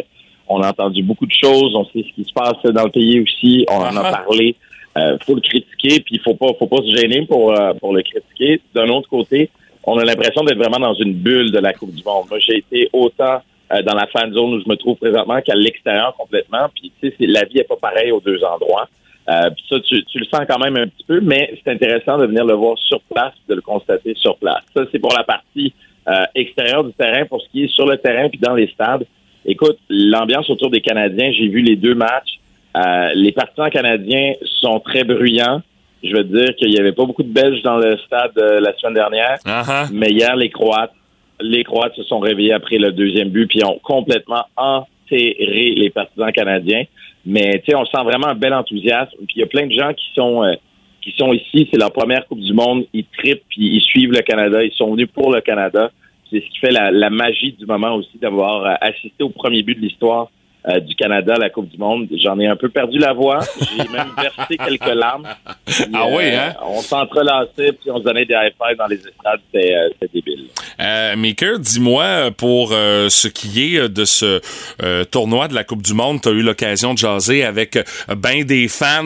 on 0.49 0.61
a 0.63 0.71
entendu 0.71 1.03
beaucoup 1.03 1.27
de 1.27 1.33
choses, 1.33 1.75
on 1.77 1.85
sait 1.87 2.03
ce 2.09 2.13
qui 2.15 2.25
se 2.25 2.33
passe 2.33 2.61
dans 2.65 2.85
le 2.85 2.91
pays 2.91 3.21
aussi, 3.21 3.65
on 3.71 3.77
en 3.77 3.97
a 3.97 4.03
Ah. 4.05 4.23
parlé. 4.25 4.57
Euh, 4.97 5.17
faut 5.25 5.35
le 5.35 5.41
critiquer, 5.43 6.01
puis 6.01 6.17
il 6.17 6.21
faut 6.21 6.35
pas, 6.35 6.49
faut 6.59 6.67
pas 6.67 6.79
se 6.83 6.97
gêner 6.97 7.25
pour 7.27 7.53
euh, 7.57 7.73
pour 7.75 7.95
le 7.95 8.03
critiquer. 8.03 8.61
D'un 8.75 8.89
autre 8.89 9.09
côté, 9.09 9.49
on 9.85 9.97
a 9.99 10.05
l'impression 10.05 10.43
d'être 10.43 10.59
vraiment 10.59 10.81
dans 10.81 10.95
une 10.95 11.13
bulle 11.13 11.53
de 11.53 11.59
la 11.59 11.73
Coupe 11.73 11.95
du 11.95 12.03
Monde. 12.03 12.27
Moi, 12.31 12.39
j'ai 12.41 12.59
été 12.59 12.89
autant 12.93 13.41
euh, 13.71 13.83
dans 13.83 13.95
la 13.95 14.07
fan 14.07 14.33
zone 14.33 14.55
où 14.55 14.61
je 14.61 14.69
me 14.69 14.75
trouve 14.77 14.97
présentement 14.97 15.41
qu'à 15.43 15.55
l'extérieur 15.55 16.15
complètement. 16.19 16.67
Puis 16.75 16.91
tu 17.01 17.09
sais, 17.11 17.15
c'est- 17.21 17.27
la 17.27 17.45
vie 17.45 17.59
est 17.59 17.69
pas 17.69 17.77
pareille 17.77 18.11
aux 18.11 18.21
deux 18.21 18.43
endroits. 18.43 18.89
Euh, 19.29 19.51
puis 19.51 19.65
ça, 19.69 19.79
tu, 19.81 20.03
tu 20.05 20.19
le 20.19 20.25
sens 20.25 20.41
quand 20.49 20.59
même 20.59 20.77
un 20.77 20.87
petit 20.87 21.05
peu, 21.07 21.21
mais 21.21 21.53
c'est 21.63 21.71
intéressant 21.73 22.17
de 22.19 22.27
venir 22.27 22.45
le 22.45 22.55
voir 22.55 22.79
sur 22.79 23.01
place, 23.03 23.35
de 23.49 23.55
le 23.55 23.61
constater 23.61 24.15
sur 24.17 24.37
place. 24.39 24.63
Ça, 24.75 24.85
c'est 24.91 24.99
pour 24.99 25.15
la 25.17 25.25
partie 25.25 25.75
euh, 26.09 26.25
extérieure 26.35 26.85
du 26.85 26.93
terrain. 26.93 27.27
Pour 27.27 27.43
ce 27.43 27.49
qui 27.51 27.65
est 27.65 27.75
sur 27.75 27.87
le 27.87 27.99
terrain 27.99 28.29
puis 28.29 28.39
dans 28.39 28.55
les 28.55 28.69
stades, 28.69 29.05
écoute, 29.45 29.79
l'ambiance 29.91 30.49
autour 30.49 30.71
des 30.71 30.81
Canadiens, 30.81 31.31
j'ai 31.33 31.49
vu 31.49 31.61
les 31.61 31.77
deux 31.77 31.95
matchs. 31.95 32.39
Euh, 32.77 33.11
les 33.15 33.33
partisans 33.33 33.71
canadiens 33.71 34.33
sont 34.61 34.79
très 34.81 35.05
bruyants. 35.05 35.63
Je 36.03 36.15
veux 36.15 36.25
dire 36.25 36.55
qu'il 36.57 36.71
n'y 36.71 36.79
avait 36.79 36.93
pas 36.93 37.05
beaucoup 37.05 37.23
de 37.23 37.33
Belges 37.33 37.63
dans 37.63 37.79
le 37.79 37.97
stade 37.99 38.33
euh, 38.39 38.61
la 38.61 38.77
semaine 38.77 38.95
dernière, 38.95 39.39
Ah, 39.45 39.63
ah. 39.67 39.87
mais 39.93 40.11
hier, 40.11 40.37
les 40.37 40.49
Croates, 40.49 40.93
les 41.41 41.65
Croates 41.65 41.95
se 41.97 42.05
sont 42.05 42.21
réveillés 42.21 42.53
après 42.53 42.79
le 42.79 42.93
deuxième 42.93 43.31
but 43.31 43.47
puis 43.47 43.65
ont 43.65 43.81
complètement 43.83 44.45
enterré 44.57 45.75
les 45.77 45.91
partisans 45.91 46.31
canadiens. 46.31 46.85
Mais 47.27 47.63
on 47.75 47.85
sent 47.85 48.03
vraiment 48.05 48.29
un 48.29 48.35
bel 48.35 48.55
enthousiasme. 48.55 49.17
Puis 49.27 49.37
il 49.37 49.41
y 49.41 49.43
a 49.43 49.47
plein 49.47 49.67
de 49.67 49.73
gens 49.73 49.93
qui 49.93 50.07
sont 50.15 50.43
euh, 50.45 50.55
qui 51.03 51.13
sont 51.17 51.33
ici. 51.33 51.69
C'est 51.71 51.79
leur 51.79 51.93
première 51.93 52.27
Coupe 52.27 52.41
du 52.41 52.53
Monde. 52.53 52.87
Ils 52.93 53.05
trippent 53.19 53.45
puis 53.49 53.77
ils 53.77 53.83
suivent 53.83 54.13
le 54.13 54.23
Canada. 54.23 54.63
Ils 54.63 54.73
sont 54.73 54.93
venus 54.93 55.09
pour 55.13 55.33
le 55.33 55.41
Canada. 55.41 55.91
C'est 56.31 56.41
ce 56.41 56.51
qui 56.51 56.59
fait 56.59 56.71
la, 56.71 56.91
la 56.91 57.11
magie 57.11 57.53
du 57.53 57.67
moment 57.67 57.95
aussi 57.95 58.19
d'avoir 58.19 58.65
euh, 58.65 58.75
assisté 58.81 59.23
au 59.23 59.31
premier 59.31 59.63
but 59.63 59.75
de 59.75 59.81
l'histoire 59.81 60.31
euh, 60.69 60.81
du 60.81 60.95
Canada 60.95 61.35
à 61.35 61.39
la 61.39 61.51
Coupe 61.51 61.69
du 61.69 61.79
Monde. 61.79 62.09
J'en 62.23 62.39
ai 62.39 62.47
un 62.47 62.57
peu 62.57 62.69
perdu 62.69 62.99
la 62.99 63.13
voix. 63.13 63.41
J'ai 63.61 63.89
même 63.89 64.09
versé 64.17 64.57
quelques 64.57 64.95
larmes. 64.95 65.27
Puis, 65.65 65.85
Ah 65.95 66.07
oui, 66.11 66.35
hein? 66.35 66.55
On 66.63 66.81
s'entrelaçait 66.81 67.73
puis 67.73 67.91
on 67.91 67.99
se 67.99 68.05
donnait 68.05 68.25
des 68.25 68.35
high 68.35 68.77
dans 68.77 68.87
les 68.87 68.97
estrades. 68.97 69.41
C'était 69.53 69.75
euh, 69.75 70.07
débile. 70.13 70.47
Euh, 70.81 71.17
Maker, 71.17 71.59
dis-moi, 71.59 72.03
euh, 72.05 72.31
pour 72.31 72.71
euh, 72.73 73.09
ce 73.09 73.29
qui 73.29 73.75
est 73.75 73.79
euh, 73.79 73.89
de 73.89 74.05
ce 74.05 74.41
euh, 74.83 75.05
tournoi 75.05 75.49
de 75.49 75.55
la 75.55 75.65
Coupe 75.65 75.83
du 75.83 75.95
Monde, 75.95 76.21
tu 76.21 76.29
as 76.29 76.33
eu 76.33 76.43
l'occasion 76.43 76.93
de 76.95 76.99
jaser 76.99 77.45
avec 77.45 77.77
euh, 77.77 77.83
ben 78.17 78.45
des 78.45 78.69
fans 78.69 79.05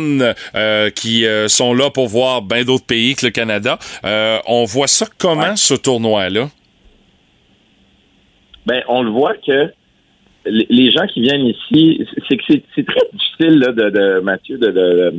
euh, 0.54 0.90
qui 0.90 1.26
euh, 1.26 1.48
sont 1.48 1.74
là 1.74 1.90
pour 1.90 2.08
voir 2.08 2.42
ben 2.42 2.64
d'autres 2.64 2.86
pays 2.86 3.14
que 3.14 3.26
le 3.26 3.32
Canada. 3.32 3.78
Euh, 4.04 4.38
on 4.46 4.64
voit 4.64 4.88
ça 4.88 5.06
comment, 5.18 5.56
ce 5.56 5.74
tournoi-là? 5.74 6.48
Ben, 8.66 8.82
on 8.88 9.02
le 9.02 9.10
voit 9.10 9.34
que 9.34 9.72
les 10.46 10.90
gens 10.90 11.06
qui 11.06 11.20
viennent 11.20 11.46
ici, 11.46 12.04
c'est 12.28 12.36
que 12.36 12.42
c'est- 12.74 12.86
très 12.86 13.00
difficile, 13.12 13.58
là, 13.60 13.72
de, 13.72 13.90
de 13.90 14.20
Mathieu, 14.20 14.58
de, 14.58 14.70
de, 14.70 15.14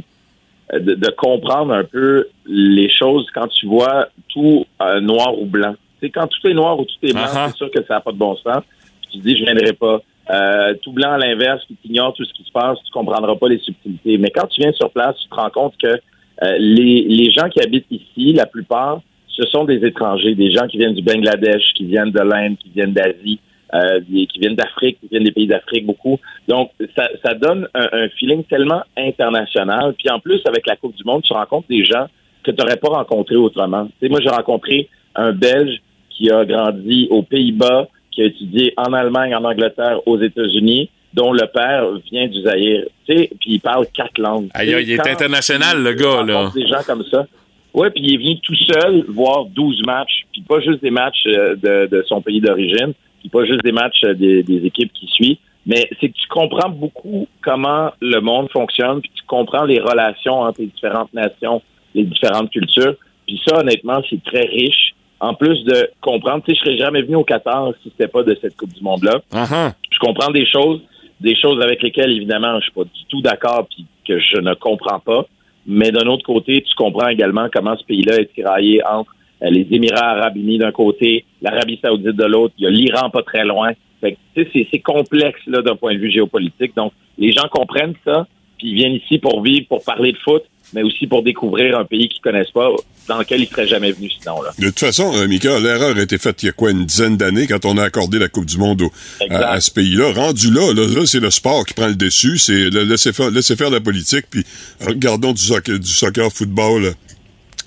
de, 0.79 0.95
de 0.95 1.09
comprendre 1.11 1.73
un 1.73 1.83
peu 1.83 2.27
les 2.45 2.89
choses 2.89 3.27
quand 3.33 3.47
tu 3.47 3.65
vois 3.67 4.07
tout 4.29 4.65
euh, 4.81 4.99
noir 4.99 5.39
ou 5.39 5.45
blanc. 5.45 5.75
C'est 6.01 6.09
quand 6.09 6.27
tout 6.27 6.47
est 6.47 6.53
noir 6.53 6.79
ou 6.79 6.83
tout 6.85 6.95
est 7.03 7.13
blanc, 7.13 7.21
Uh-huh. 7.23 7.47
c'est 7.49 7.57
sûr 7.57 7.71
que 7.71 7.79
ça 7.87 7.95
n'a 7.95 8.01
pas 8.01 8.11
de 8.11 8.17
bon 8.17 8.35
sens. 8.37 8.63
Puis 9.01 9.11
tu 9.13 9.19
te 9.19 9.23
dis, 9.23 9.37
je 9.37 9.43
viendrai 9.45 9.73
pas. 9.73 10.01
Euh, 10.29 10.73
tout 10.81 10.91
blanc 10.93 11.11
à 11.13 11.17
l'inverse, 11.17 11.63
puis 11.65 11.75
tu 11.81 11.89
ignores 11.89 12.13
tout 12.13 12.23
ce 12.25 12.33
qui 12.33 12.43
se 12.43 12.51
passe, 12.51 12.77
tu 12.85 12.91
comprendras 12.91 13.35
pas 13.35 13.47
les 13.49 13.59
subtilités. 13.59 14.17
Mais 14.17 14.29
quand 14.29 14.47
tu 14.47 14.61
viens 14.61 14.71
sur 14.73 14.89
place, 14.89 15.15
tu 15.21 15.27
te 15.29 15.35
rends 15.35 15.49
compte 15.49 15.73
que 15.81 15.87
euh, 15.87 16.57
les, 16.59 17.03
les 17.09 17.31
gens 17.31 17.47
qui 17.49 17.61
habitent 17.61 17.91
ici, 17.91 18.33
la 18.33 18.45
plupart, 18.45 19.01
ce 19.27 19.43
sont 19.47 19.63
des 19.65 19.85
étrangers, 19.85 20.33
des 20.35 20.51
gens 20.51 20.67
qui 20.67 20.77
viennent 20.77 20.93
du 20.93 21.01
Bangladesh, 21.01 21.63
qui 21.75 21.85
viennent 21.85 22.11
de 22.11 22.19
l'Inde, 22.21 22.55
qui 22.57 22.69
viennent 22.73 22.93
d'Asie, 22.93 23.39
euh, 23.73 23.99
des- 24.07 24.27
qui 24.27 24.39
viennent 24.39 24.55
d'Afrique, 24.55 24.97
qui 25.01 25.07
viennent 25.09 25.23
des 25.23 25.31
pays 25.31 25.47
d'Afrique 25.47 25.85
beaucoup. 25.85 26.19
Donc, 26.47 26.71
ça, 26.95 27.09
ça 27.23 27.33
donne 27.33 27.67
un, 27.73 27.87
un 27.91 28.09
feeling 28.09 28.43
tellement 28.43 28.83
international. 28.97 29.93
Puis 29.97 30.09
en 30.09 30.19
plus, 30.19 30.41
avec 30.45 30.67
la 30.67 30.75
Coupe 30.75 30.95
du 30.95 31.03
Monde, 31.03 31.23
tu 31.23 31.33
rencontres 31.33 31.67
des 31.69 31.83
gens 31.85 32.07
que 32.43 32.51
tu 32.51 32.57
n'aurais 32.61 32.77
pas 32.77 32.89
rencontrés 32.89 33.35
autrement. 33.35 33.85
Tu 33.85 33.91
sais, 34.01 34.09
moi, 34.09 34.19
j'ai 34.21 34.29
rencontré 34.29 34.89
un 35.15 35.31
Belge 35.31 35.81
qui 36.09 36.29
a 36.29 36.45
grandi 36.45 37.07
aux 37.09 37.23
Pays-Bas, 37.23 37.87
qui 38.11 38.21
a 38.21 38.25
étudié 38.25 38.73
en 38.77 38.93
Allemagne, 38.93 39.33
en 39.35 39.43
Angleterre, 39.43 39.99
aux 40.07 40.19
États-Unis, 40.21 40.89
dont 41.13 41.31
le 41.31 41.45
père 41.47 41.85
vient 42.11 42.27
du 42.27 42.41
Zaïre. 42.41 42.83
Tu 43.07 43.15
sais, 43.17 43.29
puis 43.39 43.53
il 43.53 43.59
parle 43.59 43.85
quatre 43.93 44.17
langues. 44.19 44.49
Aïe, 44.53 44.75
il 44.81 44.91
est 44.91 45.07
international, 45.07 45.81
le 45.83 45.93
gars, 45.93 46.23
là. 46.23 46.51
Des 46.53 46.67
gens 46.67 46.81
comme 46.85 47.03
ça. 47.05 47.25
Ouais, 47.73 47.89
puis 47.89 48.03
il 48.03 48.13
est 48.13 48.17
venu 48.17 48.39
tout 48.41 48.55
seul 48.55 49.03
voir 49.07 49.45
12 49.45 49.81
matchs, 49.85 50.25
puis 50.31 50.41
pas 50.47 50.59
juste 50.59 50.81
des 50.83 50.91
matchs 50.91 51.23
euh, 51.27 51.55
de, 51.55 51.87
de 51.87 52.03
son 52.07 52.21
pays 52.21 52.39
d'origine, 52.39 52.93
puis 53.23 53.29
pas 53.29 53.45
juste 53.45 53.63
des 53.63 53.71
matchs 53.71 54.03
euh, 54.03 54.13
des, 54.13 54.43
des 54.43 54.65
équipes 54.65 54.91
qui 54.93 55.07
suivent, 55.07 55.37
mais 55.65 55.89
c'est 55.99 56.09
que 56.09 56.17
tu 56.17 56.27
comprends 56.27 56.69
beaucoup 56.69 57.27
comment 57.41 57.91
le 58.01 58.19
monde 58.19 58.49
fonctionne, 58.51 59.01
puis 59.01 59.11
tu 59.15 59.23
comprends 59.25 59.63
les 59.63 59.79
relations 59.79 60.41
entre 60.41 60.59
les 60.59 60.67
différentes 60.67 61.13
nations, 61.13 61.61
les 61.95 62.03
différentes 62.03 62.49
cultures. 62.49 62.95
Puis 63.25 63.41
ça, 63.47 63.59
honnêtement, 63.59 64.01
c'est 64.09 64.21
très 64.23 64.45
riche. 64.45 64.93
En 65.21 65.33
plus 65.33 65.63
de 65.63 65.89
comprendre, 66.01 66.43
tu 66.43 66.51
sais, 66.51 66.59
je 66.59 66.65
serais 66.65 66.77
jamais 66.77 67.01
venu 67.01 67.15
au 67.15 67.23
Qatar 67.23 67.71
si 67.81 67.89
c'était 67.91 68.09
pas 68.09 68.23
de 68.23 68.37
cette 68.41 68.57
Coupe 68.57 68.73
du 68.73 68.83
Monde-là 68.83 69.21
ah. 69.31 69.71
je 69.89 69.99
comprends 69.99 70.29
des 70.31 70.45
choses, 70.45 70.81
des 71.21 71.33
choses 71.33 71.63
avec 71.63 71.81
lesquelles, 71.81 72.11
évidemment, 72.11 72.59
je 72.59 72.63
suis 72.63 72.73
pas 72.73 72.83
du 72.83 73.05
tout 73.07 73.21
d'accord 73.21 73.65
puis 73.73 73.85
que 74.05 74.19
je 74.19 74.41
ne 74.41 74.53
comprends 74.53 74.99
pas. 74.99 75.25
Mais 75.65 75.91
d'un 75.91 76.07
autre 76.07 76.25
côté, 76.25 76.61
tu 76.61 76.75
comprends 76.75 77.07
également 77.07 77.47
comment 77.53 77.77
ce 77.77 77.85
pays-là 77.85 78.19
est 78.19 78.33
tiraillé 78.33 78.81
entre 78.85 79.15
les 79.41 79.67
Émirats 79.71 80.11
arabes 80.11 80.37
unis 80.37 80.57
d'un 80.57 80.71
côté, 80.71 81.25
l'Arabie 81.41 81.79
saoudite 81.83 82.15
de 82.15 82.23
l'autre, 82.25 82.53
il 82.57 82.63
y 82.63 82.67
a 82.67 82.69
l'Iran 82.69 83.09
pas 83.09 83.23
très 83.23 83.43
loin. 83.43 83.71
Fait 84.01 84.13
que, 84.13 84.17
tu 84.35 84.51
sais, 84.51 84.67
c'est- 84.71 84.79
complexe 84.79 85.39
là 85.47 85.61
d'un 85.61 85.75
point 85.75 85.93
de 85.93 85.99
vue 85.99 86.11
géopolitique. 86.11 86.75
Donc, 86.75 86.91
les 87.17 87.31
gens 87.31 87.47
comprennent 87.51 87.93
ça, 88.05 88.27
puis 88.57 88.69
ils 88.69 88.75
viennent 88.75 88.93
ici 88.95 89.17
pour 89.17 89.41
vivre, 89.41 89.65
pour 89.67 89.83
parler 89.83 90.11
de 90.11 90.17
foot, 90.17 90.43
mais 90.73 90.81
aussi 90.83 91.07
pour 91.07 91.23
découvrir 91.23 91.77
un 91.77 91.85
pays 91.85 92.09
qu'ils 92.09 92.21
connaissent 92.21 92.51
pas, 92.51 92.69
dans 93.07 93.19
lequel 93.19 93.41
ils 93.41 93.47
seraient 93.47 93.67
jamais 93.67 93.91
venus 93.91 94.13
sinon. 94.19 94.41
Là. 94.41 94.51
De 94.57 94.65
toute 94.67 94.79
façon, 94.79 95.11
euh, 95.15 95.27
Mika, 95.27 95.59
l'erreur 95.59 95.95
a 95.97 96.01
été 96.01 96.17
faite 96.17 96.41
il 96.43 96.47
y 96.47 96.49
a 96.49 96.51
quoi, 96.53 96.71
une 96.71 96.85
dizaine 96.85 97.15
d'années, 97.17 97.47
quand 97.47 97.65
on 97.65 97.77
a 97.77 97.83
accordé 97.83 98.17
la 98.19 98.27
Coupe 98.29 98.45
du 98.45 98.57
Monde 98.57 98.81
au- 98.83 98.91
à, 99.29 99.51
à 99.53 99.61
ce 99.61 99.71
pays-là. 99.71 100.13
Rendu 100.13 100.51
là, 100.51 100.73
là, 100.73 100.85
là, 100.87 101.05
c'est 101.05 101.19
le 101.19 101.29
sport 101.31 101.65
qui 101.65 101.73
prend 101.73 101.87
le 101.87 101.95
dessus, 101.95 102.37
c'est 102.37 102.69
le 102.69 102.83
laisser 102.83 103.13
faire, 103.13 103.29
laisser 103.29 103.55
faire 103.55 103.69
la 103.69 103.81
politique, 103.81 104.25
puis 104.29 104.43
regardons 104.85 105.31
du 105.33 105.41
soccer, 105.41 105.79
du 105.79 105.89
soccer 105.89 106.29
football 106.31 106.85
euh, 106.85 106.91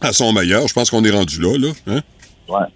à 0.01 0.13
son 0.13 0.33
meilleur. 0.33 0.67
Je 0.69 0.75
pense 0.75 0.91
qu'on 0.91 1.05
est 1.05 1.11
rendu 1.11 1.41
là, 1.41 1.57
là. 1.59 1.69
Hein? 1.87 2.01
Ouais. 2.49 2.67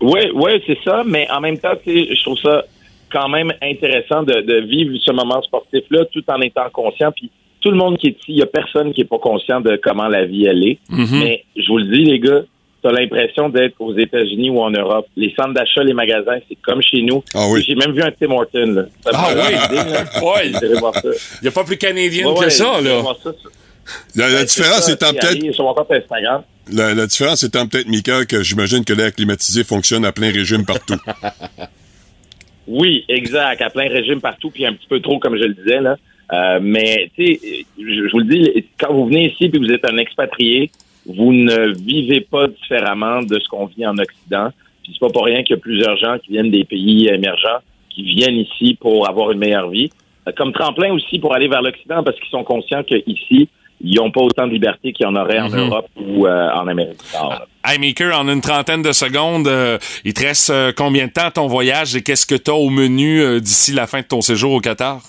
Oui, 0.00 0.20
oui, 0.34 0.62
c'est 0.66 0.78
ça, 0.84 1.02
mais 1.04 1.28
en 1.30 1.40
même 1.40 1.58
temps, 1.58 1.72
je 1.84 2.22
trouve 2.22 2.38
ça 2.38 2.64
quand 3.10 3.28
même 3.28 3.52
intéressant 3.62 4.22
de, 4.22 4.40
de 4.42 4.60
vivre 4.66 4.96
ce 5.04 5.10
moment 5.12 5.42
sportif-là 5.42 6.04
tout 6.12 6.22
en 6.28 6.40
étant 6.40 6.68
conscient. 6.72 7.10
Puis 7.12 7.30
tout 7.60 7.70
le 7.70 7.76
monde 7.76 7.98
qui 7.98 8.08
est 8.08 8.10
ici, 8.10 8.24
il 8.28 8.34
n'y 8.36 8.42
a 8.42 8.46
personne 8.46 8.92
qui 8.92 9.00
est 9.00 9.04
pas 9.06 9.18
conscient 9.18 9.60
de 9.60 9.76
comment 9.82 10.06
la 10.06 10.24
vie 10.24 10.44
elle 10.44 10.62
est. 10.64 10.78
Mhm. 10.90 11.18
Mais 11.20 11.44
je 11.56 11.66
vous 11.68 11.78
le 11.78 11.86
dis, 11.86 12.04
les 12.04 12.20
gars, 12.20 12.42
tu 12.80 12.88
as 12.88 12.92
l'impression 12.92 13.48
d'être 13.48 13.74
aux 13.80 13.96
États-Unis 13.96 14.50
ou 14.50 14.60
en 14.60 14.70
Europe. 14.70 15.06
Les 15.16 15.34
centres 15.34 15.54
d'achat, 15.54 15.82
les 15.82 15.94
magasins, 15.94 16.38
c'est 16.48 16.54
comme 16.62 16.80
chez 16.80 17.02
nous. 17.02 17.24
Ah 17.34 17.46
oui. 17.50 17.64
J'ai 17.66 17.74
même 17.74 17.90
vu 17.92 18.02
un 18.02 18.12
Tim 18.12 18.30
Horton. 18.30 18.66
Là. 18.72 18.82
Ça 19.04 19.10
Ah 19.14 19.28
oui? 19.34 19.78
Ouais. 20.22 20.46
Il 20.46 21.42
n'y 21.42 21.48
a 21.48 21.50
pas 21.50 21.64
plus 21.64 21.76
canadien 21.76 22.28
Ouais, 22.28 22.34
que 22.34 22.40
ouais, 22.40 22.50
ça, 22.50 22.80
là. 22.80 23.02
ça 23.24 23.30
La, 24.14 24.28
la 24.28 24.34
Ben, 24.38 24.44
différence 24.44 24.82
c'est 24.84 25.00
ça, 25.00 25.10
étant 25.10 25.10
peut-être, 25.18 25.52
sur 25.54 25.64
mon 25.64 25.74
compte 25.74 25.90
Instagram. 25.90 26.42
La, 26.72 27.06
différence 27.06 27.42
étant 27.42 27.66
peut-être, 27.66 27.88
Mika, 27.88 28.24
que 28.24 28.42
j'imagine 28.42 28.84
que 28.84 28.92
l'air 28.92 29.12
climatisé 29.12 29.64
fonctionne 29.64 30.04
à 30.04 30.12
plein 30.12 30.30
régime 30.30 30.64
partout. 30.64 30.96
Oui, 32.70 33.06
exact, 33.08 33.62
à 33.62 33.70
plein 33.70 33.88
régime 33.88 34.20
partout, 34.20 34.50
puis 34.50 34.66
un 34.66 34.74
petit 34.74 34.86
peu 34.86 35.00
trop, 35.00 35.18
comme 35.18 35.38
je 35.38 35.44
le 35.44 35.54
disais 35.54 35.80
là. 35.80 35.96
Euh, 36.34 36.58
mais 36.60 37.10
tu 37.16 37.24
sais, 37.24 37.64
je, 37.78 38.06
je 38.06 38.12
vous 38.12 38.18
le 38.18 38.26
dis, 38.26 38.66
quand 38.78 38.92
vous 38.92 39.06
venez 39.06 39.32
ici 39.32 39.48
puis 39.48 39.58
vous 39.58 39.72
êtes 39.72 39.90
un 39.90 39.96
expatrié, 39.96 40.70
vous 41.06 41.32
ne 41.32 41.68
vivez 41.68 42.20
pas 42.20 42.46
différemment 42.46 43.22
de 43.22 43.40
ce 43.40 43.48
qu'on 43.48 43.64
vit 43.64 43.86
en 43.86 43.96
Occident. 43.96 44.50
Puis 44.82 44.92
c'est 44.92 45.00
pas 45.00 45.08
pour 45.08 45.24
rien 45.24 45.42
qu'il 45.44 45.56
y 45.56 45.58
a 45.58 45.62
plusieurs 45.62 45.96
gens 45.96 46.18
qui 46.18 46.32
viennent 46.32 46.50
des 46.50 46.64
pays 46.64 47.08
émergents 47.08 47.60
qui 47.88 48.02
viennent 48.02 48.36
ici 48.36 48.76
pour 48.78 49.08
avoir 49.08 49.32
une 49.32 49.38
meilleure 49.38 49.70
vie, 49.70 49.90
Euh, 50.28 50.32
comme 50.36 50.52
tremplin 50.52 50.92
aussi 50.92 51.18
pour 51.18 51.34
aller 51.34 51.48
vers 51.48 51.62
l'Occident 51.62 52.02
parce 52.02 52.18
qu'ils 52.18 52.30
sont 52.30 52.44
conscients 52.44 52.82
qu'ici 52.82 53.48
ils 53.80 53.96
n'ont 53.96 54.10
pas 54.10 54.20
autant 54.20 54.46
de 54.46 54.52
liberté 54.52 54.92
qu'il 54.92 55.04
y 55.04 55.08
en 55.08 55.14
aurait 55.16 55.40
en 55.40 55.48
Mhm. 55.48 55.58
Europe 55.58 55.88
ou 55.96 56.26
euh, 56.26 56.50
en 56.50 56.66
Amérique 56.66 56.98
du 56.98 57.16
Nord. 57.16 57.30
là. 57.30 57.46
Hey, 57.64 57.78
Maker, 57.78 58.18
en 58.18 58.28
une 58.28 58.40
trentaine 58.40 58.82
de 58.82 58.92
secondes, 58.92 59.46
euh, 59.48 59.78
il 60.04 60.14
te 60.14 60.22
reste 60.24 60.50
euh, 60.50 60.72
combien 60.76 61.06
de 61.06 61.12
temps 61.12 61.30
ton 61.30 61.46
voyage 61.46 61.94
et 61.96 62.02
qu'est-ce 62.02 62.26
que 62.26 62.34
tu 62.34 62.50
as 62.50 62.54
au 62.54 62.70
menu 62.70 63.40
d'ici 63.40 63.72
la 63.72 63.86
fin 63.86 64.00
de 64.00 64.06
ton 64.06 64.20
séjour 64.20 64.52
au 64.52 64.60
Qatar? 64.60 65.00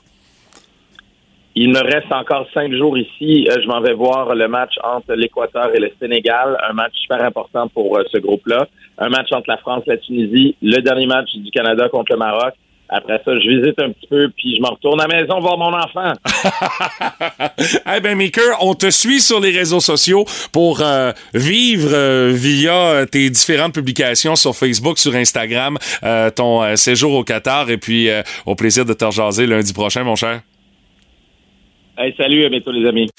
Il 1.56 1.70
me 1.72 1.80
reste 1.82 2.12
encore 2.12 2.46
cinq 2.54 2.72
jours 2.74 2.98
ici. 2.98 3.48
Je 3.50 3.68
m'en 3.68 3.82
vais 3.82 3.94
voir 3.94 4.34
le 4.36 4.48
match 4.48 4.74
entre 4.84 5.14
l'Équateur 5.14 5.74
et 5.76 5.80
le 5.80 5.92
Sénégal, 6.00 6.58
un 6.70 6.74
match 6.74 6.94
super 7.02 7.22
important 7.24 7.68
pour 7.68 8.00
ce 8.12 8.18
groupe-là. 8.18 8.68
Un 8.98 9.10
match 9.10 9.32
entre 9.32 9.50
la 9.50 9.58
France 9.58 9.84
et 9.88 9.92
la 9.92 9.98
Tunisie, 9.98 10.56
le 10.62 10.80
dernier 10.82 11.08
match 11.08 11.34
du 11.36 11.50
Canada 11.52 11.90
contre 11.90 12.12
le 12.14 12.18
Maroc. 12.18 12.54
Après 12.92 13.22
ça, 13.24 13.40
je 13.40 13.48
visite 13.48 13.80
un 13.80 13.92
petit 13.92 14.08
peu, 14.08 14.30
puis 14.36 14.56
je 14.56 14.62
me 14.62 14.68
retourne 14.68 15.00
à 15.00 15.06
la 15.08 15.22
maison 15.22 15.40
voir 15.40 15.58
mon 15.58 15.74
enfant. 15.74 16.14
Eh 17.96 18.00
ben, 18.02 18.18
Maker, 18.18 18.58
on 18.62 18.74
te 18.74 18.90
suit 18.90 19.20
sur 19.20 19.40
les 19.40 19.52
réseaux 19.52 19.80
sociaux 19.80 20.26
pour 20.52 20.82
euh, 20.82 21.12
vivre 21.34 21.90
euh, 21.94 22.32
via 22.34 22.74
euh, 22.74 23.06
tes 23.06 23.30
différentes 23.30 23.74
publications 23.74 24.36
sur 24.36 24.56
Facebook, 24.56 24.98
sur 24.98 25.14
Instagram, 25.16 25.78
euh, 26.04 26.30
ton 26.30 26.64
euh, 26.64 26.76
séjour 26.76 27.14
au 27.14 27.24
Qatar 27.24 27.70
et 27.70 27.78
puis 27.78 28.10
euh, 28.10 28.22
au 28.46 28.56
plaisir 28.56 28.86
de 28.86 28.94
te 28.94 29.06
rejaser 29.06 29.46
lundi 29.46 29.74
prochain, 29.74 30.04
mon 30.04 30.16
cher. 30.16 30.42
Hey, 31.98 32.14
salut, 32.18 32.46
à 32.46 32.50
bientôt 32.50 32.72
les 32.72 32.88
amis. 32.88 33.10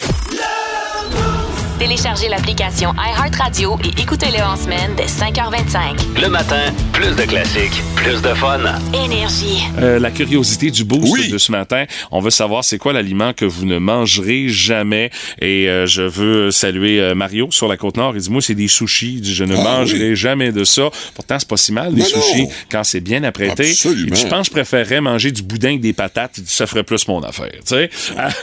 Téléchargez 1.81 2.29
l'application 2.29 2.93
iHeartRadio 2.93 3.79
et 3.83 4.03
écoutez-le 4.03 4.43
en 4.45 4.55
semaine 4.55 4.90
dès 4.99 5.07
5h25. 5.07 6.21
Le 6.23 6.29
matin, 6.29 6.61
plus 6.93 7.16
de 7.16 7.23
classiques, 7.23 7.83
plus 7.97 8.21
de 8.21 8.35
fun. 8.35 8.61
Énergie. 8.93 9.62
Euh, 9.81 9.99
la 9.99 10.11
curiosité 10.11 10.71
du 10.71 10.85
boost 10.85 11.11
Oui. 11.11 11.31
de 11.31 11.38
ce 11.38 11.51
matin. 11.51 11.87
On 12.11 12.21
veut 12.21 12.29
savoir 12.31 12.64
c'est 12.64 12.77
quoi 12.77 12.93
l'aliment 12.93 13.33
que 13.33 13.47
vous 13.47 13.64
ne 13.64 13.79
mangerez 13.79 14.49
jamais. 14.51 15.09
Et 15.40 15.71
euh, 15.71 15.87
je 15.87 16.03
veux 16.03 16.51
saluer 16.51 17.01
euh, 17.01 17.14
Mario 17.14 17.49
sur 17.51 17.66
la 17.66 17.79
côte 17.79 17.97
nord. 17.97 18.12
Il 18.14 18.21
dit 18.21 18.31
moi 18.31 18.43
c'est 18.43 18.55
des 18.55 18.69
sushis. 18.69 19.14
Il 19.14 19.21
dit 19.23 19.35
je 19.35 19.45
ne 19.45 19.57
Ah, 19.57 19.62
mangerai 19.62 20.14
jamais 20.14 20.53
de 20.53 20.64
ça. 20.64 20.90
Pourtant 21.14 21.37
c'est 21.38 21.49
pas 21.49 21.57
si 21.57 21.73
mal 21.73 21.95
des 21.95 22.03
sushis 22.05 22.43
non. 22.43 22.49
quand 22.71 22.85
c'est 22.85 23.01
bien 23.01 23.25
apprêté. 23.25 23.71
Absolument. 23.71 24.14
Je 24.14 24.27
pense 24.27 24.40
que 24.51 24.55
je 24.57 24.62
préférerais 24.62 25.01
manger 25.01 25.33
du 25.33 25.43
boudin 25.43 25.69
avec 25.71 25.81
des 25.81 25.95
patates. 25.95 26.40
Ça 26.45 26.66
ferait 26.66 26.85
plus 26.85 27.09
mon 27.09 27.23
affaire. 27.23 27.51
Tu 27.66 27.75
sais. 27.75 27.90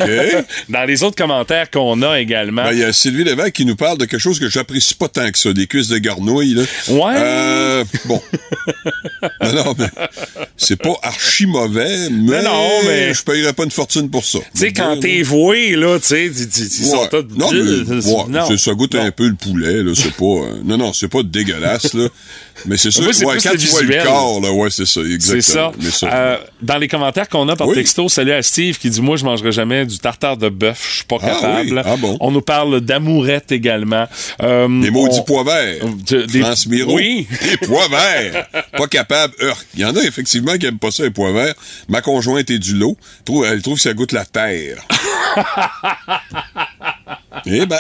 Dans 0.70 0.86
les 0.86 1.04
autres 1.04 1.16
commentaires 1.16 1.70
qu'on 1.70 2.02
a 2.02 2.20
également. 2.20 2.64
Ben, 2.64 2.72
il 2.74 2.80
y 2.80 2.84
a 2.84 2.92
Sylvie 2.92 3.27
Lévesque 3.28 3.54
qui 3.54 3.66
nous 3.66 3.76
parle 3.76 3.98
de 3.98 4.06
quelque 4.06 4.20
chose 4.20 4.40
que 4.40 4.50
j'apprécie 4.50 4.94
pas 4.96 5.08
tant 5.10 5.30
que 5.32 5.38
ça, 5.38 5.54
des 5.54 5.68
cuisses 5.68 5.88
de 5.90 5.98
garnouille, 5.98 6.54
là. 6.54 6.64
Ouais. 6.90 7.14
Euh, 7.18 7.84
bon. 8.06 8.22
non, 9.44 9.54
non, 9.54 9.76
mais 9.78 9.88
c'est 10.56 10.76
pas 10.82 10.96
archi 11.04 11.46
mauvais, 11.46 12.10
mais, 12.10 12.42
Non, 12.44 12.52
non, 12.52 12.70
mais- 12.86 13.14
je 13.14 13.24
payerais 13.24 13.54
pas 13.54 13.64
une 13.64 13.72
fortune 13.72 14.10
pour 14.10 14.26
ça. 14.26 14.40
tu 14.54 14.60
sais, 14.62 14.74
quand 14.74 14.98
t'es 15.00 15.22
voué, 15.22 15.76
là, 15.76 16.00
tu 16.00 16.08
sais, 16.08 16.26
ils 16.28 16.86
sont 16.86 17.08
tous- 17.10 17.26
Non, 17.36 17.52
mais 17.52 17.60
ouais, 17.60 18.24
Non. 18.30 18.58
ça 18.58 18.74
goûte 18.74 18.96
un 18.96 19.12
peu 19.12 19.28
le 19.28 19.36
poulet, 19.36 19.84
là. 19.84 19.92
C'est 19.96 20.14
pas. 20.14 20.26
euh, 20.26 20.60
non, 20.64 20.78
non, 20.78 20.94
c'est 20.94 21.08
pas 21.10 21.24
dégueulasse, 21.24 21.94
là. 21.94 22.08
Mais 22.66 22.78
c'est 22.78 22.92
sûr 22.92 23.04
Moi, 23.04 23.12
ouais, 23.12 23.38
quand 23.42 23.52
tu 23.58 23.68
vois 23.68 23.82
le 23.84 24.04
corps, 24.04 24.42
là, 24.42 24.52
ouais, 24.52 24.70
c'est 24.70 24.86
ça, 24.86 25.02
exactement. 25.02 25.42
C'est 25.42 25.52
ça. 25.54 25.72
Mais 25.80 25.92
ça, 25.92 26.10
Euh, 26.14 26.38
dans 26.62 26.78
les 26.78 26.88
commentaires 26.88 27.30
qu'on 27.30 27.48
a 27.50 27.56
par 27.56 27.68
Oui. 27.68 27.76
texto, 27.76 28.10
salut 28.10 28.32
à 28.34 28.42
Steve 28.42 28.78
qui 28.80 28.90
dit 28.90 29.02
Moi, 29.02 29.18
je 29.18 29.26
mangerai 29.26 29.52
jamais 29.52 29.86
du 29.86 30.00
tartare 30.00 30.38
de 30.38 30.50
bœuf. 30.50 30.86
Je 30.90 30.96
suis 30.98 31.04
pas 31.06 31.18
Ah 31.22 31.28
capable. 31.28 31.74
oui. 31.74 31.82
Ah 31.86 31.96
bon? 31.98 32.18
On 32.20 32.32
nous 32.32 32.42
parle 32.42 32.82
d'amourette 32.82 33.52
également. 33.52 34.08
Euh, 34.42 34.68
des 34.82 34.92
maudits 34.92 35.20
on- 35.20 35.24
pois 35.24 35.44
verts. 35.44 35.86
de- 36.10 36.24
des- 36.24 36.40
France 36.42 36.68
Miro. 36.68 36.96
Oui. 36.96 37.28
Des 37.42 37.58
pois 37.58 37.88
verts. 37.90 38.48
pas 38.78 38.88
capable. 38.88 39.34
Urgh. 39.40 39.58
Il 39.76 39.82
y 39.82 39.86
en 39.86 39.96
a 39.96 40.02
effectivement 40.04 40.58
qui 40.58 40.66
aiment 40.66 40.80
pas 40.80 40.92
ça, 40.92 41.04
les 41.04 41.12
pois 41.12 41.32
verts. 41.32 41.56
Ma 41.90 42.02
conjointe 42.02 42.50
est 42.50 42.60
du 42.60 42.74
lot. 42.74 42.98
Elle 43.46 43.62
trouve 43.62 43.76
que 43.76 43.82
ça 43.82 43.94
goûte 43.94 44.12
la 44.12 44.26
terre. 44.26 44.78
Eh 47.46 47.66
ben, 47.66 47.80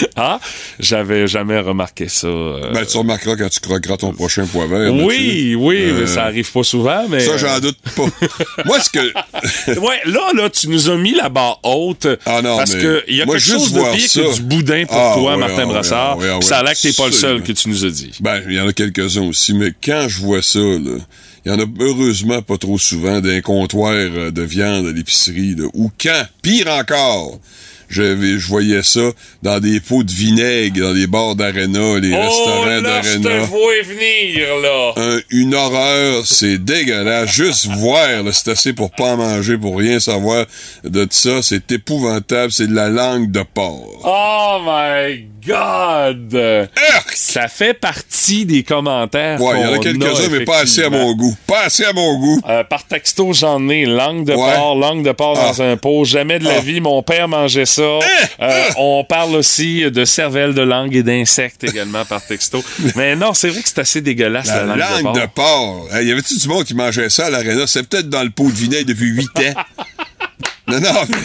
Ah, 0.16 0.38
j'avais 0.78 1.26
jamais 1.26 1.58
remarqué 1.58 2.08
ça. 2.08 2.26
euh. 2.28 2.72
ben, 2.72 2.84
tu 2.86 2.96
remarqueras 2.98 3.36
quand 3.36 3.48
tu 3.48 3.60
croqueras 3.60 3.96
ton 3.96 4.12
prochain 4.12 4.46
pois 4.50 4.66
vert. 4.66 4.92
oui, 4.94 5.54
oui, 5.58 5.76
Euh, 5.90 6.00
mais 6.00 6.06
ça 6.06 6.24
arrive 6.24 6.50
pas 6.50 6.62
souvent. 6.62 7.04
Mais 7.08 7.20
Ça, 7.20 7.36
j'en 7.36 7.58
doute 7.60 7.78
pas. 7.96 8.04
Moi, 8.64 8.80
ce 8.80 8.90
que. 8.90 9.00
ouais, 9.80 10.00
là, 10.06 10.30
là, 10.34 10.50
tu 10.50 10.68
nous 10.68 10.88
as 10.88 10.96
mis 10.96 11.14
la 11.14 11.28
barre 11.28 11.58
haute. 11.64 12.06
Ah 12.26 12.40
non, 12.42 12.56
parce 12.56 12.74
mais 12.74 12.82
que 12.82 13.04
il 13.08 13.16
y 13.16 13.22
a 13.22 13.26
moi, 13.26 13.36
quelque 13.36 13.46
chose 13.46 13.72
de 13.72 13.80
pire 13.96 14.08
ça. 14.10 14.20
que 14.22 14.34
du 14.36 14.42
boudin 14.42 14.84
pour 14.86 14.96
Ah, 14.96 15.14
toi, 15.16 15.36
Martin 15.36 15.62
ah, 15.62 15.66
Brassard. 15.66 16.18
ah, 16.20 16.38
Ça 16.42 16.58
a 16.58 16.62
l'air 16.62 16.74
que 16.74 16.80
t'es 16.82 16.92
pas 16.92 17.06
le 17.06 17.12
seul 17.12 17.42
que 17.42 17.52
tu 17.52 17.68
nous 17.68 17.84
as 17.84 17.90
dit. 17.90 18.12
Ben, 18.20 18.42
il 18.48 18.54
y 18.54 18.60
en 18.60 18.68
a 18.68 18.72
quelques-uns 18.72 19.22
aussi, 19.28 19.52
mais 19.54 19.72
quand 19.84 20.06
je 20.08 20.18
vois 20.20 20.42
ça, 20.42 20.58
là, 20.58 20.98
il 21.44 21.52
y 21.52 21.54
en 21.54 21.58
a 21.60 21.64
heureusement 21.80 22.40
pas 22.40 22.56
trop 22.56 22.78
souvent 22.78 23.20
d'un 23.20 23.40
comptoir 23.42 23.92
euh, 23.92 24.30
de 24.30 24.42
viande 24.42 24.86
à 24.86 24.92
l'épicerie, 24.92 25.54
ou 25.74 25.90
quand, 26.02 26.24
pire 26.42 26.68
encore, 26.68 27.38
je, 27.88 28.16
je 28.38 28.46
voyais 28.48 28.82
ça 28.82 29.10
dans 29.42 29.60
des 29.60 29.80
pots 29.80 30.02
de 30.02 30.10
vinaigre, 30.12 30.80
dans 30.86 30.92
les 30.92 31.06
bars 31.06 31.34
d'aréna, 31.34 31.98
les 32.00 32.12
Oh, 32.14 32.20
restaurants 32.20 32.64
là, 32.66 33.02
je 33.02 33.14
te 33.14 33.22
d'aréna. 33.22 33.44
vois 33.44 33.82
venir, 33.84 34.46
là. 34.62 34.92
Un- 34.96 35.20
une 35.30 35.54
horreur, 35.54 36.26
c'est 36.26 36.58
dégueulasse. 36.58 37.30
Juste 37.30 37.66
voir, 37.66 38.08
c'est 38.32 38.50
assez 38.52 38.72
pour 38.72 38.90
pas 38.90 39.12
en 39.12 39.16
manger, 39.16 39.56
pour 39.58 39.76
rien 39.78 40.00
savoir 40.00 40.46
de 40.84 41.06
ça. 41.10 41.42
C'est 41.42 41.70
épouvantable. 41.72 42.52
C'est 42.52 42.66
de 42.66 42.74
la 42.74 42.88
langue 42.88 43.30
de 43.30 43.42
porc. 43.42 43.88
Oh 44.04 44.58
my 44.64 45.26
God! 45.46 46.68
Ça 47.14 47.48
fait 47.48 47.74
partie 47.74 48.44
des 48.46 48.62
commentaires. 48.62 49.40
Ouais, 49.40 49.54
il 49.60 49.62
y 49.62 49.66
en 49.66 49.72
a 49.74 49.78
quelques-uns, 49.78 50.28
mais 50.30 50.44
pas 50.44 50.58
assez 50.60 50.82
à 50.84 50.90
mon 50.90 51.14
goût. 51.14 51.36
Pas 51.46 51.64
assez 51.66 51.84
à 51.84 51.92
mon 51.92 52.18
goût. 52.18 52.40
Euh, 52.48 52.64
par 52.64 52.86
texto, 52.86 53.32
j'en 53.32 53.68
ai. 53.68 53.84
Langue 53.84 54.24
de 54.24 54.32
Ouais. 54.32 54.54
porc, 54.54 54.76
langue 54.76 55.04
de 55.04 55.12
porc 55.12 55.34
dans 55.34 55.62
Ah. 55.62 55.70
un 55.72 55.76
pot. 55.76 56.04
Jamais 56.04 56.38
de 56.38 56.44
la 56.44 56.56
Ah. 56.58 56.60
vie. 56.60 56.80
Mon 56.80 57.02
père 57.02 57.28
mangeait 57.28 57.66
ça. 57.66 57.73
Euh, 57.82 58.00
on 58.76 59.04
parle 59.04 59.34
aussi 59.36 59.90
de 59.90 60.04
cervelle 60.04 60.54
de 60.54 60.62
langue 60.62 60.94
et 60.94 61.02
d'insectes 61.02 61.64
également 61.64 62.04
par 62.04 62.24
texto. 62.24 62.62
Mais 62.96 63.16
non, 63.16 63.34
c'est 63.34 63.48
vrai 63.48 63.62
que 63.62 63.68
c'est 63.68 63.80
assez 63.80 64.00
dégueulasse, 64.00 64.48
la, 64.48 64.64
La 64.64 64.76
langue, 64.76 65.04
langue 65.04 65.20
de 65.20 65.26
porc. 65.26 65.88
Hey, 65.92 66.06
y 66.06 66.12
avait-tu 66.12 66.38
du 66.38 66.48
monde 66.48 66.64
qui 66.64 66.74
mangeait 66.74 67.10
ça 67.10 67.26
à 67.26 67.30
l'aréna? 67.30 67.66
C'est 67.66 67.88
peut-être 67.88 68.08
dans 68.08 68.22
le 68.22 68.30
pot 68.30 68.48
de 68.48 68.56
vinaigre 68.56 68.86
depuis 68.86 69.08
8 69.08 69.26
ans. 69.38 69.64
non, 70.68 70.80
non, 70.80 70.92
mais... 71.08 71.16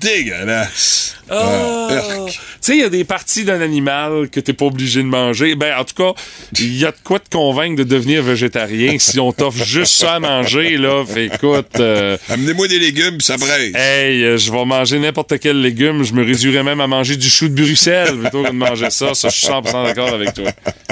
Dégueulasse. 0.00 1.16
Ah, 1.30 1.88
urk. 1.90 2.30
Tu 2.32 2.38
sais, 2.60 2.72
il 2.76 2.80
y 2.80 2.84
a 2.84 2.88
des 2.90 3.04
parties 3.04 3.44
d'un 3.44 3.60
animal 3.60 4.28
que 4.30 4.38
t'es 4.40 4.52
pas 4.52 4.66
obligé 4.66 5.00
de 5.02 5.06
manger. 5.08 5.54
Ben, 5.54 5.74
en 5.78 5.84
tout 5.84 5.94
cas, 5.94 6.12
il 6.58 6.76
y 6.76 6.84
a 6.84 6.90
de 6.90 6.96
quoi 7.02 7.18
te 7.18 7.30
convaincre 7.30 7.76
de 7.76 7.84
devenir 7.84 8.22
végétarien 8.22 8.98
si 8.98 9.18
on 9.18 9.32
t'offre 9.32 9.64
juste 9.64 9.94
ça 9.94 10.14
à 10.14 10.20
manger, 10.20 10.76
là. 10.76 11.04
Fait 11.06 11.26
écoute, 11.26 11.66
euh, 11.80 12.18
Amenez-moi 12.28 12.68
des 12.68 12.78
légumes, 12.78 13.20
ça 13.20 13.36
braise. 13.36 13.72
hey, 13.74 14.22
euh, 14.24 14.36
je 14.36 14.52
vais 14.52 14.64
manger 14.64 14.98
n'importe 14.98 15.38
quel 15.40 15.60
légume. 15.62 16.02
Je 16.04 16.12
me 16.12 16.22
réduirais 16.24 16.62
même 16.62 16.80
à 16.80 16.86
manger 16.86 17.16
du 17.16 17.28
chou 17.28 17.48
de 17.48 17.54
Bruxelles 17.54 18.16
plutôt 18.18 18.42
que 18.42 18.48
de 18.50 18.54
manger 18.54 18.90
ça. 18.90 19.14
Ça, 19.14 19.28
je 19.28 19.34
suis 19.36 19.46
100% 19.46 19.84
d'accord 19.84 20.12
avec 20.14 20.34
toi. 20.34 20.50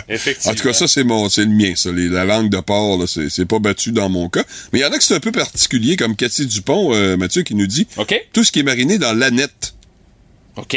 Effectivement. 0.09 0.53
En 0.53 0.55
tout 0.57 0.65
cas, 0.65 0.73
ça, 0.73 0.89
c'est 0.89 1.05
mon, 1.05 1.29
c'est 1.29 1.43
le 1.45 1.51
mien, 1.51 1.73
ça. 1.77 1.93
Les- 1.93 2.09
la 2.09 2.25
langue 2.25 2.51
de 2.51 2.59
porc, 2.61 2.99
là, 2.99 3.05
c'est, 3.07 3.47
pas 3.47 3.59
battu 3.59 3.93
dans 3.93 4.09
mon 4.09 4.29
cas. 4.29 4.43
Mais 4.73 4.81
il 4.81 4.83
y 4.83 4.85
en 4.85 4.91
a 4.91 4.97
que 4.99 5.05
c'est 5.05 5.15
un 5.15 5.21
peu 5.21 5.31
particulier, 5.33 5.97
comme 5.97 6.17
Cathy 6.17 6.47
Dupont, 6.47 6.93
euh, 6.95 7.17
Mathieu, 7.17 7.43
qui 7.43 7.55
nous 7.55 7.67
dit 7.69 7.87
OK. 7.97 8.15
tout 8.33 8.43
ce 8.43 8.51
qui 8.51 8.61
est 8.61 8.65
mariné 8.65 8.90
dans 8.99 9.17
l'aneth. 9.17 9.75
OK. 10.57 10.77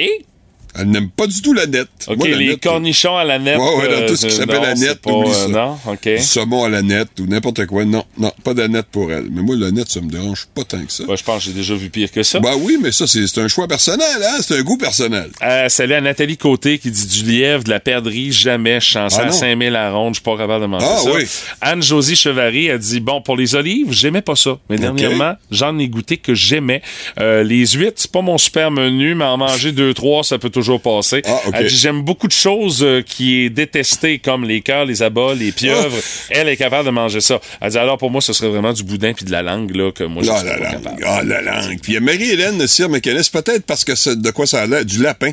Elle 0.76 0.89
n'aime 0.89 1.09
pas 1.09 1.28
du 1.28 1.41
tout 1.41 1.53
l'aneth. 1.53 1.88
OK, 2.07 2.17
Moi, 2.17 2.28
les 2.30 2.34
l'aneth, 2.45 2.63
cornichons 2.63 3.15
à 3.15 3.24
la 3.24 3.38
nette. 3.38 3.57
Ouais, 3.59 3.76
ouais, 3.78 3.88
dans 3.88 4.01
euh, 4.03 4.07
tout 4.07 4.15
ce 4.15 4.26
qui 4.26 4.34
euh, 4.34 4.38
s'appelle 4.38 4.61
la 4.61 4.74
nette, 4.74 5.01
pas, 5.01 5.11
oublie 5.11 5.32
ça. 5.32 5.47
Non, 5.47 5.78
OK. 5.88 6.03
Du 6.07 6.17
saumon 6.24 6.63
à 6.63 6.69
la 6.69 6.82
nette 6.82 7.19
ou 7.19 7.28
n'importe 7.28 7.65
quoi. 7.67 7.86
Non, 7.86 8.03
non, 8.17 8.32
pas 8.43 8.53
d'aneth 8.55 8.88
pour 8.91 9.11
elle. 9.11 9.28
Mais 9.30 9.41
moi, 9.43 9.55
l'aneth, 9.55 9.89
ça 9.89 10.01
me 10.01 10.09
dérange 10.09 10.47
pas 10.55 10.63
tant 10.63 10.84
que 10.84 10.91
ça. 10.91 11.03
Je 11.07 11.24
pense 11.24 11.39
que 11.39 11.43
j'ai 11.45 11.53
déjà 11.53 11.76
vu 11.76 11.89
pire 11.89 12.11
que 12.11 12.24
ça. 12.24 12.39
Bah 12.39 12.53
oui, 12.59 12.78
mais 12.82 12.91
ça, 12.91 13.05
c'est, 13.05 13.38
un 13.38 13.47
choix 13.47 13.67
personnel, 13.67 14.07
hein? 14.24 14.38
C'est 14.41 14.57
un 14.57 14.61
goût 14.63 14.78
personnel. 14.78 15.30
Euh, 15.43 15.69
salut 15.69 15.93
à 15.93 16.01
Nathalie 16.01 16.38
Côté 16.38 16.80
qui 16.80 16.89
dit 16.89 17.05
du 17.07 17.32
lièvre, 17.32 17.63
de 17.63 17.69
la 17.69 17.80
perdrix, 17.80 18.32
jamais. 18.32 18.80
Je 18.80 18.97
Ah 18.97 19.07
à 19.15 19.26
non. 19.26 19.32
5000 19.32 19.76
à 19.76 19.91
ronde, 19.91 20.13
je 20.15 20.21
suis 20.21 20.24
pas 20.24 20.38
capable 20.38 20.63
de 20.63 20.67
manger 20.67 20.86
Ah 20.89 20.97
ça. 21.03 21.11
oui. 21.13 21.28
Anne-Josie 21.61 22.15
Chevary 22.15 22.71
a 22.71 22.78
dit, 22.80 22.99
bon, 22.99 23.21
pour 23.21 23.38
les 23.38 23.53
olives, 23.53 23.91
j'aimais 23.91 24.21
pas 24.24 24.36
ça. 24.36 24.57
Mais 24.69 24.78
dernièrement, 24.78 25.36
j'en 25.51 25.78
ai 25.78 25.88
goûté 25.88 26.17
que 26.17 26.34
j'aimais. 26.34 26.82
Euh, 27.19 27.43
les 27.43 27.67
huîtres, 27.67 27.97
c'est 27.97 28.11
pas 28.11 28.21
mon 28.21 28.39
super 28.39 28.71
menu, 28.71 29.13
mais 29.13 29.26
en 29.26 29.38
manger 29.38 29.71
deux, 29.71 29.93
trois, 29.93 30.24
ça 30.24 30.39
peut 30.39 30.49
toujours 30.49 30.62
passer. 30.80 31.22
Ah, 31.26 31.39
ok. 31.47 31.53
Elle 31.57 31.68
dit, 31.68 31.76
j'aime 31.78 32.01
beaucoup 32.01 32.28
de 32.28 32.34
choses 32.34 32.84
euh, 32.84 33.01
qui 33.01 33.41
est 33.43 33.49
détestées, 33.49 34.20
comme 34.20 34.43
les 34.45 34.61
cœurs, 34.61 34.86
les 34.86 35.01
abats, 35.03 35.34
les 35.34 35.51
pieuvres. 35.51 35.97
Elle 36.30 36.49
est 36.49 36.57
capable 36.57 36.86
de 36.86 36.91
manger 36.91 37.22
ça. 37.22 37.39
Elle 37.61 37.72
dit, 37.72 37.78
alors 37.78 37.97
pour 37.97 38.09
moi, 38.11 38.22
ce 38.22 38.34
serait 38.34 38.49
vraiment 38.49 38.74
du 38.74 38.84
boudin 38.84 39.14
puis 39.14 39.26
de 39.26 39.32
la 39.32 39.41
langue, 39.41 39.76
là, 39.76 39.91
que 39.91 40.03
moi, 40.03 40.24
je 40.24 40.30
Ah, 40.32 40.39
serais 40.39 40.49
la 40.49 40.57
pas 40.57 40.72
langue. 40.74 40.84
capable. 40.84 41.03
Ah, 41.05 41.24
la 41.24 41.41
langue. 41.41 41.80
Puis 41.82 41.91
il 41.91 41.95
y 41.95 41.97
a 41.97 42.01
Marie-Hélène 42.01 42.68
Cyr 42.68 42.89
mécaniste, 42.89 43.32
peut-être 43.34 43.66
parce 43.66 43.84
que 43.86 44.14
de 44.16 44.32
quoi 44.32 44.45
ça 44.47 44.61
a 44.61 44.66
l'air, 44.66 44.86
du 44.86 45.01
lapin. 45.01 45.32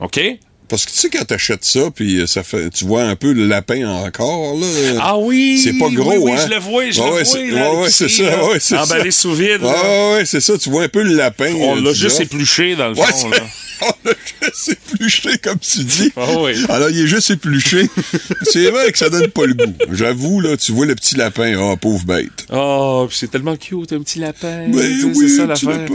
OK? 0.00 0.20
Parce 0.68 0.86
que 0.86 0.90
tu 0.92 0.96
sais, 0.98 1.10
quand 1.10 1.24
t'achètes 1.24 1.64
ça, 1.64 1.90
puis 1.94 2.20
euh, 2.20 2.26
ça 2.26 2.42
fait, 2.42 2.70
tu 2.70 2.84
vois 2.86 3.02
un 3.04 3.16
peu 3.16 3.32
le 3.32 3.46
lapin 3.46 3.86
encore, 3.86 4.56
là. 4.58 4.66
Ah 5.00 5.18
oui! 5.18 5.60
C'est 5.62 5.74
pas 5.78 5.88
gros, 5.90 6.10
oui, 6.12 6.16
oui, 6.20 6.32
hein? 6.32 6.36
je 6.48 6.54
le 6.54 6.58
vois, 6.60 6.90
je 6.90 7.00
Ouais, 7.00 7.06
le 7.06 7.12
vois. 7.12 7.24
c'est- 7.24 7.46
là, 7.50 7.70
ouais, 7.72 7.78
ouais, 7.82 7.90
c'est 7.90 8.04
l'épicerie, 8.04 8.30
ça, 8.30 8.36
là. 8.36 8.48
ouais, 8.48 8.60
c'est 8.60 8.78
Emballé 8.78 9.10
ça. 9.10 9.20
sous 9.22 9.34
vide. 9.34 9.60
là. 9.62 10.12
Ouais, 10.14 10.24
c'est 10.24 10.40
ça. 10.40 10.56
Tu 10.58 10.70
vois 10.70 10.84
un 10.84 10.88
peu 10.88 11.02
le 11.02 11.14
lapin. 11.14 11.52
On 11.56 11.76
euh, 11.76 11.80
l'a 11.82 11.92
du 11.92 11.98
juste 11.98 12.20
épluché, 12.20 12.76
dans 12.76 12.88
le 12.88 12.96
Ouais, 12.96 13.06
fond. 13.12 13.28
là. 13.28 13.36
on 13.82 14.08
l'a 14.08 14.14
juste 14.40 14.68
épluché, 14.70 15.36
comme 15.38 15.58
tu 15.58 15.84
dis. 15.84 16.12
Ah 16.16 16.26
oui. 16.38 16.52
Alors, 16.68 16.88
il 16.90 17.00
est 17.00 17.06
juste 17.06 17.30
épluché. 17.30 17.88
c'est 18.42 18.70
vrai 18.70 18.90
que 18.90 18.96
ça 18.98 19.10
donne 19.10 19.28
pas 19.28 19.44
le 19.46 19.54
goût. 19.54 19.74
J'avoue, 19.92 20.40
là, 20.40 20.56
tu 20.56 20.72
vois 20.72 20.86
le 20.86 20.94
petit 20.94 21.16
lapin. 21.16 21.54
Ah, 21.58 21.76
pauvre 21.76 22.04
bête. 22.06 22.46
Oh, 22.52 23.06
c'est 23.10 23.30
tellement 23.30 23.56
cute, 23.56 23.92
un 23.92 24.00
petit 24.00 24.18
lapin. 24.20 24.68
Ben 24.68 24.80
Tu 24.80 25.00
sais, 25.00 25.06
oui, 25.06 25.28
c'est 25.28 25.36
ça 25.36 25.46
l'affaire. 25.46 25.88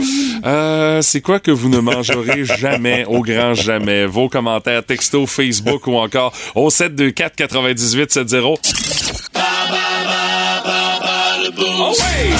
Euh, 0.44 1.02
c'est 1.02 1.20
quoi 1.20 1.40
que 1.40 1.50
vous 1.50 1.68
ne 1.70 1.78
mangerez 1.78 2.44
jamais, 2.44 3.04
au 3.06 3.20
grand 3.22 3.54
jamais? 3.54 4.06
Vos 4.06 4.28
commentaires, 4.28 4.59
texto, 4.86 5.26
Facebook 5.26 5.86
ou 5.86 5.96
encore 5.96 6.32
au 6.54 6.70
724 6.70 7.36
98 7.36 8.12
70. 8.12 8.58
Oh 11.82 11.92
ouais! 11.98 12.30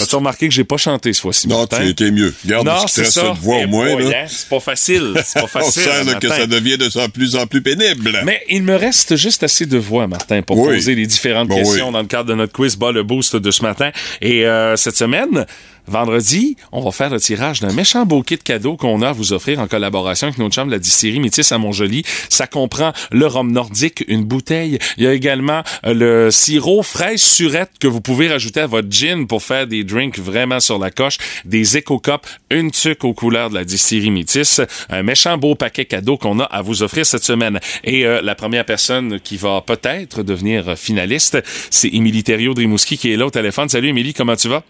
As-tu 0.00 0.16
remarqué 0.16 0.48
que 0.48 0.54
j'ai 0.54 0.64
pas 0.64 0.76
chanté 0.76 1.12
ce 1.12 1.20
fois-ci, 1.20 1.48
Non, 1.48 1.66
tu 1.66 1.86
étais 1.88 2.10
mieux. 2.10 2.34
Non, 2.46 2.86
c'est 2.86 3.04
ça. 3.04 3.30
de 3.30 3.38
voix 3.38 3.58
Eh 3.60 3.64
au 3.64 3.68
moins, 3.68 3.92
boy, 3.94 4.10
là. 4.10 4.22
hein, 4.22 4.26
C'est 4.28 4.48
pas 4.48 4.60
facile. 4.60 5.12
C'est 5.24 5.40
pas 5.40 5.44
On 5.44 5.48
facile. 5.48 5.82
sent 5.82 6.04
là, 6.04 6.14
que 6.14 6.28
ça 6.28 6.46
devient 6.46 6.76
de 6.78 7.10
plus 7.10 7.36
en 7.36 7.46
plus 7.46 7.62
pénible. 7.62 8.20
Mais 8.24 8.42
il 8.48 8.62
me 8.62 8.74
reste 8.76 9.16
juste 9.16 9.42
assez 9.42 9.66
de 9.66 9.78
voix, 9.78 10.06
Martin, 10.06 10.42
pour 10.42 10.58
Oui. 10.58 10.74
poser 10.76 10.94
les 10.94 11.06
différentes 11.06 11.48
Bon, 11.48 11.56
questions 11.56 11.86
oui. 11.86 11.92
dans 11.92 12.00
le 12.00 12.06
cadre 12.06 12.28
de 12.28 12.34
notre 12.34 12.52
quiz 12.52 12.76
Bas 12.76 12.92
le 12.92 13.02
Boost 13.02 13.36
de 13.36 13.50
ce 13.50 13.62
matin. 13.62 13.90
Et 14.20 14.46
euh, 14.46 14.76
cette 14.76 14.96
semaine, 14.96 15.46
vendredi, 15.86 16.56
on 16.72 16.80
va 16.80 16.90
faire 16.90 17.10
le 17.10 17.20
tirage 17.20 17.60
d'un 17.60 17.72
méchant 17.72 18.06
beau 18.06 18.22
kit 18.22 18.38
cadeau 18.38 18.76
qu'on 18.76 19.02
a 19.02 19.10
à 19.10 19.12
vous 19.12 19.32
offrir 19.32 19.60
en 19.60 19.66
collaboration 19.66 20.28
avec 20.28 20.38
notre 20.38 20.54
chambre 20.54 20.68
de 20.68 20.72
la 20.72 20.78
distillerie 20.78 21.20
Métis 21.20 21.52
à 21.52 21.58
Montjoli. 21.58 22.02
Ça 22.28 22.46
comprend 22.46 22.92
le 23.10 23.26
rhum 23.26 23.52
nordique, 23.52 24.04
une 24.08 24.24
bouteille. 24.24 24.78
Il 24.96 25.04
y 25.04 25.06
a 25.06 25.12
également 25.12 25.62
euh, 25.86 25.94
le 25.94 26.30
sirop 26.30 26.82
fraise 26.82 27.22
surette 27.22 27.72
que 27.78 27.86
vous 27.86 28.00
pouvez 28.00 28.28
rajouter 28.28 28.60
à 28.60 28.66
votre 28.66 28.90
gin 28.90 29.26
pour 29.26 29.42
faire 29.42 29.66
des 29.66 29.84
drinks 29.84 30.18
vraiment 30.18 30.60
sur 30.60 30.78
la 30.78 30.90
coche, 30.90 31.18
des 31.44 31.76
éco-cups, 31.76 32.28
une 32.50 32.70
tuque 32.70 33.04
aux 33.04 33.14
couleurs 33.14 33.50
de 33.50 33.54
la 33.54 33.64
distillerie 33.64 34.10
Métis, 34.10 34.60
un 34.90 35.02
méchant 35.02 35.36
beau 35.36 35.54
paquet 35.54 35.84
cadeau 35.84 36.16
qu'on 36.16 36.40
a 36.40 36.44
à 36.44 36.62
vous 36.62 36.82
offrir 36.82 37.06
cette 37.06 37.24
semaine. 37.24 37.60
Et 37.84 38.06
euh, 38.06 38.20
la 38.22 38.34
première 38.34 38.64
personne 38.64 39.20
qui 39.20 39.36
va 39.36 39.60
peut-être 39.60 40.22
devenir 40.22 40.76
finaliste, 40.76 41.42
c'est 41.70 41.88
Émilie 41.88 42.24
Thériault 42.24 42.54
Drimouski 42.54 42.98
qui 42.98 43.12
est 43.12 43.16
là 43.16 43.26
au 43.26 43.30
téléphone. 43.30 43.68
Salut 43.68 43.88
Émilie, 43.88 44.14
comment 44.14 44.36
tu 44.36 44.48
vas? 44.48 44.62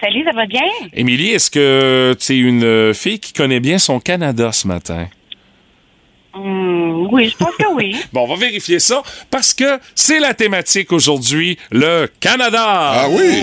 Salut, 0.00 0.24
ça 0.24 0.32
va 0.32 0.46
bien? 0.46 0.62
Émilie, 0.94 1.30
est-ce 1.30 1.50
que 1.50 2.16
tu 2.18 2.32
es 2.32 2.38
une 2.38 2.64
euh, 2.64 2.94
fille 2.94 3.18
qui 3.18 3.34
connaît 3.34 3.60
bien 3.60 3.78
son 3.78 4.00
Canada 4.00 4.50
ce 4.50 4.66
matin? 4.66 5.08
Hum, 6.32 7.08
oui, 7.12 7.28
je 7.28 7.36
pense 7.36 7.54
que 7.58 7.66
oui. 7.74 7.96
Bon, 8.12 8.22
on 8.22 8.26
va 8.28 8.36
vérifier 8.36 8.78
ça 8.78 9.02
parce 9.30 9.52
que 9.52 9.78
c'est 9.94 10.20
la 10.20 10.32
thématique 10.32 10.90
aujourd'hui, 10.92 11.58
le 11.70 12.08
Canada. 12.20 12.62
Ah 12.64 13.08
oui! 13.10 13.42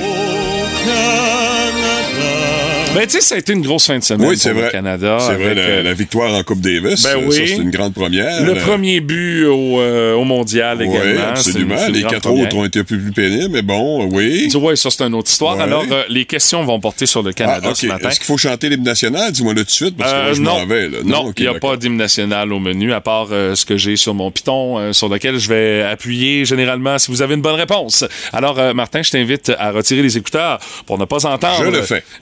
Ben, 2.95 3.05
tu 3.05 3.11
sais, 3.11 3.21
ça 3.21 3.35
a 3.35 3.38
été 3.38 3.53
une 3.53 3.61
grosse 3.61 3.85
fin 3.85 3.99
de 3.99 4.03
semaine 4.03 4.27
Oui, 4.27 4.38
pour 4.41 4.53
le. 4.59 4.69
Canada. 4.69 5.17
C'est 5.21 5.35
vrai, 5.35 5.53
la, 5.53 5.61
euh, 5.61 5.83
la 5.83 5.93
victoire 5.93 6.33
en 6.33 6.41
Coupe 6.41 6.61
Davis, 6.61 7.03
Ben 7.03 7.17
oui. 7.27 7.35
c'est 7.35 7.57
une 7.57 7.69
grande 7.69 7.93
première. 7.93 8.43
le 8.43 8.55
premier 8.55 9.01
but 9.01 9.45
au, 9.45 9.79
euh, 9.79 10.15
au 10.15 10.23
mondial 10.23 10.79
Oui, 10.79 10.88
également. 10.88 11.11
Une- 11.11 11.19
absolument. 11.29 11.75
une 11.88 11.93
Les 11.93 12.01
quatre 12.01 12.21
première. 12.21 12.45
autres 12.45 12.55
ont 12.55 12.65
été 12.65 12.83
plus, 12.83 12.97
plus 12.97 13.11
pénibles, 13.11 13.49
mais 13.51 13.61
bon, 13.61 14.05
oui. 14.11 14.47
Tu 14.49 14.57
vois, 14.57 14.75
ça, 14.75 14.89
c'est 14.89 15.03
une 15.03 15.13
autre 15.13 15.29
histoire. 15.29 15.59
Alors, 15.61 15.85
euh, 15.91 16.03
les 16.09 16.25
questions 16.25 16.63
vont 16.63 16.79
porter 16.79 17.05
sur 17.05 17.21
le 17.21 17.33
Canada 17.33 17.67
Ah, 17.71 17.75
ce 17.75 17.85
matin. 17.85 18.09
Est-ce 18.09 18.19
qu'il 18.19 18.25
faut 18.25 18.38
chanter 18.38 18.69
l'hymne 18.69 18.83
national? 18.83 19.31
Dis-moi 19.31 19.53
là 19.53 19.59
tout 19.61 19.65
de 19.67 19.71
suite, 19.71 19.95
parce 19.95 20.11
que 20.11 20.17
Euh, 20.17 20.23
moi, 20.23 20.33
je 20.33 20.41
m'en 20.41 20.65
vais. 20.65 20.89
Là. 20.89 20.97
non, 21.03 21.31
il 21.38 21.43
n'y 21.43 21.47
a 21.49 21.59
pas 21.59 21.77
d'hymne 21.77 21.97
national 21.97 22.51
au 22.51 22.59
menu, 22.59 22.93
à 22.93 23.01
part 23.01 23.27
ce 23.27 23.63
que 23.63 23.77
j'ai 23.77 23.95
sur 23.95 24.15
mon 24.15 24.31
piton, 24.31 24.91
sur 24.93 25.07
lequel 25.09 25.38
je 25.38 25.49
vais 25.49 25.83
appuyer 25.83 26.45
généralement 26.45 26.97
si 26.97 27.11
vous 27.11 27.21
avez 27.21 27.35
une 27.35 27.41
bonne 27.41 27.55
réponse. 27.59 28.05
Alors, 28.33 28.73
Martin, 28.73 29.03
je 29.03 29.11
t'invite 29.11 29.51
à 29.59 29.69
retirer 29.71 30.01
les 30.01 30.17
écouteurs 30.17 30.57
pour 30.88 30.97
ne 30.97 31.05
pas 31.05 31.27
entendre 31.27 31.63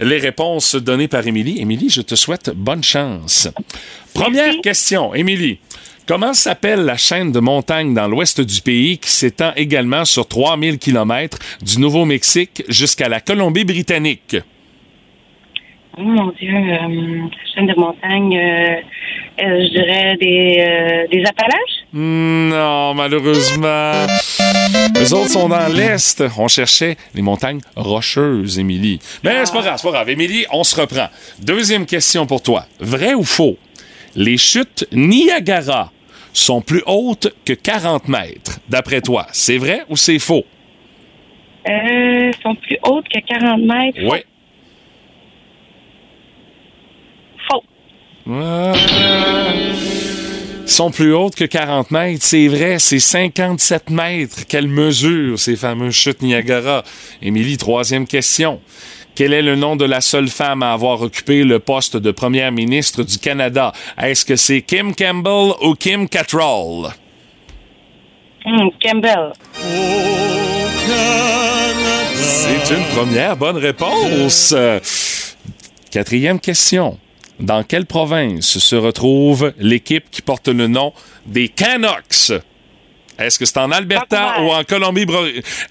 les 0.01 0.17
réponses 0.17 0.64
données 0.73 1.07
par 1.07 1.25
Émilie. 1.27 1.61
Émilie, 1.61 1.89
je 1.89 2.01
te 2.01 2.15
souhaite 2.15 2.51
bonne 2.55 2.83
chance. 2.83 3.47
Première 4.13 4.45
Merci. 4.45 4.61
question, 4.61 5.13
Émilie. 5.13 5.59
Comment 6.07 6.33
s'appelle 6.33 6.85
la 6.85 6.97
chaîne 6.97 7.31
de 7.31 7.39
montagnes 7.39 7.93
dans 7.95 8.07
l'ouest 8.07 8.39
du 8.39 8.61
pays 8.61 8.97
qui 8.99 9.09
s'étend 9.09 9.51
également 9.55 10.05
sur 10.05 10.27
3000 10.27 10.77
km 10.77 11.39
du 11.61 11.79
Nouveau-Mexique 11.79 12.63
jusqu'à 12.67 13.09
la 13.09 13.19
Colombie-Britannique? 13.21 14.37
Oh 15.97 16.01
mon 16.03 16.27
Dieu, 16.39 16.53
euh, 16.53 17.27
chaîne 17.55 17.67
de 17.67 17.73
montagne, 17.79 18.37
euh, 18.37 18.75
euh, 19.41 19.65
je 19.65 19.69
dirais 19.71 20.17
des, 20.19 20.57
euh, 20.59 21.07
des 21.11 21.23
Appalaches? 21.25 21.85
Non, 21.93 22.93
malheureusement. 22.93 24.05
Les 24.95 25.13
autres 25.13 25.29
sont 25.29 25.49
dans 25.49 25.67
l'Est. 25.67 26.23
On 26.37 26.47
cherchait 26.47 26.97
les 27.13 27.21
montagnes 27.21 27.59
rocheuses, 27.75 28.57
Émilie. 28.59 28.99
Mais 29.23 29.45
c'est 29.45 29.53
pas 29.53 29.61
grave, 29.61 29.77
c'est 29.77 29.87
pas 29.87 29.91
grave. 29.91 30.09
Émilie, 30.09 30.45
on 30.51 30.63
se 30.63 30.79
reprend. 30.79 31.07
Deuxième 31.39 31.85
question 31.85 32.25
pour 32.25 32.41
toi. 32.41 32.65
Vrai 32.79 33.13
ou 33.13 33.23
faux? 33.23 33.57
Les 34.15 34.37
chutes 34.37 34.87
Niagara 34.93 35.91
sont 36.33 36.61
plus 36.61 36.83
hautes 36.85 37.33
que 37.43 37.53
40 37.53 38.07
mètres. 38.07 38.59
D'après 38.69 39.01
toi, 39.01 39.27
c'est 39.31 39.57
vrai 39.57 39.83
ou 39.89 39.97
c'est 39.97 40.19
faux? 40.19 40.45
Euh, 41.67 42.31
sont 42.41 42.55
plus 42.55 42.77
hautes 42.83 43.07
que 43.09 43.19
40 43.19 43.61
mètres. 43.61 43.99
Oui. 44.03 44.19
Faux. 47.49 47.63
Ah. 48.29 48.73
Sont 50.65 50.91
plus 50.91 51.13
hautes 51.13 51.35
que 51.35 51.45
40 51.45 51.91
mètres, 51.91 52.23
c'est 52.25 52.47
vrai, 52.47 52.79
c'est 52.79 52.99
57 52.99 53.91
mètres 53.91 54.47
qu'elles 54.47 54.67
mesurent, 54.67 55.39
ces 55.39 55.55
fameuses 55.55 55.93
chutes 55.95 56.21
Niagara? 56.21 56.83
Émilie, 57.21 57.57
troisième 57.57 58.07
question. 58.07 58.59
Quel 59.13 59.31
est 59.31 59.41
le 59.41 59.55
nom 59.55 59.77
de 59.77 59.85
la 59.85 60.01
seule 60.01 60.27
femme 60.27 60.63
à 60.63 60.73
avoir 60.73 61.01
occupé 61.01 61.43
le 61.43 61.59
poste 61.59 61.95
de 61.95 62.11
première 62.11 62.51
ministre 62.51 63.03
du 63.03 63.17
Canada? 63.17 63.71
Est-ce 63.97 64.25
que 64.25 64.35
c'est 64.35 64.61
Kim 64.61 64.93
Campbell 64.93 65.53
ou 65.61 65.75
Kim 65.75 66.09
Cattrall? 66.09 66.91
Campbell. 68.81 69.31
C'est 72.15 72.75
une 72.75 72.85
première 72.93 73.37
bonne 73.37 73.57
réponse. 73.57 74.53
Quatrième 75.91 76.39
question. 76.39 76.99
Dans 77.39 77.63
quelle 77.63 77.85
province 77.85 78.59
se 78.59 78.75
retrouve 78.75 79.53
l'équipe 79.57 80.09
qui 80.09 80.21
porte 80.21 80.47
le 80.47 80.67
nom 80.67 80.93
des 81.25 81.49
Canucks? 81.49 82.31
Est-ce 83.17 83.39
que 83.39 83.45
c'est 83.45 83.57
en 83.57 83.71
Alberta 83.71 84.41
ou 84.41 84.51
en 84.51 84.63
Colombie 84.63 85.05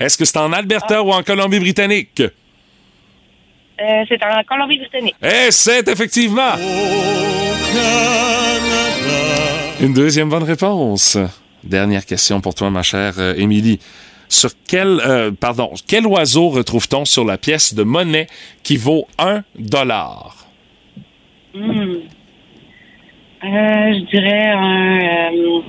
Est-ce 0.01 0.17
que 0.17 0.25
c'est 0.25 0.39
en 0.39 0.53
Alberta 0.53 1.03
ou 1.03 1.11
en 1.11 1.23
Colombie-Britannique? 1.23 2.21
Euh, 2.21 4.05
c'est 4.09 4.23
en 4.23 4.43
Colombie-Britannique. 4.45 5.17
Et 5.23 5.51
c'est 5.51 5.89
effectivement 5.89 6.53
une 9.81 9.93
deuxième 9.93 10.29
bonne 10.31 10.45
réponse. 10.45 11.19
Dernière 11.63 12.07
question 12.07 12.41
pour 12.41 12.55
toi, 12.55 12.71
ma 12.71 12.83
chère 12.83 13.15
euh, 13.19 13.35
Émilie. 13.37 13.81
Sur 14.29 14.51
quel, 14.67 15.01
euh, 15.01 15.31
pardon, 15.33 15.73
quel 15.87 16.07
oiseau 16.07 16.49
retrouve-t-on 16.49 17.05
sur 17.05 17.25
la 17.25 17.37
pièce 17.37 17.75
de 17.75 17.83
monnaie 17.83 18.27
qui 18.63 18.77
vaut 18.77 19.07
un 19.19 19.43
dollar? 19.59 20.44
Euh, 21.57 22.01
je 23.43 24.11
dirais 24.11 24.49
un... 24.49 24.99
Euh, 24.99 25.61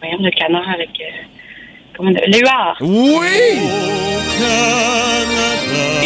voyons, 0.00 0.18
le 0.20 0.30
canard 0.30 0.68
avec... 0.68 0.90
Euh, 1.00 2.10
Léuard. 2.26 2.76
Oui! 2.80 3.58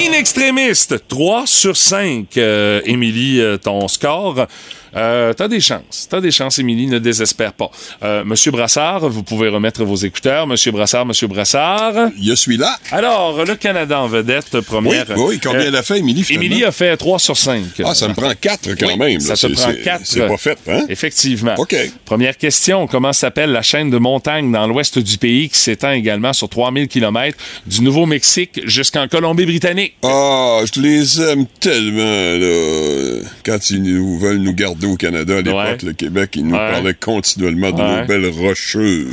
Inextrémiste, 0.07 1.07
3 1.09 1.47
sur 1.47 1.76
5. 1.76 2.37
Euh, 2.37 2.80
Émilie, 2.84 3.41
euh, 3.41 3.57
ton 3.57 3.87
score. 3.89 4.47
Euh, 4.95 5.32
t'as 5.32 5.49
des 5.49 5.61
chances. 5.61 6.07
T'as 6.11 6.20
des 6.20 6.30
chances, 6.30 6.59
Émilie, 6.59 6.87
ne 6.87 6.99
désespère 6.99 7.53
pas. 7.53 7.70
Euh, 8.03 8.24
Monsieur 8.24 8.51
Brassard, 8.51 9.09
vous 9.09 9.22
pouvez 9.22 9.49
remettre 9.49 9.84
vos 9.84 9.97
écouteurs. 9.97 10.47
Monsieur 10.47 10.72
Brassard, 10.72 11.07
Monsieur 11.07 11.26
Brassard. 11.26 12.11
Je 12.22 12.34
suis 12.34 12.57
là. 12.57 12.76
Alors, 12.93 13.45
le 13.45 13.55
Canada 13.57 14.01
en 14.01 14.07
vedette, 14.09 14.61
première. 14.61 15.07
oui, 15.16 15.39
combien 15.43 15.61
Euh, 15.61 15.64
elle 15.68 15.76
a 15.76 15.82
fait, 15.82 15.99
Émilie? 15.99 16.24
Émilie 16.30 16.64
a 16.64 16.72
fait 16.72 16.97
3 16.97 17.18
sur 17.18 17.37
5. 17.37 17.62
Ah, 17.84 17.95
ça 17.95 18.09
me 18.09 18.14
prend 18.14 18.32
quatre 18.41 18.74
quand 18.78 18.87
Oui, 18.89 18.97
même. 18.99 19.20
Ça 19.20 19.34
te 19.37 19.47
prend 19.53 19.70
c'est- 19.70 19.82
4. 19.82 20.01
C'est 20.05 20.26
pas 20.26 20.37
fait, 20.37 20.59
hein? 20.68 20.84
Effectivement. 20.89 21.55
OK. 21.59 21.74
Première 22.05 22.37
question. 22.37 22.87
Comment 22.87 23.12
s'appelle 23.12 23.51
la 23.51 23.62
chaîne 23.62 23.91
de 23.91 23.99
montagnes 23.99 24.53
dans 24.53 24.66
l'ouest 24.66 24.99
du 24.99 25.18
pays 25.18 25.49
qui 25.49 25.59
s'étend 25.59 25.93
également 25.93 26.32
sur 26.32 26.49
3000 26.49 26.89
km 26.89 27.37
du 27.66 27.82
Nouveau-Mexique 27.82 28.61
jusqu'en 28.64 29.09
Colombie-Britannique? 29.09 29.95
Ah, 30.03 30.61
je 30.72 30.80
les 30.80 31.20
aime 31.22 31.47
tellement, 31.61 32.03
là. 32.39 33.22
Quand 33.45 33.70
ils 33.70 33.82
nous 33.82 34.18
veulent 34.18 34.39
nous 34.39 34.55
garder 34.55 34.75
au 34.84 34.96
Canada, 34.96 35.34
à 35.38 35.40
l'époque, 35.40 35.54
Ouais. 35.54 35.76
le 35.82 35.92
Québec, 35.92 36.30
ils 36.34 36.44
nous 36.46 36.52
Ouais. 36.54 36.70
parlaient 36.70 36.94
continuellement 36.94 37.70
de 37.72 37.80
Ouais. 37.82 38.00
nos 38.02 38.06
belles 38.06 38.28
rocheuses. 38.28 39.06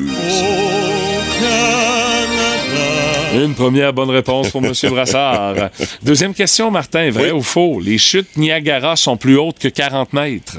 Une 3.36 3.55
première 3.55 3.93
bonne 3.93 4.11
réponse 4.11 4.49
pour 4.51 4.64
M. 4.64 4.74
Brassard. 4.91 5.55
Deuxième 6.03 6.34
question, 6.36 6.70
Martin. 6.70 7.09
Vrai 7.09 7.32
Oui. 7.32 7.39
ou 7.39 7.41
faux? 7.41 7.80
Les 7.80 7.97
chutes 7.97 8.38
Niagara 8.38 8.95
sont 8.95 9.18
plus 9.18 9.38
hautes 9.38 9.57
que 9.57 9.68
40 9.70 10.14
mètres. 10.14 10.57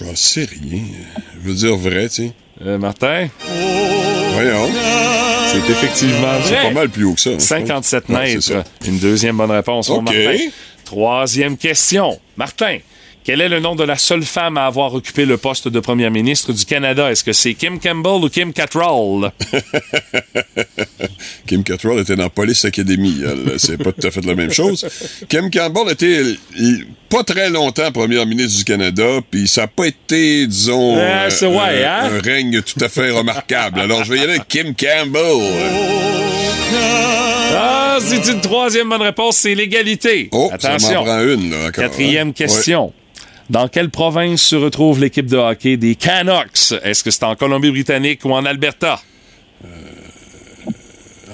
J'en 0.00 0.14
sais 0.16 0.46
rien. 0.50 0.82
Je 1.42 1.48
veux 1.48 1.54
dire 1.54 1.76
vrai, 1.76 2.08
tu 2.08 2.14
sais. 2.26 2.32
Euh, 2.64 2.78
Martin? 2.78 3.28
Voyons. 4.32 4.68
C'est 5.52 5.70
effectivement 5.70 6.34
C'est 6.42 6.54
vrai. 6.54 6.62
pas 6.64 6.70
mal 6.72 6.88
plus 6.88 7.04
haut 7.04 7.14
que 7.14 7.20
ça. 7.20 7.30
hein, 7.30 7.36
je 7.38 7.44
57 7.44 8.04
pense. 8.06 8.16
Ouais, 8.16 8.36
c'est 8.40 8.54
mètres. 8.56 8.70
Une 8.86 8.98
deuxième 8.98 9.36
bonne 9.36 9.50
réponse 9.52 9.86
pour. 9.86 10.02
Martin. 10.02 10.36
Troisième 10.84 11.56
question. 11.56 12.18
Martin, 12.36 12.78
quel 13.28 13.42
est 13.42 13.50
le 13.50 13.60
nom 13.60 13.74
de 13.76 13.84
la 13.84 13.98
seule 13.98 14.22
femme 14.22 14.56
à 14.56 14.64
avoir 14.64 14.94
occupé 14.94 15.26
le 15.26 15.36
poste 15.36 15.68
de 15.68 15.80
première 15.80 16.10
ministre 16.10 16.50
du 16.54 16.64
Canada? 16.64 17.10
Est-ce 17.10 17.22
que 17.22 17.34
c'est 17.34 17.52
Kim 17.52 17.78
Campbell 17.78 18.24
ou 18.24 18.30
Kim 18.30 18.54
Cattrall? 18.54 19.32
Kim 21.46 21.62
Cattrall 21.62 21.98
était 21.98 22.16
dans 22.16 22.30
Police 22.30 22.64
Academy. 22.64 23.20
C'est 23.58 23.76
pas 23.76 23.92
tout 23.92 24.06
à 24.06 24.10
fait 24.10 24.24
la 24.24 24.34
même 24.34 24.50
chose. 24.50 24.88
Kim 25.28 25.50
Campbell 25.50 25.92
était 25.92 26.22
pas 27.10 27.22
très 27.22 27.50
longtemps 27.50 27.92
première 27.92 28.24
ministre 28.24 28.56
du 28.60 28.64
Canada, 28.64 29.18
puis 29.30 29.46
ça 29.46 29.60
n'a 29.62 29.66
pas 29.66 29.88
été, 29.88 30.46
disons, 30.46 30.96
Euh, 30.96 31.28
ouais, 31.42 31.84
un, 31.84 32.06
hein? 32.06 32.10
un 32.14 32.20
règne 32.22 32.62
tout 32.62 32.82
à 32.82 32.88
fait 32.88 33.10
remarquable. 33.10 33.78
Alors, 33.78 34.04
je 34.04 34.12
vais 34.14 34.20
y 34.20 34.22
aller 34.22 34.36
avec 34.36 34.48
Kim 34.48 34.74
Campbell. 34.74 35.36
Ah, 37.54 37.98
c'est 38.00 38.26
une 38.32 38.40
troisième 38.40 38.88
bonne 38.88 39.02
réponse, 39.02 39.36
c'est 39.36 39.54
l'égalité. 39.54 40.30
Oh, 40.32 40.48
ça 40.58 40.70
Attention. 40.70 41.00
m'en 41.00 41.04
prend 41.04 41.20
une, 41.20 41.50
là, 41.50 41.56
encore. 41.68 41.84
Quatrième 41.84 42.28
hein? 42.28 42.32
question. 42.32 42.92
Dans 43.50 43.68
quelle 43.68 43.88
province 43.90 44.42
se 44.42 44.56
retrouve 44.56 45.00
l'équipe 45.00 45.26
de 45.26 45.36
hockey 45.38 45.76
des 45.76 45.94
Canucks? 45.94 46.74
Est-ce 46.84 47.02
que 47.02 47.10
c'est 47.10 47.24
en 47.24 47.34
Colombie-Britannique 47.34 48.20
ou 48.24 48.32
en 48.32 48.44
Alberta? 48.44 49.00
Ouais. 49.64 49.70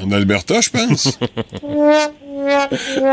En 0.02 0.10
Alberta, 0.12 0.60
je 0.60 0.70
pense. 0.70 1.18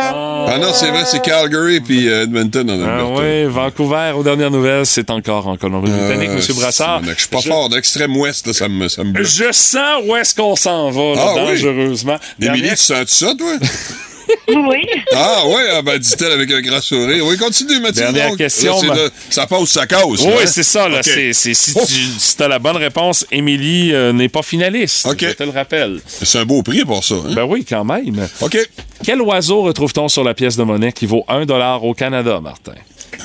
ah 0.03 0.57
non, 0.59 0.73
c'est 0.73 0.89
vrai, 0.89 1.03
c'est 1.05 1.21
Calgary 1.21 1.79
puis 1.79 2.09
euh, 2.09 2.23
Edmonton 2.23 2.69
en 2.69 2.73
Ah 2.83 2.95
Alberta. 2.99 3.21
oui, 3.21 3.43
Vancouver, 3.45 4.11
aux 4.15 4.23
dernières 4.23 4.51
nouvelles, 4.51 4.85
c'est 4.85 5.09
encore 5.09 5.47
en 5.47 5.57
Colombie-Britannique, 5.57 6.29
Euh, 6.29 6.37
M. 6.49 6.55
Brassard. 6.55 7.01
Je 7.03 7.13
suis 7.19 7.27
pas 7.29 7.41
fort. 7.41 7.69
D'extrême 7.69 8.15
ouest, 8.17 8.47
là, 8.47 8.53
ça 8.53 8.67
me, 8.67 8.87
ça 8.87 9.03
me. 9.03 9.23
Je 9.23 9.51
sens 9.51 10.03
où 10.07 10.15
est-ce 10.15 10.35
qu'on 10.35 10.55
s'en 10.55 10.89
va, 10.91 11.15
là, 11.15 11.21
Ah 11.23 11.35
oui? 11.45 11.61
dangereusement. 11.61 12.17
Émilie, 12.39 12.61
Dernière- 12.61 12.77
tu 12.77 12.83
sens 12.83 13.07
ça, 13.09 13.33
toi? 13.37 13.53
Oui. 14.47 14.85
Ah 15.13 15.43
ouais, 15.47 15.63
ah, 15.73 15.81
ben, 15.81 15.97
dit-elle 15.97 16.31
avec 16.33 16.51
un 16.51 16.61
grand 16.61 16.81
sourire. 16.81 17.25
Oui, 17.25 17.37
continue, 17.37 17.79
Mathieu. 17.79 18.01
Dernière 18.03 18.29
donc. 18.29 18.37
question, 18.37 18.81
Là, 18.83 18.95
là, 18.95 19.09
ça 19.29 19.47
passe, 19.47 19.69
ça 19.69 19.87
cause. 19.87 20.21
Oui, 20.21 20.33
hein? 20.33 20.45
c'est 20.45 20.63
ça. 20.63 20.89
Là, 20.89 21.01
c'est, 21.03 21.33
si 21.33 21.71
Ouf. 21.75 22.35
tu 22.37 22.43
as 22.43 22.47
la 22.47 22.59
bonne 22.59 22.75
réponse, 22.77 23.25
Émilie 23.31 23.93
euh, 23.93 24.11
n'est 24.13 24.29
pas 24.29 24.41
finaliste. 24.43 25.05
OK. 25.07 25.19
Je 25.21 25.33
te 25.33 25.43
le 25.43 25.49
rappelle. 25.51 26.01
C'est 26.05 26.39
un 26.39 26.45
beau 26.45 26.63
prix 26.63 26.83
pour 26.85 27.03
ça. 27.03 27.15
Hein? 27.15 27.33
Ben 27.33 27.43
oui, 27.45 27.65
quand 27.67 27.83
même. 27.85 28.27
OK. 28.41 28.57
Quel 29.03 29.21
oiseau 29.21 29.61
retrouve-t-on 29.63 30.07
sur 30.09 30.23
la 30.23 30.33
pièce 30.33 30.55
de 30.57 30.63
monnaie 30.63 30.91
qui 30.91 31.05
vaut 31.05 31.23
1 31.27 31.45
dollar 31.45 31.83
au 31.83 31.93
Canada, 31.93 32.39
Martin? 32.41 32.73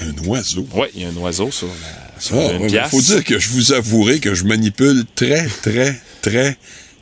Un 0.03 0.27
oiseau? 0.29 0.67
Oui, 0.75 0.87
il 0.95 1.03
y 1.03 1.05
a 1.05 1.09
un 1.09 1.17
oiseau 1.23 1.51
sur, 1.51 1.67
la, 1.69 2.21
sur 2.21 2.37
Ah, 2.39 2.53
une 2.53 2.63
ouais, 2.63 2.69
pièce. 2.69 2.89
faut 2.91 3.01
dire 3.01 3.25
que 3.25 3.39
je 3.39 3.49
vous 3.51 3.73
avouerai 3.73 4.21
que 4.21 4.35
je 4.35 4.45
manipule 4.45 5.05
très, 5.15 5.47
très, 5.63 6.01
très, 6.23 6.57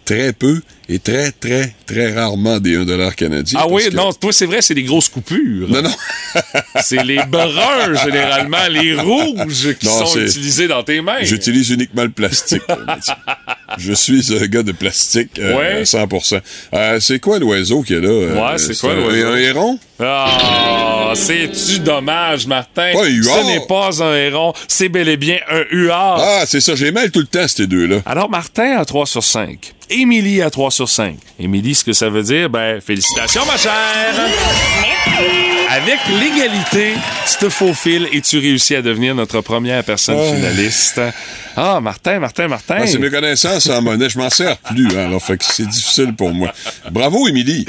très 0.05 0.33
peu 0.33 0.61
et 0.89 0.99
très, 0.99 1.31
très, 1.33 1.75
très 1.87 2.13
rarement 2.13 2.59
des 2.61 2.77
1 2.77 2.85
dollar 2.85 3.17
canadiens. 3.17 3.59
Ah 3.63 3.67
oui, 3.69 3.85
que- 3.89 3.95
non, 3.97 4.13
toi, 4.13 4.33
c'est 4.33 4.45
vrai, 4.47 4.61
c'est 4.61 4.75
des 4.75 4.83
grosses 4.83 5.09
coupures. 5.09 5.69
Non, 5.69 5.81
non. 5.83 5.91
C'est 6.83 7.03
les 7.05 7.21
bruns, 7.29 7.95
généralement, 8.05 8.67
les 8.69 8.95
rouges 8.99 9.75
qui 9.79 9.87
Non, 9.87 10.05
sont 10.05 10.19
utilisés 10.21 10.67
dans 10.67 10.83
tes 10.83 11.01
mains. 11.01 11.19
J'utilise 11.23 11.71
uniquement 11.71 12.03
le 12.03 12.11
plastique. 12.11 12.63
je 13.79 13.93
suis 13.93 14.35
un 14.35 14.47
gars 14.47 14.63
de 14.65 14.73
plastique, 14.73 15.39
euh, 15.39 15.57
Ouais. 15.57 15.85
100%. 15.85 16.41
Euh, 16.75 16.99
c'est 17.01 17.21
quoi 17.21 17.39
l'oiseau 17.39 17.83
qu'il 17.83 17.97
y 17.97 17.99
a 17.99 18.03
là? 18.03 18.09
Euh, 18.09 18.35
Ouais, 18.53 18.59
c'est 18.59 18.77
quoi 18.79 18.95
l'oiseau? 18.95 19.27
Un 19.29 19.37
héron? 19.37 19.79
Ah, 20.01 21.13
c'est-tu 21.15 21.79
dommage, 21.79 22.47
Martin? 22.47 22.93
Pas 22.93 23.05
un 23.05 23.09
huard. 23.09 23.39
Ce 23.39 23.47
n'est 23.47 23.67
pas 23.67 24.03
un 24.03 24.15
héron, 24.17 24.53
c'est 24.69 24.89
bel 24.89 25.09
et 25.09 25.17
bien 25.17 25.39
un 25.51 25.63
huard. 25.71 26.19
Ah, 26.21 26.45
c'est 26.47 26.61
ça, 26.61 26.75
j'ai 26.75 26.91
mal 26.91 27.11
tout 27.13 27.21
le 27.21 27.27
temps, 27.27 27.47
ces 27.47 27.67
deux-là. 27.67 27.99
Alors, 28.07 28.29
Martin 28.29 28.77
a 28.79 28.85
3 28.85 29.07
sur 29.07 29.23
5. 29.23 29.74
Émilie 29.91 30.43
a 30.43 30.51
3 30.51 30.71
sur 30.71 30.89
5. 30.89 31.17
Émilie, 31.39 31.75
ce 31.75 31.85
que 31.85 31.93
ça 31.93 32.09
veut 32.09 32.23
dire, 32.23 32.49
ben, 32.51 32.81
félicitations, 32.81 33.45
ma 33.47 33.57
chère! 33.57 33.73
Avec 35.71 35.99
l'égalité, 36.21 36.93
tu 37.31 37.39
te 37.39 37.49
faufiles 37.49 38.09
et 38.13 38.21
tu 38.21 38.39
réussis 38.39 38.77
à 38.77 38.83
devenir 38.83 39.15
notre 39.15 39.41
première 39.41 39.83
personne 39.85 40.17
Oh. 40.19 40.35
finaliste. 40.35 41.01
Ah, 41.57 41.81
Martin, 41.81 42.19
Martin, 42.21 42.49
Martin. 42.49 42.77
Ah, 42.81 42.87
c'est 42.87 42.99
mes 42.99 43.11
connaissances 43.11 43.69
en 43.69 43.83
monnaie, 43.83 44.09
je 44.09 44.19
m'en 44.19 44.31
sers 44.31 44.57
plus, 44.59 44.87
hein, 44.97 45.07
alors 45.07 45.23
fait 45.23 45.37
que 45.37 45.45
c'est 45.45 45.67
difficile 45.67 46.15
pour 46.15 46.33
moi. 46.33 46.53
Bravo, 46.91 47.27
Émilie. 47.29 47.67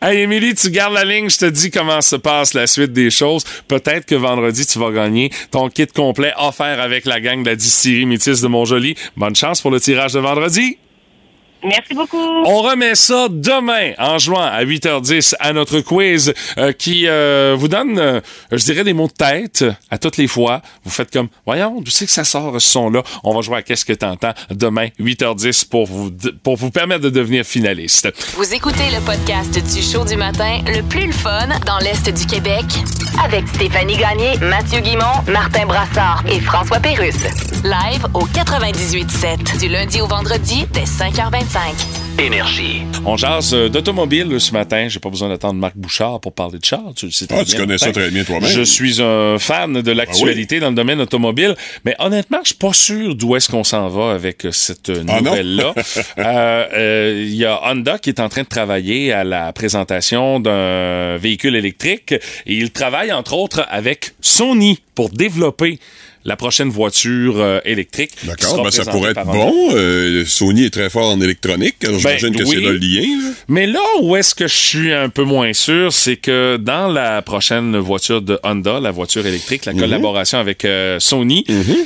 Hey, 0.00 0.20
Émilie, 0.20 0.54
tu 0.54 0.70
gardes 0.70 0.94
la 0.94 1.04
ligne, 1.04 1.30
je 1.30 1.38
te 1.38 1.44
dis 1.44 1.70
comment 1.70 2.00
se 2.00 2.16
passe 2.16 2.54
la 2.54 2.66
suite 2.66 2.92
des 2.92 3.10
choses. 3.10 3.44
Peut-être 3.66 4.06
que 4.06 4.14
vendredi, 4.14 4.66
tu 4.66 4.78
vas 4.78 4.90
gagner 4.90 5.30
ton 5.50 5.68
kit 5.68 5.86
complet 5.86 6.32
offert 6.38 6.80
avec 6.80 7.04
la 7.04 7.20
gang 7.20 7.42
de 7.42 7.50
la 7.50 7.56
distillerie 7.56 8.06
Métis 8.06 8.40
de 8.40 8.48
Montjoli. 8.48 8.94
Bonne 9.16 9.36
chance 9.36 9.60
pour 9.60 9.70
le 9.70 9.80
tirage 9.80 10.12
de 10.12 10.20
vendredi. 10.20 10.78
Merci 11.64 11.94
beaucoup. 11.94 12.16
On 12.16 12.62
remet 12.62 12.94
ça 12.94 13.26
demain 13.30 13.92
en 13.98 14.18
juin 14.18 14.46
à 14.46 14.64
8h10 14.64 15.34
à 15.40 15.52
notre 15.52 15.80
quiz 15.80 16.32
euh, 16.56 16.72
qui 16.72 17.06
euh, 17.06 17.56
vous 17.58 17.68
donne, 17.68 17.98
euh, 17.98 18.20
je 18.52 18.64
dirais, 18.64 18.84
des 18.84 18.92
mots 18.92 19.08
de 19.08 19.12
tête 19.12 19.64
à 19.90 19.98
toutes 19.98 20.16
les 20.16 20.28
fois. 20.28 20.62
Vous 20.84 20.90
faites 20.90 21.12
comme, 21.12 21.28
voyons, 21.44 21.80
d'où 21.80 21.90
c'est 21.90 22.06
que 22.06 22.12
ça 22.12 22.24
sort 22.24 22.60
ce 22.60 22.68
son-là? 22.68 23.02
On 23.24 23.34
va 23.34 23.40
jouer 23.40 23.58
à 23.58 23.62
Qu'est-ce 23.62 23.84
que 23.84 23.92
t'entends 23.92 24.32
demain, 24.50 24.88
8h10 24.98 25.68
pour 25.68 25.86
vous, 25.86 26.10
pour 26.42 26.56
vous 26.56 26.70
permettre 26.70 27.02
de 27.02 27.10
devenir 27.10 27.44
finaliste. 27.44 28.08
Vous 28.34 28.54
écoutez 28.54 28.90
le 28.90 29.04
podcast 29.04 29.52
du 29.52 29.82
show 29.82 30.04
du 30.04 30.16
matin 30.16 30.60
le 30.66 30.82
plus 30.82 31.06
le 31.06 31.12
fun 31.12 31.48
dans 31.66 31.78
l'Est 31.78 32.08
du 32.08 32.26
Québec 32.26 32.64
avec 33.22 33.46
Stéphanie 33.48 33.96
Gagné, 33.96 34.38
Mathieu 34.38 34.80
Guimont, 34.80 35.22
Martin 35.28 35.66
Brassard 35.66 36.24
et 36.28 36.40
François 36.40 36.78
Pérusse. 36.78 37.24
Live 37.64 38.06
au 38.14 38.26
98.7 38.26 39.58
du 39.58 39.68
lundi 39.68 40.00
au 40.00 40.06
vendredi 40.06 40.66
dès 40.72 40.86
5h25. 41.48 42.20
Énergie. 42.20 42.82
On 43.06 43.16
jase 43.16 43.54
euh, 43.54 43.68
d'automobile 43.68 44.40
ce 44.40 44.52
matin. 44.52 44.88
J'ai 44.88 44.98
pas 44.98 45.08
besoin 45.08 45.28
d'attendre 45.28 45.54
Marc 45.54 45.76
Bouchard 45.76 46.20
pour 46.20 46.32
parler 46.32 46.58
de 46.58 46.64
char. 46.64 46.82
Tu, 46.96 47.06
le 47.06 47.12
sais 47.12 47.26
très 47.26 47.38
Ah, 47.38 47.44
tu 47.44 47.56
connais 47.56 47.78
ça 47.78 47.92
très 47.92 48.10
bien 48.10 48.24
toi-même. 48.24 48.44
Ah 48.44 48.52
Je 48.52 48.62
suis 48.62 49.00
un 49.00 49.38
fan 49.38 49.80
de 49.80 49.92
l'actualité 49.92 50.58
dans 50.58 50.70
le 50.70 50.74
domaine 50.74 51.00
automobile, 51.00 51.54
mais 51.84 51.94
honnêtement, 52.00 52.38
je 52.42 52.48
suis 52.48 52.56
pas 52.56 52.72
sûr 52.72 53.14
d'où 53.14 53.36
est-ce 53.36 53.48
qu'on 53.48 53.62
s'en 53.64 53.88
va 53.88 54.12
avec 54.12 54.44
euh, 54.44 54.52
cette 54.52 54.90
euh, 54.90 55.04
Ah 55.08 55.20
nouvelle-là. 55.20 55.74
Euh, 56.18 56.66
euh, 56.74 57.24
Il 57.26 57.34
y 57.34 57.44
a 57.44 57.60
Honda 57.64 57.98
qui 57.98 58.10
est 58.10 58.20
en 58.20 58.28
train 58.28 58.42
de 58.42 58.48
travailler 58.48 59.12
à 59.12 59.22
la 59.24 59.52
présentation 59.52 60.40
d'un 60.40 61.16
véhicule 61.16 61.54
électrique 61.54 62.12
et 62.12 62.20
il 62.46 62.70
travaille 62.72 63.12
entre 63.12 63.34
autres 63.34 63.64
avec 63.70 64.12
Sony 64.20 64.80
pour 64.94 65.10
développer 65.10 65.78
la 66.24 66.36
prochaine 66.36 66.68
voiture 66.68 67.36
euh, 67.38 67.60
électrique. 67.64 68.10
D'accord, 68.24 68.62
ben 68.62 68.70
ça 68.70 68.84
pourrait 68.84 69.12
être 69.12 69.24
bon. 69.24 69.52
Euh, 69.72 70.24
Sony 70.26 70.64
est 70.64 70.70
très 70.70 70.90
fort 70.90 71.10
en 71.12 71.20
électronique, 71.20 71.76
alors 71.84 72.00
Ben, 72.02 72.18
j'imagine 72.18 72.36
que 72.36 72.42
oui. 72.44 72.50
c'est 72.54 72.60
le 72.60 72.72
lien. 72.76 73.00
là. 73.28 73.34
Mais 73.48 73.66
là 73.66 73.80
où 74.02 74.16
est-ce 74.16 74.34
que 74.34 74.46
je 74.46 74.54
suis 74.54 74.92
un 74.92 75.08
peu 75.08 75.22
moins 75.24 75.52
sûr, 75.52 75.92
c'est 75.92 76.16
que 76.16 76.56
dans 76.56 76.88
la 76.88 77.22
prochaine 77.22 77.76
voiture 77.78 78.20
de 78.22 78.38
Honda, 78.42 78.80
la 78.80 78.90
voiture 78.90 79.26
électrique, 79.26 79.66
Mhm. 79.66 79.74
la 79.74 79.80
collaboration 79.80 80.38
avec 80.38 80.64
euh, 80.64 80.98
Sony, 81.00 81.44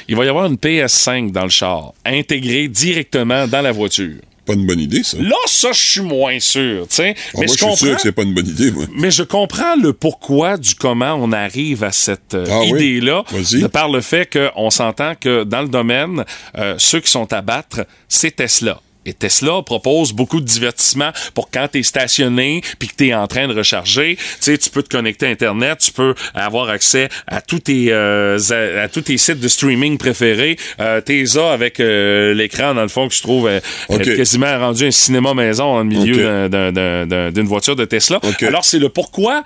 il 0.09 0.17
va 0.17 0.25
y 0.25 0.29
avoir 0.29 0.47
une 0.47 0.57
PS5 0.57 1.31
dans 1.33 1.45
le 1.45 1.51
char, 1.51 1.93
intégrée 2.05 2.69
directement 2.69 3.47
dans 3.47 3.63
la 3.63 3.73
voiture. 3.73 4.17
Pas 4.45 4.55
une 4.55 4.67
bonne 4.67 4.81
idée, 4.81 5.03
ça. 5.05 5.19
Là, 5.21 5.37
ça, 5.47 5.71
je 5.73 5.81
suis 5.81 6.01
moins 6.01 6.41
sûr, 6.41 6.89
tu 6.89 6.97
sais. 6.97 7.15
Ah, 7.17 7.31
Mais 7.39 7.47
moi, 7.47 7.47
je 7.47 7.51
suis 7.51 7.59
sûr 7.59 7.69
comprends. 7.69 7.95
que 7.95 8.01
c'est 8.03 8.13
pas 8.13 8.23
une 8.23 8.35
bonne 8.35 8.49
idée, 8.49 8.73
moi. 8.73 8.85
Mais 8.97 9.11
je 9.13 9.23
comprends 9.23 9.77
le 9.81 9.93
pourquoi 9.93 10.57
du 10.57 10.75
comment 10.75 11.15
on 11.15 11.31
arrive 11.31 11.85
à 11.85 11.93
cette 11.93 12.35
euh, 12.35 12.45
Ah 12.51 12.65
idée-là, 12.65 13.23
de 13.33 13.67
par 13.69 13.89
le 13.89 14.01
fait 14.01 14.29
qu'on 14.55 14.71
s'entend 14.71 15.15
que 15.15 15.45
dans 15.45 15.63
le 15.63 15.69
domaine, 15.69 16.25
euh, 16.59 16.75
ceux 16.79 16.99
qui 16.99 17.11
sont 17.11 17.33
à 17.33 17.41
battre, 17.41 17.87
c'est 18.09 18.35
Tesla. 18.35 18.81
Et 19.05 19.13
Tesla 19.13 19.63
propose 19.63 20.13
beaucoup 20.13 20.41
de 20.41 20.47
divertissements 20.47 21.11
pour 21.35 21.51
quand 21.51 21.67
tu 21.73 21.81
es 21.81 21.83
stationné 21.83 22.63
puis 22.79 22.89
que 22.89 22.95
tu 22.97 23.09
es 23.09 23.15
en 23.15 23.27
train 23.27 23.49
de 23.49 23.55
recharger. 23.55 24.17
Tu 24.17 24.23
sais, 24.41 24.59
tu 24.59 24.71
peux 24.71 24.83
te 24.83 24.89
connecter 24.89 25.27
à 25.27 25.31
Internet, 25.31 25.79
tu 25.81 25.93
peux 25.93 26.15
avoir 26.35 26.69
accès 26.69 27.09
à 27.27 27.41
tous 27.41 27.61
tes, 27.61 27.93
euh, 27.93 28.39
à, 28.51 28.83
à 28.83 28.89
tous 28.89 29.03
tes 29.03 29.17
sites 29.19 29.41
de 29.41 29.49
streaming 29.49 29.99
préférés. 29.99 30.57
Euh, 30.81 31.01
t'es 31.01 31.25
avec 31.39 31.81
euh, 31.81 32.35
l'écran, 32.35 32.75
dans 32.75 32.83
le 32.83 32.89
fond, 32.89 33.09
que 33.09 33.15
je 33.15 33.23
trouve 33.23 33.49
euh, 33.49 33.61
quasiment 33.89 34.59
rendu 34.59 34.87
un 34.87 34.91
cinéma 34.91 35.35
maison 35.35 35.65
en 35.65 35.85
milieu 35.85 36.49
d'une 36.49 37.47
voiture 37.47 37.77
de 37.77 37.85
Tesla. 37.85 38.21
Alors, 38.43 38.65
c'est 38.65 38.79
le 38.79 38.89
pourquoi 38.89 39.43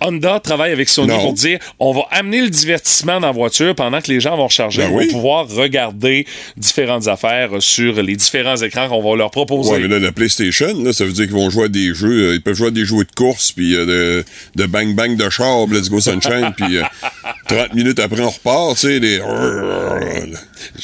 Honda 0.00 0.40
travaille 0.40 0.72
avec 0.72 0.88
Sony 0.88 1.08
Non. 1.08 1.20
pour 1.20 1.32
dire 1.32 1.58
on 1.78 1.92
va 1.92 2.02
amener 2.10 2.40
le 2.42 2.50
divertissement 2.50 3.20
dans 3.20 3.28
la 3.28 3.32
voiture 3.32 3.74
pendant 3.74 4.00
que 4.00 4.10
les 4.10 4.20
gens 4.20 4.36
vont 4.36 4.46
recharger. 4.46 4.82
Ben 4.82 4.88
Ils 4.88 4.92
vont 4.92 4.98
oui. 4.98 5.06
pouvoir 5.08 5.48
regarder 5.48 6.26
différentes 6.56 7.08
affaires 7.08 7.50
sur 7.60 8.02
les 8.02 8.16
différents 8.16 8.56
écrans 8.56 8.88
qu'on 8.88 9.02
va 9.02 9.16
leur 9.16 9.30
proposer. 9.30 9.70
Ouais, 9.72 9.78
mais 9.80 9.88
là, 9.88 9.98
la 9.98 10.12
PlayStation, 10.12 10.68
là, 10.82 10.92
ça 10.92 11.04
veut 11.04 11.12
dire 11.12 11.24
qu'ils 11.26 11.34
vont 11.34 11.50
jouer 11.50 11.64
à 11.64 11.68
des 11.68 11.94
jeux, 11.94 12.30
euh, 12.30 12.34
ils 12.34 12.42
peuvent 12.42 12.54
jouer 12.56 12.68
à 12.68 12.70
des 12.70 12.84
jeux 12.84 13.04
de 13.04 13.12
course, 13.14 13.52
puis 13.52 13.74
euh, 13.74 13.86
de, 13.86 14.24
de 14.56 14.66
bang 14.66 14.94
bang 14.94 15.16
de 15.16 15.30
char, 15.30 15.66
Let's 15.66 15.88
Go 15.88 16.00
Sunshine, 16.00 16.52
puis 16.56 16.76
euh, 16.78 16.82
30 17.48 17.74
minutes 17.74 17.98
après, 17.98 18.22
on 18.22 18.30
repart, 18.30 18.74
tu 18.74 18.86
sais, 18.88 18.98
les... 18.98 19.20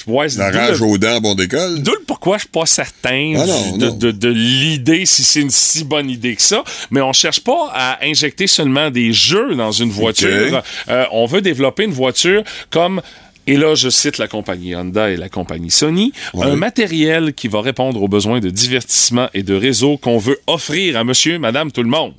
Ouais, 0.06 0.28
c'est 0.28 0.38
La 0.38 0.50
rage 0.50 0.80
le- 0.80 0.86
aux 0.86 0.98
dents, 0.98 1.20
bon 1.20 1.34
d'école. 1.34 1.80
D'où 1.82 1.92
le 1.92 2.02
pourquoi 2.06 2.36
je 2.36 2.42
suis 2.42 2.48
pas 2.48 2.66
certain 2.66 3.34
Ah 3.36 3.46
non, 3.46 3.76
de, 3.76 3.86
non. 3.86 3.94
de- 3.94 4.10
de 4.10 4.28
l'idée 4.28 5.06
si 5.06 5.22
c'est 5.22 5.40
une 5.40 5.50
si 5.50 5.84
bonne 5.84 6.10
idée 6.10 6.36
que 6.36 6.42
ça. 6.42 6.62
Mais 6.90 7.00
on 7.00 7.12
cherche 7.12 7.40
pas 7.40 7.70
à 7.72 8.04
injecter 8.04 8.46
seulement 8.46 8.90
des 8.90 9.01
jeux 9.12 9.54
dans 9.56 9.72
une 9.72 9.90
voiture. 9.90 10.62
Euh, 10.88 11.04
on 11.10 11.26
veut 11.26 11.40
développer 11.40 11.84
une 11.84 11.92
voiture 11.92 12.44
comme 12.70 13.02
et 13.48 13.56
là, 13.56 13.74
je 13.74 13.88
cite 13.88 14.18
la 14.18 14.28
compagnie 14.28 14.76
Honda 14.76 15.10
et 15.10 15.16
la 15.16 15.28
compagnie 15.28 15.72
Sony, 15.72 16.12
un 16.34 16.54
matériel 16.54 17.34
qui 17.34 17.48
va 17.48 17.60
répondre 17.60 18.00
aux 18.00 18.06
besoins 18.06 18.38
de 18.38 18.50
divertissement 18.50 19.28
et 19.34 19.42
de 19.42 19.54
réseau 19.54 19.96
qu'on 19.96 20.18
veut 20.18 20.38
offrir 20.46 20.96
à 20.96 21.02
monsieur, 21.02 21.40
madame, 21.40 21.72
tout 21.72 21.82
le 21.82 21.88
monde. 21.88 22.14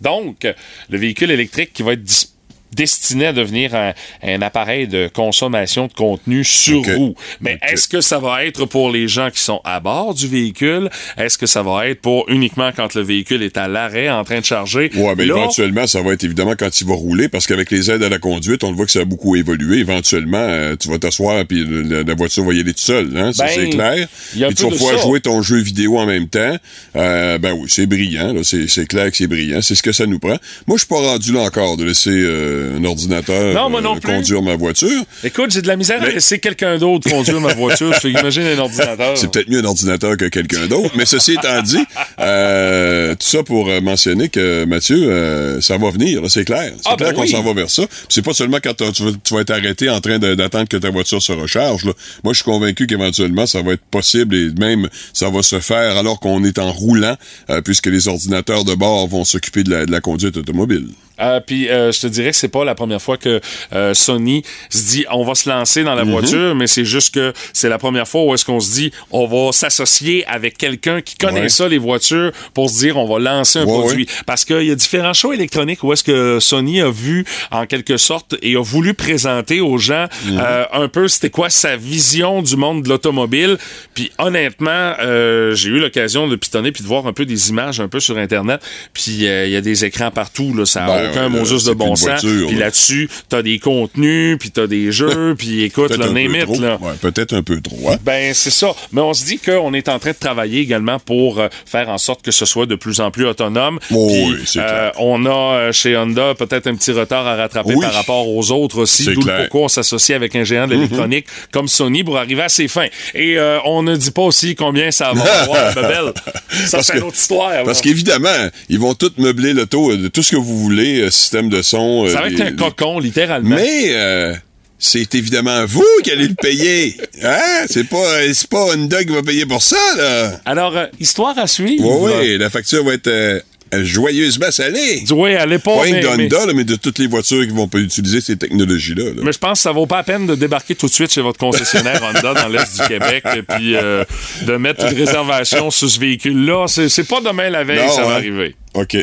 Donc, 0.00 0.46
le 0.88 0.98
véhicule 0.98 1.32
électrique 1.32 1.72
qui 1.72 1.82
va 1.82 1.94
être 1.94 2.04
dis- 2.04 2.28
destiné 2.74 3.26
à 3.26 3.32
devenir 3.32 3.74
un, 3.74 3.92
un 4.22 4.42
appareil 4.42 4.86
de 4.88 5.08
consommation 5.12 5.86
de 5.86 5.92
contenu 5.92 6.44
sur 6.44 6.82
roue. 6.96 7.14
Mais 7.40 7.58
est-ce 7.70 7.88
que 7.88 8.00
ça 8.00 8.18
va 8.18 8.44
être 8.44 8.64
pour 8.66 8.90
les 8.90 9.08
gens 9.08 9.30
qui 9.30 9.40
sont 9.40 9.60
à 9.64 9.80
bord 9.80 10.14
du 10.14 10.26
véhicule? 10.28 10.90
Est-ce 11.16 11.38
que 11.38 11.46
ça 11.46 11.62
va 11.62 11.88
être 11.88 12.00
pour 12.00 12.28
uniquement 12.28 12.70
quand 12.74 12.94
le 12.94 13.02
véhicule 13.02 13.42
est 13.42 13.56
à 13.56 13.68
l'arrêt 13.68 14.10
en 14.10 14.24
train 14.24 14.40
de 14.40 14.44
charger? 14.44 14.90
Ouais, 14.94 15.14
mais 15.16 15.26
Là, 15.26 15.36
éventuellement, 15.36 15.86
ça 15.86 16.02
va 16.02 16.12
être 16.12 16.24
évidemment 16.24 16.54
quand 16.58 16.80
il 16.80 16.86
va 16.86 16.94
rouler, 16.94 17.28
parce 17.28 17.46
qu'avec 17.46 17.70
les 17.70 17.90
aides 17.90 18.02
à 18.02 18.08
la 18.08 18.18
conduite, 18.18 18.64
on 18.64 18.70
le 18.70 18.76
voit 18.76 18.86
que 18.86 18.92
ça 18.92 19.00
a 19.00 19.04
beaucoup 19.04 19.36
évolué. 19.36 19.78
Éventuellement, 19.78 20.38
euh, 20.38 20.76
tu 20.76 20.88
vas 20.88 20.98
t'asseoir, 20.98 21.44
puis 21.46 21.64
la, 21.66 22.02
la 22.02 22.14
voiture 22.14 22.44
va 22.44 22.52
y 22.54 22.60
aller 22.60 22.72
toute 22.72 22.80
seule, 22.80 23.16
hein, 23.16 23.32
ça, 23.32 23.44
Ben, 23.44 23.52
c'est 23.54 23.68
clair. 23.70 24.08
il 24.34 24.40
y 24.40 24.44
a 24.44 24.48
Puis 24.48 24.56
tu 24.56 24.62
vas 24.64 24.70
pouvoir 24.70 24.96
ça. 24.96 25.02
jouer 25.02 25.20
ton 25.20 25.42
jeu 25.42 25.58
vidéo 25.58 25.98
en 25.98 26.06
même 26.06 26.28
temps. 26.28 26.56
Euh, 26.96 27.38
ben 27.38 27.52
oui, 27.52 27.66
c'est 27.68 27.86
brillant, 27.86 28.34
c'est 28.42 28.86
clair 28.86 29.10
que 29.10 29.16
c'est 29.16 29.26
brillant, 29.26 29.62
c'est 29.62 29.74
ce 29.74 29.82
que 29.82 29.92
ça 29.92 30.06
nous 30.06 30.18
prend. 30.18 30.36
Moi, 30.66 30.76
je 30.76 30.78
suis 30.78 30.86
pas 30.88 31.00
rendu 31.00 31.32
là 31.32 31.40
encore 31.40 31.76
de 31.76 31.84
laisser 31.84 32.10
euh, 32.10 32.57
un 32.78 32.84
ordinateur 32.84 33.54
Non, 33.54 33.70
moi 33.70 33.80
non 33.80 33.96
euh, 33.96 34.00
plus. 34.00 34.12
conduire 34.12 34.42
ma 34.42 34.56
voiture. 34.56 35.02
Écoute, 35.24 35.50
j'ai 35.50 35.62
de 35.62 35.68
la 35.68 35.76
misère 35.76 36.02
à 36.02 36.06
Mais- 36.06 36.12
laisser 36.14 36.38
quelqu'un 36.38 36.78
d'autre 36.78 37.08
conduire 37.10 37.40
ma 37.40 37.54
voiture. 37.54 37.92
Je 38.02 38.08
imagine 38.08 38.42
un 38.42 38.58
ordinateur. 38.58 39.16
C'est 39.16 39.30
peut-être 39.30 39.48
mieux 39.48 39.58
un 39.60 39.64
ordinateur 39.64 40.16
que 40.16 40.26
quelqu'un 40.26 40.66
d'autre. 40.66 40.90
Mais 40.96 41.06
ceci 41.06 41.32
étant 41.32 41.60
dit, 41.62 41.84
euh, 42.20 43.14
tout 43.14 43.26
ça 43.28 43.42
pour 43.42 43.68
euh, 43.68 43.80
mentionner 43.80 44.28
que 44.28 44.64
Mathieu, 44.64 44.96
euh, 45.10 45.60
ça 45.60 45.76
va 45.78 45.90
venir, 45.90 46.22
c'est 46.28 46.44
clair. 46.44 46.72
C'est 46.76 46.82
Ah, 46.90 46.96
clair 46.96 47.10
ben 47.10 47.16
qu'on 47.16 47.22
oui. 47.22 47.28
s'en 47.30 47.42
va 47.42 47.52
vers 47.52 47.70
ça. 47.70 47.82
C'est 48.08 48.22
pas 48.22 48.32
seulement 48.34 48.58
quand 48.62 48.74
tu 48.74 49.02
vas, 49.04 49.10
tu 49.24 49.34
vas 49.34 49.40
être 49.40 49.50
arrêté 49.50 49.88
en 49.90 50.00
train 50.00 50.18
d'attendre 50.18 50.68
que 50.68 50.76
ta 50.76 50.90
voiture 50.90 51.22
se 51.22 51.32
recharge. 51.32 51.84
là. 51.84 51.92
Moi, 52.24 52.32
je 52.32 52.38
suis 52.38 52.44
convaincu 52.44 52.86
qu'éventuellement, 52.86 53.46
ça 53.46 53.62
va 53.62 53.72
être 53.72 53.84
possible 53.90 54.34
et 54.34 54.50
même 54.58 54.88
ça 55.12 55.30
va 55.30 55.42
se 55.42 55.60
faire 55.60 55.96
alors 55.96 56.20
qu'on 56.20 56.44
est 56.44 56.58
en 56.58 56.72
roulant, 56.72 57.16
euh, 57.50 57.60
puisque 57.62 57.86
les 57.86 58.08
ordinateurs 58.08 58.64
de 58.64 58.74
bord 58.74 59.06
vont 59.08 59.24
s'occuper 59.24 59.62
de 59.64 59.70
la, 59.70 59.86
de 59.86 59.92
la 59.92 60.00
conduite 60.00 60.36
automobile. 60.36 60.88
Euh, 61.20 61.40
puis 61.40 61.68
euh, 61.68 61.92
je 61.92 62.00
te 62.00 62.06
dirais 62.06 62.30
que 62.30 62.36
c'est 62.36 62.48
pas 62.48 62.64
la 62.64 62.74
première 62.74 63.02
fois 63.02 63.16
que 63.16 63.40
euh, 63.72 63.94
Sony 63.94 64.42
se 64.70 64.86
dit 64.90 65.04
on 65.10 65.24
va 65.24 65.34
se 65.34 65.48
lancer 65.48 65.84
dans 65.84 65.94
la 65.94 66.04
Mhm. 66.04 66.10
voiture, 66.10 66.54
mais 66.54 66.66
c'est 66.66 66.84
juste 66.84 67.14
que 67.14 67.32
c'est 67.52 67.68
la 67.68 67.78
première 67.78 68.06
fois 68.06 68.24
où 68.24 68.34
est-ce 68.34 68.44
qu'on 68.44 68.60
se 68.60 68.72
dit 68.72 68.92
on 69.10 69.26
va 69.26 69.52
s'associer 69.52 70.24
avec 70.26 70.56
quelqu'un 70.58 71.00
qui 71.00 71.16
connaît 71.16 71.42
Ouais. 71.42 71.48
ça 71.48 71.68
les 71.68 71.78
voitures 71.78 72.32
pour 72.54 72.70
se 72.70 72.78
dire 72.78 72.96
on 72.96 73.06
va 73.06 73.18
lancer 73.18 73.58
un 73.58 73.64
Ouais, 73.64 73.78
produit 73.80 74.04
ouais. 74.04 74.22
parce 74.26 74.44
qu'il 74.44 74.62
y 74.62 74.70
a 74.70 74.74
différents 74.74 75.12
shows 75.14 75.32
électroniques 75.32 75.82
où 75.84 75.92
est-ce 75.92 76.04
que 76.04 76.38
Sony 76.40 76.80
a 76.80 76.90
vu 76.90 77.24
en 77.50 77.66
quelque 77.66 77.96
sorte 77.96 78.36
et 78.42 78.56
a 78.56 78.62
voulu 78.62 78.94
présenter 78.94 79.60
aux 79.60 79.78
gens 79.78 80.06
Mhm. 80.26 80.38
euh, 80.40 80.64
un 80.72 80.88
peu 80.88 81.08
c'était 81.08 81.30
quoi 81.30 81.50
sa 81.50 81.76
vision 81.76 82.42
du 82.42 82.56
monde 82.56 82.82
de 82.82 82.88
l'automobile. 82.88 83.58
Puis 83.94 84.10
honnêtement, 84.18 84.94
euh, 85.00 85.54
j'ai 85.54 85.70
eu 85.70 85.78
l'occasion 85.80 86.28
de 86.28 86.36
pitonner 86.36 86.72
puis 86.72 86.82
de 86.82 86.88
voir 86.88 87.06
un 87.06 87.12
peu 87.12 87.24
des 87.24 87.50
images 87.50 87.80
un 87.80 87.88
peu 87.88 88.00
sur 88.00 88.16
internet. 88.18 88.60
Puis 88.92 89.26
euh, 89.26 89.46
il 89.46 89.52
y 89.52 89.56
a 89.56 89.60
des 89.60 89.84
écrans 89.84 90.10
partout 90.10 90.54
là, 90.56 90.64
ça 90.66 90.86
Ouais, 91.14 91.44
juste 91.44 91.66
de 91.68 91.72
bon 91.72 91.96
sens. 91.96 92.20
Puis 92.20 92.52
là. 92.54 92.66
là-dessus, 92.66 93.08
t'as 93.28 93.42
des 93.42 93.58
contenus, 93.58 94.36
puis 94.38 94.50
t'as 94.50 94.66
des 94.66 94.92
jeux, 94.92 95.34
puis 95.36 95.62
écoute, 95.64 95.96
le 95.96 96.08
name 96.08 96.34
it, 96.34 96.42
trop. 96.44 96.60
là. 96.60 96.78
Ouais, 96.80 96.92
peut-être 97.00 97.34
un 97.34 97.42
peu 97.42 97.60
trop. 97.60 97.90
hein. 97.90 97.96
Ben, 98.04 98.32
c'est 98.34 98.50
ça. 98.50 98.74
Mais 98.92 99.00
on 99.00 99.14
se 99.14 99.24
dit 99.24 99.38
qu'on 99.38 99.72
est 99.74 99.88
en 99.88 99.98
train 99.98 100.10
de 100.12 100.16
travailler 100.16 100.60
également 100.60 100.98
pour 100.98 101.40
euh, 101.40 101.48
faire 101.66 101.88
en 101.88 101.98
sorte 101.98 102.22
que 102.22 102.30
ce 102.30 102.44
soit 102.44 102.66
de 102.66 102.74
plus 102.74 103.00
en 103.00 103.10
plus 103.10 103.26
autonome. 103.26 103.78
Oh 103.92 104.08
oui, 104.10 104.36
c'est 104.46 104.60
euh, 104.60 104.90
on 104.98 105.24
a 105.26 105.30
euh, 105.30 105.72
chez 105.72 105.96
Honda 105.96 106.34
peut-être 106.34 106.66
un 106.66 106.74
petit 106.74 106.92
retard 106.92 107.26
à 107.26 107.36
rattraper 107.36 107.74
Oui. 107.74 107.84
par 107.84 107.92
rapport 107.94 108.28
aux 108.28 108.50
autres 108.50 108.78
aussi. 108.78 109.04
D'où 109.04 109.20
le. 109.22 109.26
Mm-hmm. 109.32 109.40
pourquoi 109.42 109.60
on 109.62 109.68
s'associe 109.68 110.14
avec 110.16 110.34
un 110.36 110.44
géant 110.44 110.66
de 110.66 110.74
l'électronique 110.74 111.26
comme 111.52 111.68
Sony 111.68 112.04
pour 112.04 112.18
arriver 112.18 112.42
à 112.42 112.48
ses 112.48 112.68
fins. 112.68 112.86
Et 113.14 113.38
euh, 113.38 113.58
on 113.64 113.82
ne 113.82 113.96
dit 113.96 114.10
pas 114.10 114.22
aussi 114.22 114.54
combien 114.54 114.90
ça 114.90 115.12
va 115.12 115.22
avoir, 115.42 115.74
Babel. 115.74 116.12
Ça, 116.66 116.82
c'est 116.82 116.96
une 116.96 117.02
autre 117.04 117.16
histoire. 117.16 117.64
Parce 117.64 117.80
qu'évidemment, 117.80 118.28
ils 118.68 118.78
vont 118.78 118.94
tout 118.94 119.10
meubler 119.18 119.52
l'auto, 119.52 119.90
euh, 119.92 119.96
de 119.96 120.08
tout 120.08 120.22
ce 120.22 120.32
que 120.32 120.36
vous 120.36 120.58
voulez, 120.58 120.97
euh, 121.00 121.10
système 121.10 121.48
de 121.48 121.62
son. 121.62 122.06
euh, 122.06 122.12
Ça 122.12 122.20
va 122.20 122.28
être 122.28 122.40
un 122.40 122.52
cocon, 122.52 122.98
littéralement. 122.98 123.56
Mais 123.56 123.90
euh, 123.92 124.34
c'est 124.78 125.14
évidemment 125.14 125.64
vous 125.66 125.84
qui 126.04 126.10
allez 126.10 126.28
le 126.28 126.34
payer. 126.34 126.96
Hein? 127.22 127.64
C'est 127.68 127.88
pas, 127.88 128.32
c'est 128.32 128.48
pas 128.48 128.64
Honda 128.66 129.02
qui 129.02 129.12
va 129.12 129.22
payer 129.22 129.44
pour 129.44 129.60
ça, 129.62 129.76
là. 129.96 130.40
Alors, 130.44 130.76
euh, 130.76 130.86
histoire 131.00 131.36
à 131.38 131.46
suivre. 131.48 131.84
Oui, 131.84 132.12
oui, 132.20 132.38
la 132.38 132.48
facture 132.48 132.84
va 132.84 132.94
être 132.94 133.08
euh, 133.08 133.40
Joyeusement 133.82 134.50
salé. 134.50 135.02
Oui, 135.10 135.34
allez 135.34 135.58
pas. 135.58 135.76
Pas 135.76 135.84
mais- 135.84 136.02
mais- 136.16 136.28
là, 136.28 136.52
mais 136.54 136.64
de 136.64 136.76
toutes 136.76 136.98
les 136.98 137.06
voitures 137.06 137.46
qui 137.46 137.52
vont 137.52 137.68
pas 137.68 137.78
utiliser 137.78 138.20
ces 138.20 138.36
technologies-là. 138.36 139.04
là. 139.04 139.22
Mais 139.22 139.32
je 139.32 139.38
pense 139.38 139.58
que 139.58 139.62
ça 139.62 139.72
vaut 139.72 139.86
pas 139.86 139.98
la 139.98 140.02
peine 140.04 140.26
de 140.26 140.34
débarquer 140.34 140.74
tout 140.74 140.86
de 140.86 140.92
suite 140.92 141.12
chez 141.12 141.20
votre 141.20 141.38
concessionnaire 141.38 142.00
Honda 142.02 142.34
dans 142.34 142.48
l'Est 142.48 142.80
du 142.80 142.86
Québec 142.88 143.24
et 143.36 143.42
puis 143.42 143.74
euh, 143.76 144.04
de 144.42 144.56
mettre 144.56 144.84
une 144.86 144.96
réservation 144.96 145.70
sur 145.70 145.88
ce 145.88 145.98
véhicule-là. 146.00 146.66
C'est 146.68 146.88
c'est 146.88 147.04
pas 147.04 147.20
demain 147.20 147.50
la 147.50 147.64
veille, 147.64 147.78
Non, 147.86 147.92
ça 147.92 148.02
va 148.02 148.12
hein? 148.12 148.16
arriver. 148.16 148.54
OK. 148.74 148.96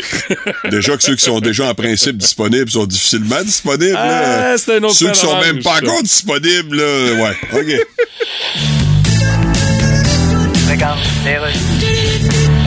déjà 0.69 0.95
que 0.95 1.03
ceux 1.03 1.15
qui 1.15 1.23
sont 1.23 1.39
déjà 1.39 1.65
en 1.69 1.73
principe 1.75 2.17
disponibles 2.17 2.69
sont 2.69 2.85
difficilement 2.85 3.41
disponibles. 3.43 3.95
Ah, 3.97 4.55
c'est 4.57 4.75
un 4.77 4.83
autre 4.83 4.95
Ceux 4.95 5.11
qui 5.11 5.19
sont 5.19 5.39
même 5.41 5.61
pas 5.61 5.77
encore 5.81 6.01
disponibles, 6.03 6.77
là, 6.77 7.13
ouais. 7.23 7.59
OK. 7.59 7.87
Regarde. 10.69 10.99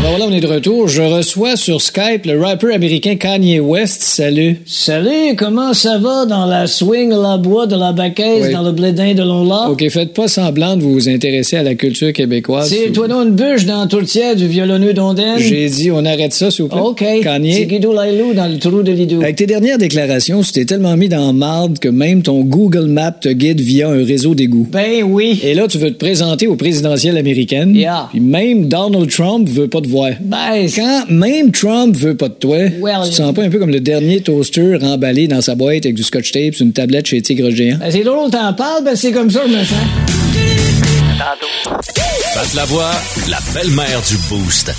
Alors 0.00 0.10
voilà, 0.16 0.26
on 0.26 0.32
est 0.32 0.40
de 0.40 0.46
retour. 0.46 0.86
Je 0.86 1.02
reçois 1.02 1.56
sur 1.56 1.82
Skype 1.82 2.24
le 2.24 2.40
rappeur 2.40 2.72
américain 2.72 3.16
Kanye 3.16 3.58
West. 3.58 4.00
Salut. 4.02 4.60
Salut, 4.64 5.34
comment 5.36 5.74
ça 5.74 5.98
va 5.98 6.24
dans 6.24 6.46
la 6.46 6.68
swing, 6.68 7.10
la 7.10 7.36
bois, 7.36 7.66
de 7.66 7.74
la 7.74 7.90
baquette, 7.92 8.44
Oui. 8.46 8.52
dans 8.52 8.62
le 8.62 8.70
blédin 8.70 9.14
de 9.14 9.22
Lola? 9.24 9.68
OK, 9.70 9.86
faites 9.90 10.14
pas 10.14 10.28
semblant 10.28 10.76
de 10.76 10.82
vous 10.82 11.08
intéresser 11.08 11.56
à 11.56 11.64
la 11.64 11.74
culture 11.74 12.12
québécoise. 12.12 12.68
C'est 12.68 12.92
toi 12.92 13.08
donc 13.08 13.26
une 13.26 13.34
bûche 13.34 13.66
dans 13.66 13.82
le 13.82 13.88
tourtière 13.88 14.36
du 14.36 14.46
violonneux 14.46 14.94
d'Ondaine? 14.94 15.38
J'ai 15.38 15.68
dit, 15.68 15.90
on 15.90 16.04
arrête 16.04 16.32
ça, 16.32 16.52
s'il 16.52 16.62
vous 16.62 16.68
plaît. 16.68 16.80
OK. 16.80 16.98
C'est 17.04 17.20
Kanye. 17.20 17.66
Guido 17.66 17.92
Lailou 17.92 18.34
dans 18.34 18.46
le 18.46 18.56
trou 18.58 18.82
de 18.84 18.92
Lido. 18.92 19.20
Avec 19.20 19.34
tes 19.34 19.46
dernières 19.46 19.78
déclarations, 19.78 20.42
tu 20.42 20.52
t'es 20.52 20.64
tellement 20.64 20.96
mis 20.96 21.08
dans 21.08 21.32
marde 21.32 21.80
que 21.80 21.88
même 21.88 22.22
ton 22.22 22.42
Google 22.44 22.86
Maps 22.86 23.10
te 23.20 23.30
guide 23.30 23.60
via 23.60 23.88
un 23.88 24.04
réseau 24.04 24.36
d'égouts. 24.36 24.68
Ben 24.70 25.02
oui. 25.02 25.40
Et 25.42 25.54
là, 25.54 25.66
tu 25.66 25.76
veux 25.78 25.90
te 25.90 25.98
présenter 25.98 26.46
aux 26.46 26.56
présidentielles 26.56 27.18
américaines. 27.18 27.74
Yeah. 27.74 28.06
Puis 28.12 28.20
même 28.20 28.68
Donald 28.68 29.10
Trump 29.10 29.48
veut 29.48 29.66
pas 29.66 29.80
te 29.80 29.87
voir. 29.88 30.10
Ben, 30.20 30.68
Quand 30.74 31.04
même 31.10 31.50
Trump 31.52 31.96
veut 31.96 32.16
pas 32.16 32.28
de 32.28 32.34
toi, 32.34 32.56
Well, 32.80 32.98
tu 33.04 33.10
te 33.10 33.14
sens 33.16 33.34
pas 33.34 33.42
un 33.42 33.50
peu 33.50 33.58
comme 33.58 33.70
le 33.70 33.80
dernier 33.80 34.20
toaster 34.20 34.78
emballé 34.82 35.26
dans 35.28 35.40
sa 35.40 35.54
boîte 35.54 35.84
avec 35.86 35.94
du 35.94 36.02
scotch 36.02 36.30
tape 36.32 36.54
sur 36.54 36.64
une 36.66 36.72
tablette 36.72 37.06
chez 37.06 37.20
Tigre 37.22 37.50
Géant? 37.50 37.78
ben, 37.78 37.90
c'est 37.90 38.04
drôle, 38.04 38.30
t'en 38.30 38.52
parles, 38.54 38.84
ben 38.84 38.94
c'est 38.96 39.12
comme 39.12 39.30
ça 39.30 39.40
je 39.46 39.52
me 39.52 39.64
sens. 39.64 39.78
Tantôt. 41.18 41.80
Pat 42.34 42.54
Lavoie, 42.54 42.92
la 43.28 43.38
belle-mère 43.54 44.00
du 44.08 44.16
Boost. 44.28 44.70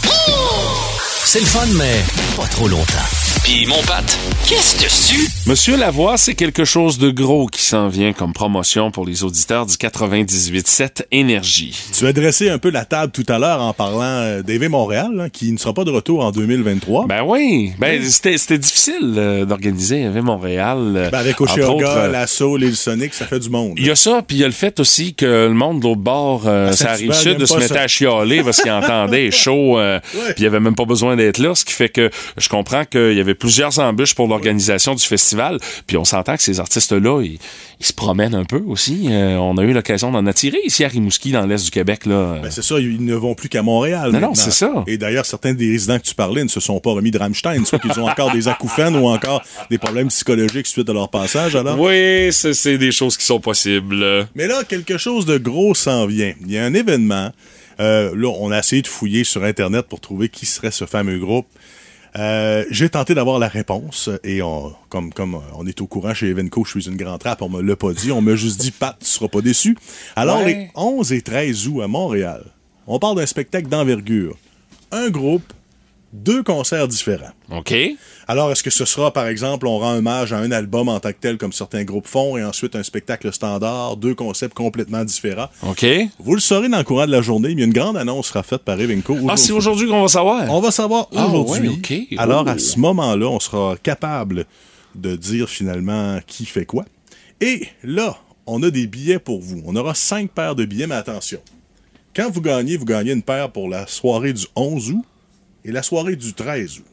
C'est 1.26 1.40
le 1.40 1.46
fun, 1.46 1.68
mais 1.76 2.04
pas 2.38 2.48
trop 2.48 2.68
longtemps. 2.68 3.29
Puis 3.44 3.66
mon 3.68 3.82
Pat, 3.88 4.04
qu'est-ce 4.48 4.84
dessus? 4.84 5.28
Monsieur 5.48 5.76
Lavoie, 5.78 6.18
c'est 6.18 6.36
quelque 6.36 6.66
chose 6.66 6.98
de 7.00 7.10
gros 7.10 7.48
qui 7.48 7.62
s'en 7.64 7.88
vient 7.88 8.14
comme 8.14 8.34
promotion 8.34 8.92
pour 8.92 9.06
les 9.06 9.24
auditeurs 9.24 9.66
du 9.66 9.74
98.7 9.76 11.04
Énergie. 11.12 11.76
Tu 11.98 12.06
as 12.06 12.14
dressé 12.14 12.50
un 12.50 12.60
peu 12.60 12.70
la 12.70 12.86
table 12.86 13.12
tout 13.12 13.24
à 13.28 13.40
l'heure 13.40 13.62
en 13.62 13.74
parlant 13.74 14.02
euh, 14.04 14.42
d'AV 14.44 14.70
Montréal, 14.70 15.10
hein, 15.20 15.30
qui 15.32 15.52
ne 15.52 15.58
sera 15.58 15.74
pas 15.74 15.84
de 15.84 15.90
retour 15.90 16.24
en 16.24 16.32
2023. 16.32 17.08
Ben 17.08 17.24
oui, 17.26 17.72
ben 17.80 18.04
c'était 18.04 18.38
c'était 18.38 18.58
difficile 18.60 19.16
euh, 19.18 19.46
d'organiser 19.46 20.06
avec 20.06 20.22
Montréal. 20.22 20.94
euh, 20.96 21.10
Ben, 21.10 21.18
avec 21.20 21.42
Oshéoga, 21.42 21.88
euh, 21.98 22.12
Lasso, 22.12 22.56
l'île 22.58 22.76
Sonic, 22.76 23.14
ça 23.16 23.26
fait 23.26 23.40
du 23.40 23.50
monde. 23.50 23.74
Il 23.78 23.86
y 23.88 23.90
a 23.92 23.96
ça, 23.96 24.22
puis 24.28 24.38
il 24.38 24.42
y 24.42 24.44
a 24.44 24.48
le 24.48 24.54
fait 24.54 24.80
aussi 24.80 25.16
que 25.16 25.26
le 25.48 25.54
monde 25.54 25.80
de 25.80 25.86
l'autre 25.86 26.02
bord, 26.02 26.44
euh, 26.46 26.70
À 26.70 26.74
ça 26.74 26.92
arrive 26.92 27.14
sud, 27.14 27.34
il 27.34 27.38
de 27.40 27.46
se 27.46 27.58
mettre 27.58 27.78
à 27.78 27.88
chialer 27.88 28.44
parce 28.44 28.62
qu'il 28.62 28.72
entendait 28.72 29.32
chaud, 29.32 29.80
euh, 29.80 30.00
Ouais. 30.14 30.34
puis 30.36 30.44
il 30.44 30.46
avait 30.46 30.60
même 30.60 30.76
pas 30.76 30.86
besoin 30.86 31.16
d'être 31.16 31.40
là, 31.40 31.56
ce 31.56 31.66
qui 31.66 31.74
fait 31.74 31.90
que 31.90 32.10
je 32.38 32.50
comprends 32.50 32.86
qu'il 32.86 33.14
y 33.14 33.20
avait 33.20 33.29
plusieurs 33.34 33.80
embûches 33.80 34.16
pour 34.16 34.28
l'organisation 34.28 34.96
du 34.96 35.04
festival, 35.04 35.60
puis 35.88 35.98
on 35.98 36.06
s'entend 36.06 36.36
que 36.36 36.44
ces 36.44 36.60
artistes-là, 36.60 37.22
ils, 37.22 37.40
ils 37.80 37.86
se 37.86 37.94
promènent 37.94 38.36
un 38.36 38.46
peu 38.46 38.62
aussi. 38.68 39.08
Euh, 39.10 39.38
on 39.38 39.58
a 39.58 39.64
eu 39.64 39.74
l'occasion 39.74 40.12
d'en 40.12 40.26
attirer 40.26 40.60
ici 40.66 40.84
à 40.84 40.88
Rimouski, 40.88 41.32
dans 41.32 41.46
l'est 41.46 41.64
du 41.64 41.72
Québec. 41.72 42.06
Là. 42.06 42.40
Ben, 42.42 42.52
c'est 42.52 42.64
ça, 42.64 42.80
ils 42.80 43.04
ne 43.04 43.16
vont 43.16 43.36
plus 43.36 43.50
qu'à 43.50 43.62
Montréal. 43.62 44.12
Non, 44.12 44.20
non, 44.20 44.36
c'est 44.36 44.52
ça. 44.52 44.84
Et 44.88 44.98
d'ailleurs, 44.98 45.26
certains 45.26 45.54
des 45.54 45.72
résidents 45.72 45.98
que 45.98 46.04
tu 46.04 46.16
parlais 46.16 46.44
ne 46.44 46.50
se 46.50 46.60
sont 46.60 46.80
pas 46.80 46.92
remis 46.92 47.12
de 47.12 47.18
Rammstein, 47.18 47.66
soit 47.66 47.80
qu'ils 47.80 48.00
ont 48.00 48.08
encore 48.08 48.32
des 48.32 48.48
acouphènes 48.48 48.96
ou 48.96 49.08
encore 49.08 49.44
des 49.70 49.78
problèmes 49.78 50.10
psychologiques 50.10 50.68
suite 50.68 50.90
à 50.90 50.94
leur 50.94 51.10
passage. 51.10 51.56
Alors, 51.56 51.80
oui, 51.80 52.30
c'est 52.32 52.54
c'est 52.54 52.78
des 52.78 52.92
choses 52.92 53.18
qui 53.18 53.26
sont 53.26 53.40
possibles. 53.40 54.28
Mais 54.36 54.48
là, 54.48 54.64
quelque 54.64 54.98
chose 54.98 55.26
de 55.26 55.38
gros 55.38 55.74
s'en 55.74 56.06
vient. 56.06 56.34
Il 56.42 56.52
y 56.52 56.58
a 56.58 56.66
un 56.66 56.74
événement. 56.74 57.32
Euh, 57.80 58.14
là, 58.14 58.28
on 58.40 58.52
a 58.52 58.60
essayé 58.60 58.82
de 58.82 58.88
fouiller 58.88 59.24
sur 59.24 59.44
Internet 59.44 59.86
pour 59.88 60.02
trouver 60.02 60.28
qui 60.28 60.46
serait 60.46 60.72
ce 60.72 60.86
fameux 60.86 61.18
groupe. 61.18 61.48
Euh, 62.20 62.66
j'ai 62.70 62.90
tenté 62.90 63.16
d'avoir 63.16 63.40
la 63.40 63.48
réponse 63.48 64.10
et 64.24 64.42
on, 64.42 64.74
comme, 64.90 65.14
comme 65.14 65.40
on 65.56 65.66
est 65.66 65.80
au 65.82 65.88
courant 65.88 66.14
chez 66.14 66.28
Evenco, 66.28 66.66
je 66.66 66.72
suis 66.80 66.90
une 66.90 66.98
grande 66.98 67.20
trappe, 67.20 67.42
on 67.42 67.48
me 67.50 67.62
l'a 67.62 67.76
pas 67.78 67.94
dit. 67.94 68.12
On 68.12 68.22
m'a 68.22 68.36
juste 68.36 68.60
dit, 68.60 68.72
Pat, 68.72 68.98
tu 69.00 69.06
seras 69.06 69.30
pas 69.30 69.42
déçu. 69.42 69.78
Alors, 70.16 70.40
Ouais. 70.40 70.46
les 70.54 70.72
11 70.76 71.14
et 71.14 71.22
13 71.22 71.68
août 71.68 71.82
à 71.82 71.88
Montréal, 71.88 72.44
on 72.88 73.00
parle 73.00 73.16
d'un 73.18 73.26
spectacle 73.26 73.68
d'envergure. 73.70 74.38
Un 74.92 75.10
groupe, 75.10 75.54
deux 76.12 76.44
concerts 76.44 76.88
différents. 76.88 77.32
OK. 77.52 77.74
Alors, 78.32 78.52
est-ce 78.52 78.62
que 78.62 78.70
ce 78.70 78.86
sera, 78.86 79.12
par 79.12 79.26
exemple, 79.28 79.66
on 79.66 79.80
rend 79.80 79.96
hommage 79.96 80.34
à 80.34 80.38
un 80.38 80.52
album 80.52 80.88
en 80.88 81.00
tant 81.00 81.10
que 81.10 81.18
tel, 81.20 81.40
comme 81.40 81.52
certains 81.52 81.84
groupes 81.84 82.06
font, 82.06 82.38
et 82.38 82.44
ensuite 82.44 82.76
un 82.76 82.84
spectacle 82.84 83.34
standard, 83.34 83.98
deux 83.98 84.14
concepts 84.14 84.54
complètement 84.56 85.04
différents? 85.04 85.48
OK. 85.68 85.84
Vous 86.20 86.36
le 86.36 86.40
saurez 86.40 86.70
dans 86.70 86.78
le 86.78 86.84
courant 86.84 87.08
de 87.08 87.12
la 87.12 87.24
journée, 87.24 87.56
mais 87.56 87.64
une 87.64 87.74
grande 87.74 87.98
annonce 87.98 88.28
sera 88.28 88.44
faite 88.44 88.62
par 88.62 88.80
Evenco. 88.80 89.18
Ah, 89.28 89.36
c'est 89.36 89.52
aujourd'hui 89.52 89.88
qu'on 89.88 90.04
va 90.04 90.08
savoir? 90.10 90.44
On 90.54 90.62
va 90.62 90.70
savoir 90.70 91.08
Ah, 91.16 91.26
aujourd'hui. 91.28 91.70
ouais, 91.70 91.76
ok. 92.10 92.20
Alors, 92.20 92.44
Oh. 92.46 92.50
à 92.52 92.60
ce 92.60 92.78
moment-là, 92.78 93.28
on 93.28 93.40
sera 93.40 93.76
capable 93.82 94.46
de 94.94 95.16
dire 95.16 95.50
finalement 95.50 96.20
qui 96.28 96.46
fait 96.46 96.66
quoi. 96.66 96.86
Et 97.42 97.64
là, 97.84 98.16
on 98.46 98.62
a 98.62 98.70
des 98.70 98.86
billets 98.86 99.18
pour 99.18 99.42
vous. 99.42 99.64
On 99.66 99.76
aura 99.76 99.96
cinq 99.96 100.30
paires 100.30 100.54
de 100.54 100.66
billets, 100.66 100.86
mais 100.86 100.94
attention. 100.96 101.40
Quand 102.16 102.30
vous 102.30 102.42
gagnez, 102.42 102.78
vous 102.78 102.86
gagnez 102.86 103.12
une 103.12 103.24
paire 103.24 103.50
pour 103.50 103.68
la 103.70 103.88
soirée 103.88 104.34
du 104.34 104.46
11 104.56 104.92
août 104.92 105.04
et 105.66 105.72
la 105.72 105.82
soirée 105.82 106.16
du 106.16 106.32
13 106.34 106.78
août. 106.78 106.86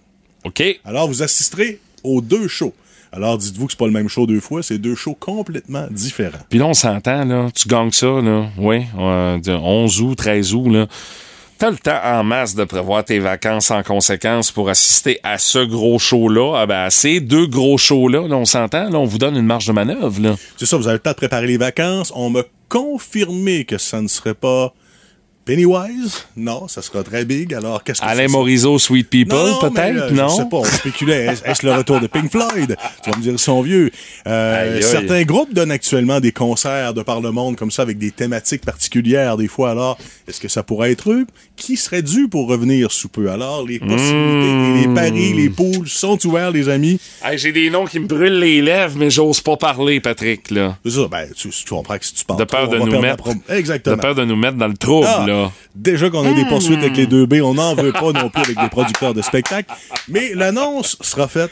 OK. 0.47 0.63
Alors, 0.85 1.09
vous 1.09 1.23
assisterez 1.23 1.81
aux 2.05 2.21
deux 2.21 2.47
shows. 2.47 2.73
Alors, 3.13 3.37
dites-vous 3.37 3.67
que 3.67 3.73
c'est 3.73 3.79
pas 3.79 3.87
le 3.87 3.93
même 3.93 4.09
show 4.09 4.27
deux 4.27 4.41
fois, 4.41 4.63
c'est 4.63 4.79
deux 4.79 4.95
shows 4.95 5.17
complètement 5.19 5.87
différents. 5.91 6.39
Puis 6.49 6.59
là, 6.59 6.67
on 6.67 6.75
s'entend, 6.75 7.25
là. 7.25 7.49
Tu 7.55 7.67
gagnes 7.67 7.91
ça, 7.91 8.07
là. 8.07 8.47
Oui, 8.59 8.85
euh, 8.99 9.39
de 9.39 9.53
11 9.53 10.01
août, 10.03 10.15
13 10.17 10.55
août, 10.55 10.69
là. 10.69 10.87
T'as 11.59 11.71
le 11.71 11.79
temps 11.79 11.99
en 12.05 12.23
masse 12.23 12.55
de 12.55 12.65
prévoir 12.65 13.03
tes 13.03 13.19
vacances 13.19 13.71
en 13.71 13.83
conséquence 13.83 14.53
pour 14.53 14.69
assister 14.69 15.19
à 15.23 15.39
ce 15.39 15.65
gros 15.65 15.99
show-là. 15.99 16.61
Ah 16.61 16.67
ben, 16.67 16.85
à 16.85 16.91
ces 16.91 17.21
deux 17.21 17.47
gros 17.47 17.79
shows-là, 17.79 18.29
là, 18.29 18.37
on 18.37 18.45
s'entend, 18.45 18.91
là, 18.91 18.99
on 18.99 19.07
vous 19.07 19.19
donne 19.19 19.37
une 19.37 19.47
marge 19.47 19.67
de 19.67 19.73
manœuvre, 19.73 20.21
là. 20.21 20.37
C'est 20.59 20.67
ça, 20.67 20.77
vous 20.77 20.87
avez 20.87 20.97
le 20.97 21.03
temps 21.03 21.13
de 21.13 21.17
préparer 21.17 21.47
les 21.47 21.57
vacances. 21.57 22.13
On 22.15 22.29
m'a 22.29 22.43
confirmé 22.69 23.65
que 23.65 23.79
ça 23.79 24.03
ne 24.03 24.09
serait 24.09 24.35
pas 24.35 24.75
Pennywise? 25.47 26.27
Non, 26.37 26.67
ça 26.67 26.83
sera 26.83 27.05
très 27.05 27.25
big. 27.25 27.55
Alors, 27.55 27.85
qu'est-ce 27.85 28.01
que 28.01 28.07
Alain? 28.07 28.27
Morisot, 28.27 28.81
Sweet 28.81 29.09
People, 29.09 29.39
peut-être, 29.61 29.97
euh, 29.97 30.11
non? 30.11 30.29
Je 30.29 30.35
sais 30.35 30.49
pas, 30.51 30.57
on 30.57 30.65
spéculait. 30.65 31.27
Est-ce 31.45 31.65
le 31.65 31.73
retour 31.73 32.01
de 32.01 32.09
Pink 32.09 32.31
Floyd? 32.33 32.77
Tu 33.05 33.11
vas 33.11 33.17
me 33.17 33.23
dire, 33.23 33.33
ils 33.33 33.39
sont 33.39 33.63
vieux. 33.63 33.93
Euh, 34.27 34.81
certains 34.83 35.23
groupes 35.23 35.55
donnent 35.55 35.71
actuellement 35.71 36.19
des 36.19 36.33
concerts 36.33 36.95
de 36.95 37.03
par 37.03 37.21
le 37.21 37.31
monde 37.31 37.55
comme 37.55 37.71
ça 37.71 37.83
avec 37.83 37.97
des 37.97 38.11
thématiques 38.11 38.65
particulières 38.65 39.37
des 39.37 39.47
fois. 39.47 39.71
Alors, 39.71 39.97
est-ce 40.27 40.41
que 40.41 40.49
ça 40.49 40.65
pourrait 40.65 40.91
être 40.91 41.13
eux? 41.13 41.27
Qui 41.55 41.77
serait 41.77 42.03
dû 42.03 42.27
pour 42.29 42.49
revenir 42.49 42.91
sous 42.91 43.09
peu? 43.09 43.31
Alors, 43.31 43.65
les 43.65 43.79
possibilités, 43.79 44.17
Mmh. 44.57 44.81
les 44.83 44.95
paris, 44.95 45.33
les 45.33 45.49
poules 45.49 45.89
sont 45.89 46.19
ouverts, 46.27 46.51
les 46.51 46.69
amis. 46.69 46.99
Hey, 47.25 47.39
J'ai 47.39 47.53
des 47.53 47.71
noms 47.71 47.85
qui 47.85 48.01
me 48.01 48.07
brûlent 48.07 48.39
les 48.41 48.61
lèvres, 48.61 48.97
mais 48.99 49.11
j'ose 49.11 49.41
pas 49.41 49.57
parler, 49.57 50.01
Patrick, 50.01 50.51
là. 50.51 50.77
C'est 50.85 50.91
ça, 50.93 51.07
ben, 51.09 51.29
tu, 51.37 51.51
tu 51.51 51.65
comprends 51.69 51.97
que 51.99 52.05
si 52.05 52.15
tu 52.15 52.25
parles 52.25 52.41
De 52.41 52.45
peur 52.45 52.69
de 52.69 52.79
nous 52.79 53.01
mettre. 53.01 53.29
Exactement. 53.49 53.95
De 53.97 54.01
peur 54.01 54.15
de 54.17 54.25
nous 54.25 54.37
mettre 54.37 54.57
dans 54.57 54.67
le 54.69 54.77
trouble, 54.77 55.07
Ah, 55.09 55.25
là. 55.27 55.36
Déjà 55.74 56.11
qu'on 56.11 56.26
a 56.26 56.32
des 56.32 56.45
poursuites 56.45 56.78
avec 56.78 56.97
les 56.97 57.07
2B, 57.07 57.43
on 57.43 57.55
n'en 57.55 57.74
veut 57.74 57.93
pas 57.93 58.12
non 58.12 58.28
plus 58.30 58.43
avec 58.43 58.59
des 58.59 58.68
producteurs 58.68 59.14
de 59.14 59.22
spectacles. 59.22 59.72
Mais 60.09 60.32
l'annonce 60.34 60.97
sera 61.01 61.28
faite 61.28 61.51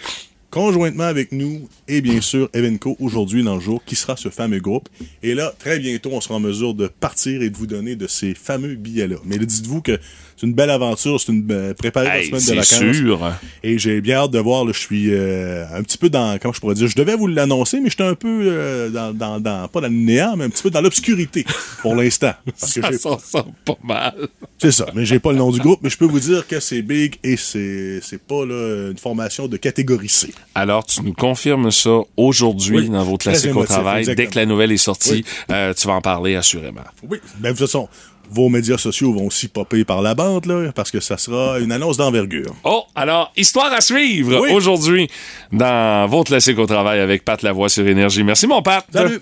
conjointement 0.55 1.05
avec 1.05 1.33
nous 1.33 1.69
et 1.89 2.01
bien 2.01 2.21
sûr 2.21 2.49
Evenco 2.55 2.97
aujourd'hui 3.01 3.43
dans 3.43 3.57
le 3.57 3.61
jour, 3.61 3.83
qui 3.85 3.97
sera 3.97 4.17
ce 4.17 4.29
fameux 4.29 4.61
groupe. 4.61 4.89
Et 5.25 5.35
là, 5.35 5.53
très 5.59 5.81
bientôt, 5.81 6.11
on 6.13 6.21
sera 6.21 6.37
en 6.37 6.41
mesure 6.41 6.75
de 6.75 6.87
partir 6.87 7.43
et 7.43 7.51
de 7.51 7.57
vous 7.57 7.67
donner 7.67 7.97
de 7.97 8.07
ces 8.07 8.35
fameux 8.35 8.77
billets-là. 8.77 9.17
Mais 9.25 9.37
dites-vous 9.39 9.83
que 9.83 9.99
c'est 10.37 10.47
une 10.47 10.55
belle 10.55 10.71
aventure, 10.71 11.21
c'est 11.21 11.33
une 11.33 11.47
euh, 11.51 11.75
préparer 11.75 12.07
Hey, 12.09 12.31
la 12.31 12.39
semaine 12.39 12.57
de 12.57 12.61
vacances. 12.63 12.97
sûr. 12.97 13.33
Et 13.65 13.79
j'ai 13.79 14.01
bien 14.01 14.17
hâte 14.19 14.31
de 14.31 14.39
voir, 14.39 14.65
là, 14.65 14.73
je 14.73 14.79
suis 14.79 15.13
euh, 15.13 15.65
un 15.75 15.83
petit 15.83 15.99
peu 15.99 16.09
dans, 16.09 16.39
comment 16.39 16.53
je 16.55 16.61
pourrais 16.61 16.75
dire, 16.75 16.87
je 16.89 16.97
devais 16.97 17.17
vous 17.17 17.27
l'annoncer, 17.27 17.81
mais 17.81 17.91
j'étais 17.91 18.03
un 18.05 18.15
peu 18.15 18.29
euh, 18.45 18.91
dans, 18.91 19.13
dans, 19.13 19.41
dans, 19.41 19.67
pas 19.69 19.81
dans 19.81 19.89
le 19.89 19.95
néant, 19.95 20.37
mais 20.37 20.45
un 20.45 20.51
petit 20.51 20.63
peu 20.63 20.71
dans 20.71 20.81
l'obscurité 20.81 21.45
pour 21.83 21.95
l'instant. 21.97 22.33
Ça 22.57 22.81
j'ai- 22.91 22.99
s'en 22.99 23.19
sort 23.19 23.49
pas 23.65 23.77
mal. 23.83 24.15
c'est 24.59 24.71
ça, 24.73 24.87
mais 24.95 25.05
j'ai 25.05 25.19
pas 25.19 25.33
le 25.33 25.39
nom 25.39 25.51
du 25.51 25.59
groupe, 25.61 25.81
mais 25.83 25.91
je 25.91 25.97
peux 25.99 26.05
vous 26.07 26.21
dire 26.21 26.47
que 26.47 26.61
c'est 26.61 26.83
big 26.83 27.17
et 27.25 27.37
c'est 27.37 28.01
c'est 28.03 28.21
pas 28.23 28.45
là, 28.47 28.91
une 28.93 28.99
formation 28.99 29.49
de 29.49 29.57
catégorie 29.57 30.09
C. 30.09 30.29
Alors, 30.55 30.85
tu 30.85 31.03
nous 31.03 31.13
confirmes 31.15 31.71
ça 31.71 32.01
aujourd'hui 32.17 32.79
Oui, 32.79 32.89
dans 32.89 33.03
vos 33.05 33.17
classiques 33.17 33.55
au 33.57 33.65
travail. 33.65 34.05
Dès 34.05 34.27
que 34.27 34.37
la 34.39 34.47
nouvelle 34.47 34.73
est 34.73 34.77
sortie, 34.77 35.11
Oui. 35.11 35.25
euh, 35.51 35.75
tu 35.75 35.87
vas 35.87 35.95
en 35.95 36.01
parler 36.01 36.37
assurément. 36.37 36.83
Oui, 37.09 37.19
ben 37.39 37.53
de 37.53 37.59
toute 37.59 37.67
façon, 37.67 37.89
vos 38.31 38.49
médias 38.49 38.79
sociaux 38.79 39.13
vont 39.13 39.27
aussi 39.27 39.49
popper 39.49 39.85
par 39.85 40.01
la 40.01 40.15
bande 40.15 40.47
là, 40.47 40.73
parce 40.75 40.91
que 40.91 41.01
ça 41.01 41.19
sera 41.19 41.59
une 41.61 41.73
annonce 41.73 41.97
d'envergure. 41.99 42.55
Oh, 42.65 42.85
alors, 42.95 43.33
histoire 43.37 43.73
à 43.73 43.81
suivre 43.81 44.41
Oui. 44.41 44.51
aujourd'hui 44.53 45.09
dans 45.53 46.07
votre 46.09 46.29
classique 46.29 46.59
au 46.59 46.67
travail 46.67 47.01
avec 47.01 47.25
Pat 47.25 47.41
Lavoie 47.43 47.69
sur 47.69 47.87
Énergie. 47.87 48.23
Merci, 48.25 48.47
mon 48.47 48.63
Pat. 48.63 48.85
Salut. 48.93 49.21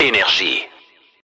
Énergie. 0.00 0.62